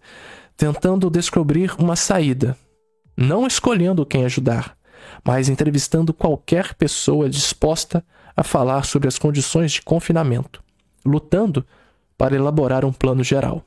tentando 0.58 1.10
descobrir 1.10 1.74
uma 1.80 1.96
saída, 1.96 2.58
não 3.16 3.48
escolhendo 3.48 4.06
quem 4.06 4.26
ajudar, 4.26 4.76
mas 5.24 5.48
entrevistando 5.48 6.14
qualquer 6.14 6.74
pessoa 6.74 7.30
disposta 7.30 8.04
a 8.36 8.44
falar 8.44 8.84
sobre 8.84 9.08
as 9.08 9.18
condições 9.18 9.72
de 9.72 9.82
confinamento, 9.82 10.62
lutando 11.06 11.66
para 12.18 12.36
elaborar 12.36 12.84
um 12.84 12.92
plano 12.92 13.24
geral. 13.24 13.64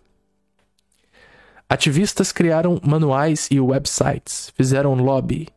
Ativistas 1.72 2.32
criaram 2.32 2.78
manuais 2.86 3.48
e 3.50 3.58
websites, 3.58 4.52
fizeram 4.54 4.92
lobby, 4.92 5.48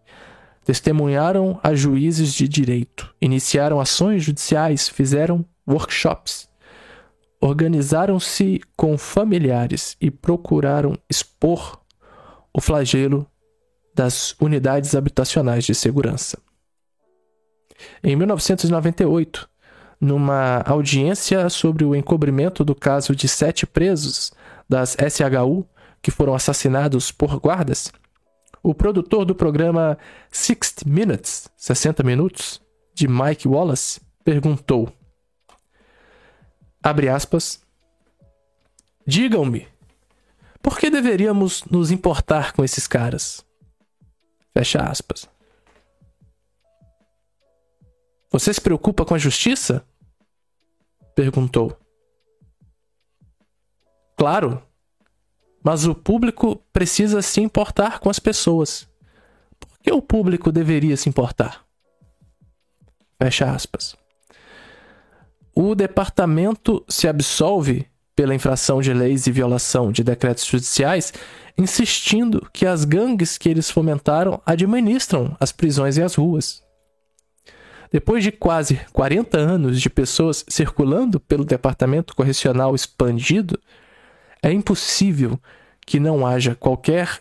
testemunharam 0.64 1.60
a 1.62 1.76
juízes 1.76 2.34
de 2.34 2.48
direito, 2.48 3.14
iniciaram 3.20 3.82
ações 3.82 4.24
judiciais, 4.24 4.88
fizeram 4.88 5.44
workshops, 5.68 6.48
organizaram-se 7.42 8.62
com 8.78 8.98
familiares 8.98 9.98
e 10.00 10.10
procuraram 10.10 10.98
expor 11.10 11.82
o 12.54 12.62
flagelo 12.62 13.28
das 13.94 14.38
unidades 14.40 14.96
habitacionais 14.96 15.66
de 15.66 15.76
segurança. 15.76 16.38
Em 18.02 18.16
1998, 18.16 19.50
numa 20.00 20.62
audiência 20.66 21.50
sobre 21.50 21.84
o 21.84 21.94
encobrimento 21.94 22.64
do 22.64 22.74
caso 22.74 23.14
de 23.14 23.28
sete 23.28 23.68
presos 23.68 24.32
das 24.70 24.96
SHU 24.96 25.68
que 26.06 26.12
foram 26.12 26.36
assassinados 26.36 27.12
por 27.12 27.40
guardas, 27.40 27.92
o 28.62 28.76
produtor 28.76 29.26
do 29.26 29.34
programa 29.34 29.98
60 30.30 30.84
Minutes, 30.86 31.50
60 31.58 32.04
Minutos, 32.04 32.62
de 32.94 33.08
Mike 33.08 33.48
Wallace, 33.48 34.00
perguntou: 34.24 34.94
Abre 36.84 37.10
aspas. 37.10 37.60
Digam-me, 39.08 39.68
por 40.62 40.78
que 40.78 40.92
deveríamos 40.92 41.64
nos 41.64 41.90
importar 41.90 42.54
com 42.54 42.64
esses 42.64 42.86
caras? 42.86 43.44
Fecha 44.54 44.84
aspas. 44.84 45.28
Você 48.32 48.54
se 48.54 48.62
preocupa 48.62 49.04
com 49.04 49.16
a 49.16 49.18
justiça? 49.18 49.84
Perguntou. 51.16 51.76
Claro, 54.16 54.65
mas 55.66 55.86
o 55.86 55.96
público 55.96 56.62
precisa 56.72 57.22
se 57.22 57.42
importar 57.42 58.00
com 58.00 58.10
as 58.10 58.20
pessoas. 58.20 58.88
Por 59.60 59.80
que 59.80 59.92
o 59.92 60.02
público 60.02 60.52
deveria 60.52 60.96
se 60.96 61.10
importar? 61.10 61.66
Fecha 63.20 63.52
aspas 63.52 63.98
o 65.56 65.74
departamento 65.74 66.84
se 66.88 67.08
absolve 67.08 67.88
pela 68.14 68.36
infração 68.36 68.82
de 68.82 68.94
leis 68.94 69.26
e 69.26 69.32
violação 69.32 69.92
de 69.92 70.04
decretos 70.04 70.46
judiciais, 70.46 71.14
insistindo 71.58 72.48
que 72.52 72.66
as 72.66 72.84
gangues 72.84 73.38
que 73.38 73.48
eles 73.48 73.70
fomentaram 73.70 74.42
administram 74.46 75.36
as 75.40 75.54
prisões 75.54 75.98
e 75.98 76.02
as 76.02 76.16
ruas. 76.16 76.62
Depois 77.92 78.24
de 78.24 78.32
quase 78.32 78.82
40 78.92 79.38
anos 79.38 79.82
de 79.82 79.90
pessoas 79.90 80.44
circulando 80.50 81.20
pelo 81.20 81.46
departamento 81.46 82.14
correcional 82.16 82.76
expandido, 82.76 83.58
é 84.46 84.52
impossível 84.52 85.40
que 85.88 86.00
não 86.00 86.26
haja 86.26 86.54
qualquer 86.54 87.20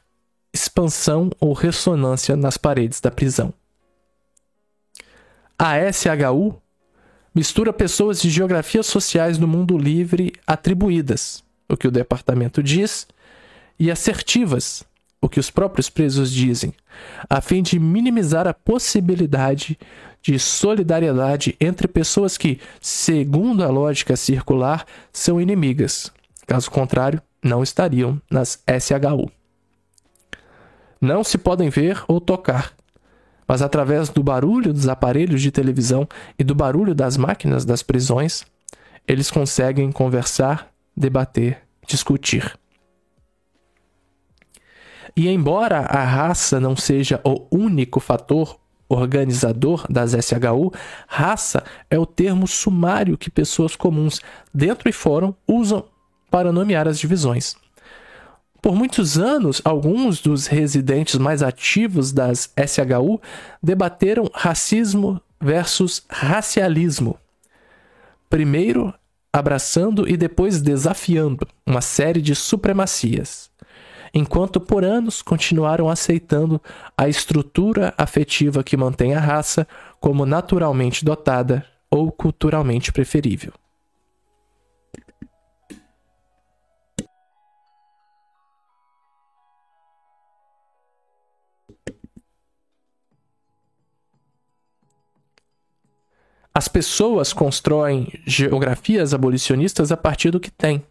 expansão 0.52 1.30
ou 1.40 1.54
ressonância 1.54 2.36
nas 2.36 2.58
paredes 2.58 3.00
da 3.00 3.10
prisão. 3.10 3.52
A 5.58 5.76
SHU 5.90 6.54
mistura 7.34 7.72
pessoas 7.72 8.20
de 8.20 8.28
geografias 8.28 8.86
sociais 8.86 9.38
no 9.38 9.48
mundo 9.48 9.78
livre 9.78 10.34
atribuídas, 10.46 11.42
o 11.66 11.78
que 11.78 11.88
o 11.88 11.90
departamento 11.90 12.62
diz, 12.62 13.06
e 13.78 13.90
assertivas, 13.90 14.84
o 15.18 15.26
que 15.26 15.40
os 15.40 15.50
próprios 15.50 15.88
presos 15.88 16.30
dizem, 16.30 16.74
a 17.28 17.40
fim 17.40 17.62
de 17.62 17.78
minimizar 17.78 18.46
a 18.46 18.52
possibilidade 18.52 19.78
de 20.20 20.38
solidariedade 20.38 21.56
entre 21.58 21.88
pessoas 21.88 22.36
que, 22.36 22.60
segundo 22.82 23.64
a 23.64 23.70
lógica 23.70 24.14
circular, 24.14 24.84
são 25.10 25.40
inimigas. 25.40 26.12
Caso 26.46 26.70
contrário, 26.70 27.22
não 27.42 27.62
estariam 27.62 28.20
nas 28.30 28.62
SHU. 28.66 29.30
Não 31.00 31.22
se 31.22 31.36
podem 31.36 31.68
ver 31.68 32.02
ou 32.08 32.20
tocar, 32.20 32.72
mas 33.46 33.60
através 33.60 34.08
do 34.08 34.22
barulho 34.22 34.72
dos 34.72 34.88
aparelhos 34.88 35.42
de 35.42 35.50
televisão 35.50 36.08
e 36.38 36.44
do 36.44 36.54
barulho 36.54 36.94
das 36.94 37.16
máquinas 37.16 37.64
das 37.64 37.82
prisões, 37.82 38.44
eles 39.06 39.30
conseguem 39.30 39.92
conversar, 39.92 40.70
debater, 40.96 41.58
discutir. 41.86 42.58
E 45.16 45.28
embora 45.28 45.80
a 45.80 46.02
raça 46.02 46.58
não 46.58 46.74
seja 46.74 47.20
o 47.22 47.46
único 47.50 48.00
fator 48.00 48.58
organizador 48.88 49.86
das 49.90 50.12
SHU, 50.12 50.72
raça 51.06 51.62
é 51.90 51.98
o 51.98 52.06
termo 52.06 52.46
sumário 52.46 53.16
que 53.16 53.30
pessoas 53.30 53.76
comuns, 53.76 54.20
dentro 54.52 54.88
e 54.88 54.92
fora, 54.92 55.34
usam 55.46 55.84
para 56.34 56.50
nomear 56.50 56.88
as 56.88 56.98
divisões. 56.98 57.54
Por 58.60 58.74
muitos 58.74 59.16
anos, 59.16 59.62
alguns 59.64 60.20
dos 60.20 60.48
residentes 60.48 61.14
mais 61.14 61.44
ativos 61.44 62.10
das 62.10 62.52
SHU 62.58 63.20
debateram 63.62 64.28
racismo 64.34 65.20
versus 65.40 66.02
racialismo. 66.10 67.16
Primeiro 68.28 68.92
abraçando 69.32 70.08
e 70.08 70.16
depois 70.16 70.60
desafiando 70.60 71.46
uma 71.64 71.80
série 71.80 72.20
de 72.20 72.34
supremacias, 72.34 73.48
enquanto 74.12 74.60
por 74.60 74.84
anos 74.84 75.22
continuaram 75.22 75.88
aceitando 75.88 76.60
a 76.98 77.08
estrutura 77.08 77.94
afetiva 77.96 78.64
que 78.64 78.76
mantém 78.76 79.14
a 79.14 79.20
raça 79.20 79.68
como 80.00 80.26
naturalmente 80.26 81.04
dotada 81.04 81.64
ou 81.88 82.10
culturalmente 82.10 82.92
preferível. 82.92 83.52
As 96.54 96.68
pessoas 96.68 97.32
constroem 97.32 98.08
geografias 98.24 99.12
abolicionistas 99.12 99.90
a 99.90 99.96
partir 99.96 100.30
do 100.30 100.38
que 100.38 100.52
têm. 100.52 100.84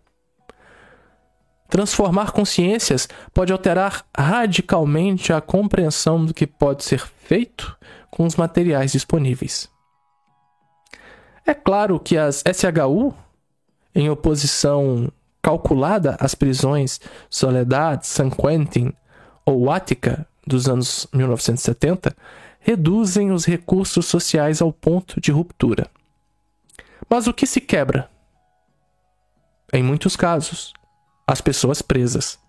Transformar 1.69 2.31
consciências 2.31 3.07
pode 3.33 3.53
alterar 3.53 4.05
radicalmente 4.15 5.31
a 5.31 5.39
compreensão 5.39 6.25
do 6.25 6.33
que 6.33 6.45
pode 6.45 6.83
ser 6.83 6.99
feito 6.99 7.75
com 8.11 8.25
os 8.25 8.35
materiais 8.35 8.91
disponíveis. 8.91 9.69
É 11.45 11.53
claro 11.53 11.99
que 11.99 12.17
as 12.17 12.43
SHU, 12.45 13.13
em 13.95 14.09
oposição 14.09 15.11
calculada 15.41 16.15
às 16.19 16.35
prisões 16.35 17.01
Soledad, 17.29 18.03
San 18.03 18.29
Quentin 18.29 18.93
ou 19.45 19.71
Ática 19.71 20.27
dos 20.45 20.67
anos 20.67 21.07
1970, 21.13 22.15
reduzem 22.63 23.31
os 23.31 23.45
recursos 23.45 24.05
sociais 24.05 24.61
ao 24.61 24.71
ponto 24.71 25.19
de 25.19 25.31
ruptura. 25.31 25.87
Mas 27.09 27.27
o 27.27 27.33
que 27.33 27.45
se 27.45 27.59
quebra? 27.59 28.09
Em 29.71 29.83
muitos 29.83 30.15
casos, 30.15 30.71
as 31.27 31.41
pessoas 31.41 31.81
presas. 31.81 32.39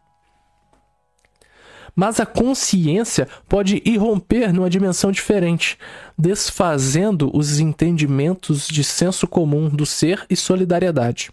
Mas 1.97 2.21
a 2.21 2.27
consciência 2.27 3.29
pode 3.49 3.83
irromper 3.85 4.53
numa 4.53 4.71
dimensão 4.71 5.11
diferente, 5.11 5.79
desfazendo 6.17 7.31
os 7.37 7.59
entendimentos 7.59 8.69
de 8.69 8.85
senso 8.85 9.27
comum 9.27 9.69
do 9.69 9.85
ser 9.85 10.25
e 10.31 10.37
solidariedade, 10.37 11.33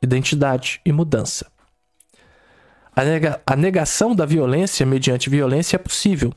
identidade 0.00 0.80
e 0.84 0.92
mudança. 0.92 1.50
A, 2.94 3.04
nega 3.04 3.40
a 3.44 3.56
negação 3.56 4.14
da 4.14 4.24
violência 4.24 4.86
mediante 4.86 5.28
violência 5.28 5.76
é 5.76 5.78
possível, 5.78 6.32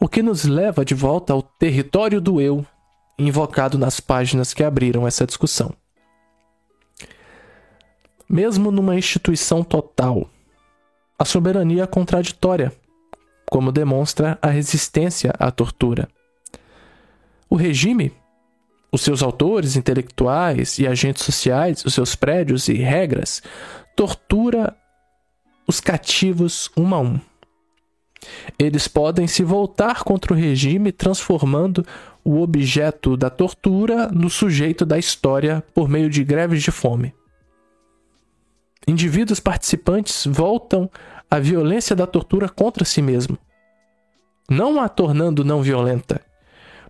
o 0.00 0.08
que 0.08 0.22
nos 0.22 0.44
leva 0.44 0.84
de 0.84 0.94
volta 0.94 1.32
ao 1.32 1.42
território 1.42 2.20
do 2.20 2.40
eu, 2.40 2.64
invocado 3.18 3.76
nas 3.76 3.98
páginas 3.98 4.54
que 4.54 4.62
abriram 4.62 5.06
essa 5.06 5.26
discussão. 5.26 5.74
Mesmo 8.28 8.70
numa 8.70 8.94
instituição 8.94 9.64
total, 9.64 10.28
a 11.18 11.24
soberania 11.24 11.82
é 11.82 11.86
contraditória, 11.86 12.72
como 13.50 13.72
demonstra 13.72 14.38
a 14.40 14.48
resistência 14.48 15.32
à 15.38 15.50
tortura. 15.50 16.08
O 17.50 17.56
regime, 17.56 18.12
os 18.92 19.00
seus 19.00 19.22
autores 19.22 19.74
intelectuais 19.74 20.78
e 20.78 20.86
agentes 20.86 21.24
sociais, 21.24 21.84
os 21.84 21.94
seus 21.94 22.14
prédios 22.14 22.68
e 22.68 22.74
regras, 22.74 23.42
tortura 23.96 24.76
os 25.66 25.80
cativos 25.80 26.70
um 26.76 26.94
a 26.94 27.00
um. 27.00 27.18
Eles 28.58 28.88
podem 28.88 29.26
se 29.26 29.42
voltar 29.42 30.02
contra 30.02 30.32
o 30.32 30.36
regime, 30.36 30.92
transformando 30.92 31.84
o 32.24 32.40
objeto 32.40 33.16
da 33.16 33.30
tortura 33.30 34.08
no 34.08 34.28
sujeito 34.28 34.84
da 34.84 34.98
história 34.98 35.64
por 35.74 35.88
meio 35.88 36.10
de 36.10 36.24
greves 36.24 36.62
de 36.62 36.70
fome. 36.70 37.14
Indivíduos 38.86 39.38
participantes 39.38 40.26
voltam 40.26 40.90
a 41.30 41.38
violência 41.38 41.94
da 41.94 42.06
tortura 42.06 42.48
contra 42.48 42.84
si 42.84 43.02
mesmo, 43.02 43.38
não 44.50 44.80
a 44.80 44.88
tornando 44.88 45.44
não 45.44 45.62
violenta, 45.62 46.22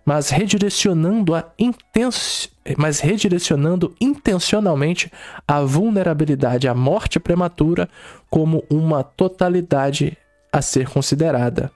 mas 0.05 0.29
redirecionando 0.29 1.35
a 1.35 1.51
intens... 1.59 2.49
mas 2.77 2.99
redirecionando 2.99 3.93
intencionalmente 3.99 5.11
a 5.47 5.59
vulnerabilidade 5.61 6.67
à 6.67 6.73
morte 6.73 7.19
prematura 7.19 7.89
como 8.29 8.63
uma 8.69 9.03
totalidade 9.03 10.17
a 10.51 10.61
ser 10.61 10.89
considerada, 10.89 11.71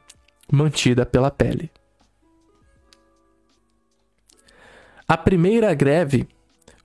mantida 0.51 1.05
pela 1.05 1.31
pele. 1.31 1.71
A 5.07 5.17
primeira 5.17 5.73
greve, 5.73 6.27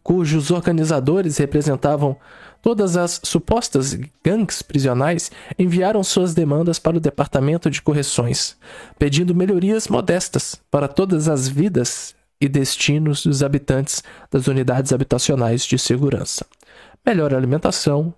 cujos 0.03 0.51
organizadores 0.51 1.39
representavam 1.39 2.17
todas 2.61 2.97
as 2.97 3.21
supostas 3.25 3.97
gangues 4.25 4.63
prisionais, 4.63 5.31
enviaram 5.59 6.03
suas 6.03 6.35
demandas 6.35 6.79
para 6.79 6.97
o 6.97 7.01
Departamento 7.01 7.71
de 7.71 7.81
Correções, 7.81 8.57
pedindo 8.99 9.35
melhorias 9.35 9.89
modestas 9.89 10.61
para 10.71 10.89
todas 10.89 11.29
as 11.29 11.49
vidas 11.49 12.15
e 12.41 12.49
destinos 12.49 13.25
dos 13.25 13.43
habitantes 13.43 14.03
das 14.31 14.47
unidades 14.47 14.93
habitacionais 14.93 15.65
de 15.65 15.79
segurança. 15.79 16.47
Melhor 17.07 17.35
alimentação, 17.35 18.13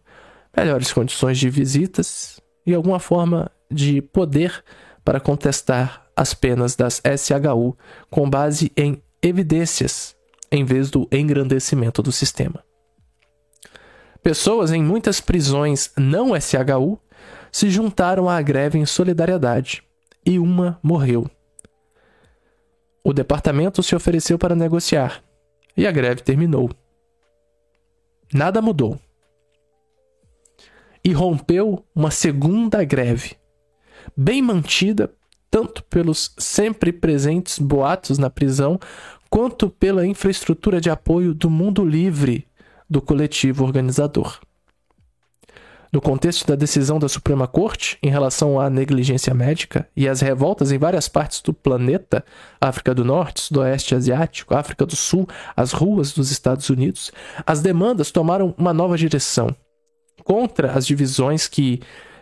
melhores 0.56 0.92
condições 0.92 1.38
de 1.38 1.48
visitas 1.48 2.40
e 2.66 2.74
alguma 2.74 2.98
forma 2.98 3.50
de 3.70 4.02
poder 4.02 4.64
para 5.04 5.20
contestar 5.20 6.06
as 6.16 6.34
penas 6.34 6.76
das 6.76 7.00
SHU 7.00 7.76
com 8.10 8.28
base 8.28 8.70
em 8.76 9.02
evidências 9.22 10.16
em 10.52 10.64
vez 10.64 10.90
do 10.90 11.08
engrandecimento 11.12 12.02
do 12.02 12.10
sistema. 12.12 12.64
Pessoas 14.22 14.72
em 14.72 14.82
muitas 14.82 15.20
prisões 15.20 15.92
não 15.96 16.38
SHU 16.38 17.00
se 17.50 17.70
juntaram 17.70 18.28
à 18.28 18.40
greve 18.42 18.78
em 18.78 18.84
solidariedade 18.84 19.82
e 20.24 20.38
uma 20.38 20.78
morreu. 20.82 21.28
O 23.02 23.12
departamento 23.12 23.82
se 23.82 23.96
ofereceu 23.96 24.38
para 24.38 24.54
negociar 24.54 25.22
e 25.76 25.86
a 25.86 25.90
greve 25.90 26.22
terminou. 26.22 26.70
Nada 28.32 28.60
mudou. 28.60 29.00
E 31.02 31.12
rompeu 31.12 31.82
uma 31.94 32.10
segunda 32.10 32.84
greve, 32.84 33.36
bem 34.16 34.42
mantida 34.42 35.10
tanto 35.50 35.82
pelos 35.84 36.32
sempre 36.38 36.92
presentes 36.92 37.58
boatos 37.58 38.18
na 38.18 38.30
prisão, 38.30 38.78
quanto 39.28 39.68
pela 39.68 40.06
infraestrutura 40.06 40.80
de 40.80 40.88
apoio 40.88 41.34
do 41.34 41.50
mundo 41.50 41.84
livre 41.84 42.46
do 42.88 43.00
coletivo 43.02 43.64
organizador. 43.64 44.38
No 45.92 46.00
contexto 46.00 46.46
da 46.46 46.54
decisão 46.54 47.00
da 47.00 47.08
Suprema 47.08 47.48
Corte 47.48 47.98
em 48.00 48.08
relação 48.08 48.60
à 48.60 48.70
negligência 48.70 49.34
médica 49.34 49.88
e 49.96 50.08
às 50.08 50.20
revoltas 50.20 50.70
em 50.70 50.78
várias 50.78 51.08
partes 51.08 51.40
do 51.40 51.52
planeta, 51.52 52.24
África 52.60 52.94
do 52.94 53.04
Norte, 53.04 53.40
Sudoeste 53.40 53.96
Asiático, 53.96 54.54
África 54.54 54.86
do 54.86 54.94
Sul, 54.94 55.28
as 55.56 55.72
ruas 55.72 56.12
dos 56.12 56.30
Estados 56.30 56.70
Unidos, 56.70 57.10
as 57.44 57.60
demandas 57.60 58.12
tomaram 58.12 58.54
uma 58.56 58.72
nova 58.72 58.96
direção 58.96 59.54
contra 60.22 60.72
as 60.72 60.86
divisões 60.86 61.48
que, 61.48 61.80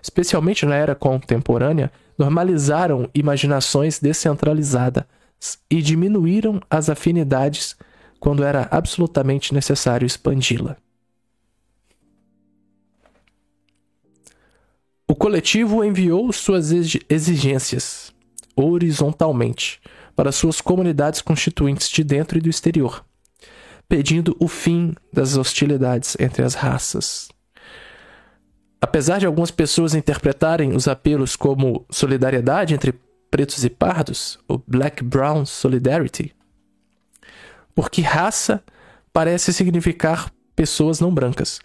especialmente 0.09 0.65
na 0.65 0.75
era 0.75 0.95
contemporânea, 0.95 1.93
normalizaram 2.19 3.09
imaginações 3.15 3.99
descentralizadas 3.99 5.05
e 5.71 5.83
diminuíram 5.83 6.61
as 6.71 6.89
afinidades 6.89 7.77
quando 8.19 8.43
era 8.43 8.67
absolutamente 8.71 9.53
necessário 9.53 10.07
expandi-la. 10.07 10.77
O 15.07 15.15
coletivo 15.15 15.85
enviou 15.85 16.33
suas 16.33 16.71
exigências 17.09 18.13
horizontalmente 18.57 19.81
para 20.17 20.33
suas 20.33 20.61
comunidades 20.61 21.21
constituintes 21.21 21.89
de 21.89 22.03
dentro 22.03 22.39
e 22.39 22.41
do 22.41 22.49
exterior, 22.49 23.05
pedindo 23.89 24.37
o 24.41 24.49
fim 24.49 24.95
das 25.13 25.37
hostilidades 25.37 26.17
entre 26.19 26.43
as 26.43 26.55
raças. 26.55 27.29
Apesar 28.81 29.19
de 29.19 29.27
algumas 29.27 29.51
pessoas 29.51 29.95
interpretarem 29.95 30.75
os 30.75 30.87
apelos 30.87 31.35
como 31.35 31.85
solidariedade 31.91 32.75
entre 32.75 32.95
pretos 33.31 33.65
e 33.65 33.71
pardos, 33.71 34.39
o 34.49 34.59
Black-Brown 34.59 35.45
Solidarity, 35.45 36.35
porque 37.75 38.01
raça 38.01 38.63
parece 39.13 39.53
significar 39.53 40.33
pessoas 40.55 41.01
não 41.01 41.13
brancas. 41.13 41.61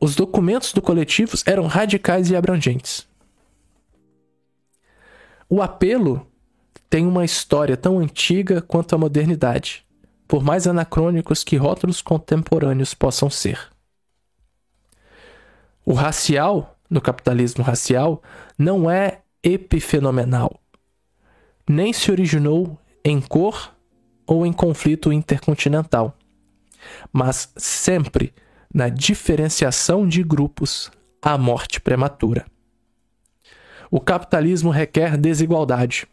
Os 0.00 0.14
documentos 0.14 0.72
do 0.72 0.82
coletivo 0.82 1.36
eram 1.46 1.66
radicais 1.66 2.30
e 2.30 2.36
abrangentes. 2.36 3.06
O 5.48 5.62
apelo 5.62 6.26
tem 6.90 7.06
uma 7.06 7.24
história 7.24 7.76
tão 7.76 7.98
antiga 7.98 8.60
quanto 8.60 8.94
a 8.94 8.98
modernidade, 8.98 9.86
por 10.28 10.42
mais 10.42 10.66
anacrônicos 10.66 11.42
que 11.42 11.56
rótulos 11.56 12.02
contemporâneos 12.02 12.92
possam 12.94 13.30
ser. 13.30 13.75
O 15.88 15.92
racial, 15.94 16.76
no 16.90 17.00
capitalismo 17.00 17.62
racial, 17.62 18.20
não 18.58 18.90
é 18.90 19.20
epifenomenal, 19.40 20.60
nem 21.68 21.92
se 21.92 22.10
originou 22.10 22.76
em 23.04 23.20
cor 23.20 23.72
ou 24.26 24.44
em 24.44 24.52
conflito 24.52 25.12
intercontinental, 25.12 26.18
mas 27.12 27.52
sempre 27.56 28.34
na 28.74 28.88
diferenciação 28.88 30.08
de 30.08 30.24
grupos 30.24 30.90
à 31.22 31.38
morte 31.38 31.80
prematura. 31.80 32.44
O 33.88 34.00
capitalismo 34.00 34.70
requer 34.70 35.16
desigualdade 35.16 36.08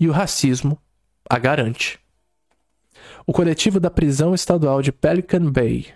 e 0.00 0.08
o 0.08 0.12
racismo 0.12 0.76
a 1.30 1.38
garante. 1.38 2.00
O 3.24 3.32
coletivo 3.32 3.78
da 3.78 3.88
prisão 3.88 4.34
estadual 4.34 4.82
de 4.82 4.90
Pelican 4.90 5.48
Bay, 5.48 5.94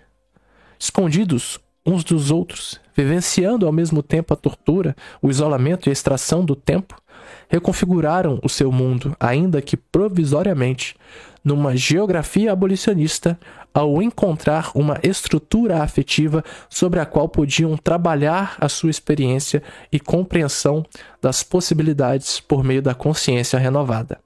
escondidos 0.79 1.59
uns 1.85 2.03
dos 2.03 2.29
outros, 2.31 2.79
vivenciando 2.95 3.65
ao 3.65 3.71
mesmo 3.71 4.03
tempo 4.03 4.33
a 4.33 4.37
tortura, 4.37 4.95
o 5.21 5.29
isolamento 5.29 5.87
e 5.87 5.89
a 5.89 5.93
extração 5.93 6.45
do 6.45 6.55
tempo, 6.55 7.01
reconfiguraram 7.49 8.39
o 8.43 8.49
seu 8.49 8.71
mundo, 8.71 9.15
ainda 9.19 9.61
que 9.61 9.75
provisoriamente, 9.75 10.95
numa 11.43 11.75
geografia 11.75 12.51
abolicionista 12.51 13.39
ao 13.73 14.01
encontrar 14.01 14.71
uma 14.75 14.99
estrutura 15.01 15.81
afetiva 15.81 16.43
sobre 16.69 16.99
a 16.99 17.05
qual 17.05 17.27
podiam 17.27 17.75
trabalhar 17.77 18.55
a 18.59 18.69
sua 18.69 18.89
experiência 18.89 19.63
e 19.91 19.99
compreensão 19.99 20.85
das 21.21 21.41
possibilidades 21.41 22.39
por 22.39 22.63
meio 22.63 22.81
da 22.81 22.93
consciência 22.93 23.57
renovada. 23.57 24.19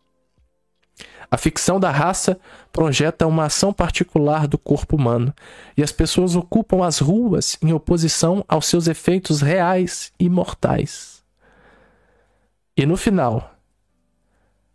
A 1.35 1.37
ficção 1.37 1.81
da 1.81 1.91
raça 1.91 2.39
projeta 2.71 3.27
uma 3.27 3.43
ação 3.43 3.73
particular 3.73 4.47
do 4.47 4.57
corpo 4.57 4.95
humano, 4.95 5.33
e 5.75 5.83
as 5.83 5.91
pessoas 5.91 6.33
ocupam 6.33 6.85
as 6.85 6.99
ruas 6.99 7.57
em 7.61 7.73
oposição 7.73 8.45
aos 8.47 8.67
seus 8.67 8.87
efeitos 8.87 9.41
reais 9.41 10.13
e 10.17 10.29
mortais. 10.29 11.21
E 12.77 12.85
no 12.85 12.95
final, 12.95 13.53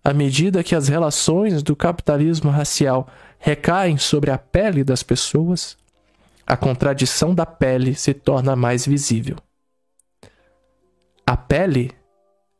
à 0.04 0.12
medida 0.12 0.62
que 0.62 0.74
as 0.74 0.86
relações 0.86 1.62
do 1.62 1.74
capitalismo 1.74 2.50
racial 2.50 3.08
recaem 3.38 3.96
sobre 3.96 4.30
a 4.30 4.36
pele 4.36 4.84
das 4.84 5.02
pessoas, 5.02 5.78
a 6.46 6.58
contradição 6.58 7.34
da 7.34 7.46
pele 7.46 7.94
se 7.94 8.12
torna 8.12 8.54
mais 8.54 8.84
visível. 8.84 9.38
A 11.26 11.38
pele, 11.38 11.90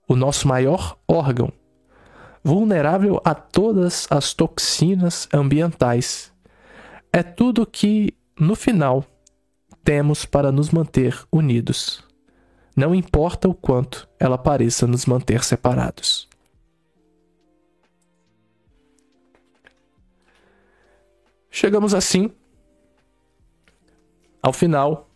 o 0.09 0.17
nosso 0.17 0.49
maior 0.49 0.97
órgão, 1.07 1.53
vulnerável 2.43 3.21
a 3.25 3.35
todas 3.35 4.07
as 4.11 4.33
toxinas 4.33 5.29
ambientais, 5.33 6.33
é 7.13 7.23
tudo 7.23 7.67
que, 7.67 8.15
no 8.39 8.55
final, 8.55 9.05
temos 9.83 10.25
para 10.25 10.53
nos 10.53 10.71
manter 10.71 11.19
unidos. 11.31 12.05
Não 12.77 12.95
importa 12.95 13.49
o 13.49 13.55
quanto 13.55 14.09
ela 14.19 14.39
pareça 14.39 14.87
nos 14.87 15.07
manter 15.07 15.45
separados. 15.45 16.29
Chegamos 21.51 21.95
assim 21.95 22.31
ao 24.43 24.53
final 24.53 25.11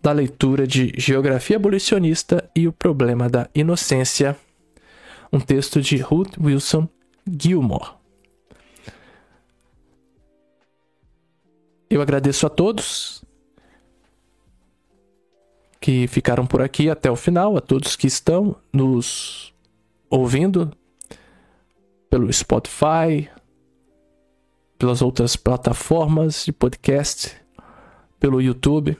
da 0.00 0.12
leitura 0.12 0.66
de 0.66 0.92
Geografia 0.96 1.56
Abolicionista 1.56 2.48
e 2.56 2.66
o 2.66 2.72
Problema 2.72 3.28
da 3.28 3.48
Inocência, 3.54 4.36
um 5.32 5.40
texto 5.40 5.80
de 5.80 5.96
Ruth 5.96 6.36
Wilson 6.38 6.88
Gilmore. 7.26 7.94
Eu 11.88 12.02
agradeço 12.02 12.46
a 12.46 12.50
todos 12.50 13.24
que 15.80 16.06
ficaram 16.06 16.46
por 16.46 16.62
aqui 16.62 16.88
até 16.88 17.10
o 17.10 17.16
final, 17.16 17.56
a 17.56 17.60
todos 17.60 17.96
que 17.96 18.06
estão 18.06 18.56
nos 18.72 19.52
ouvindo 20.08 20.70
pelo 22.08 22.32
Spotify, 22.32 23.28
pelas 24.78 25.00
outras 25.00 25.34
plataformas 25.34 26.44
de 26.44 26.52
podcast, 26.52 27.34
pelo 28.20 28.40
YouTube. 28.40 28.96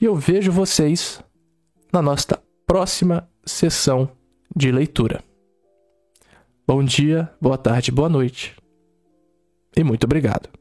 E 0.00 0.04
eu 0.04 0.14
vejo 0.16 0.50
vocês 0.52 1.22
na 1.92 2.02
nossa 2.02 2.42
próxima 2.66 3.28
sessão 3.44 4.15
de 4.56 4.72
leitura. 4.72 5.22
Bom 6.66 6.82
dia, 6.82 7.30
boa 7.38 7.58
tarde, 7.58 7.92
boa 7.92 8.08
noite. 8.08 8.56
E 9.76 9.84
muito 9.84 10.04
obrigado. 10.04 10.55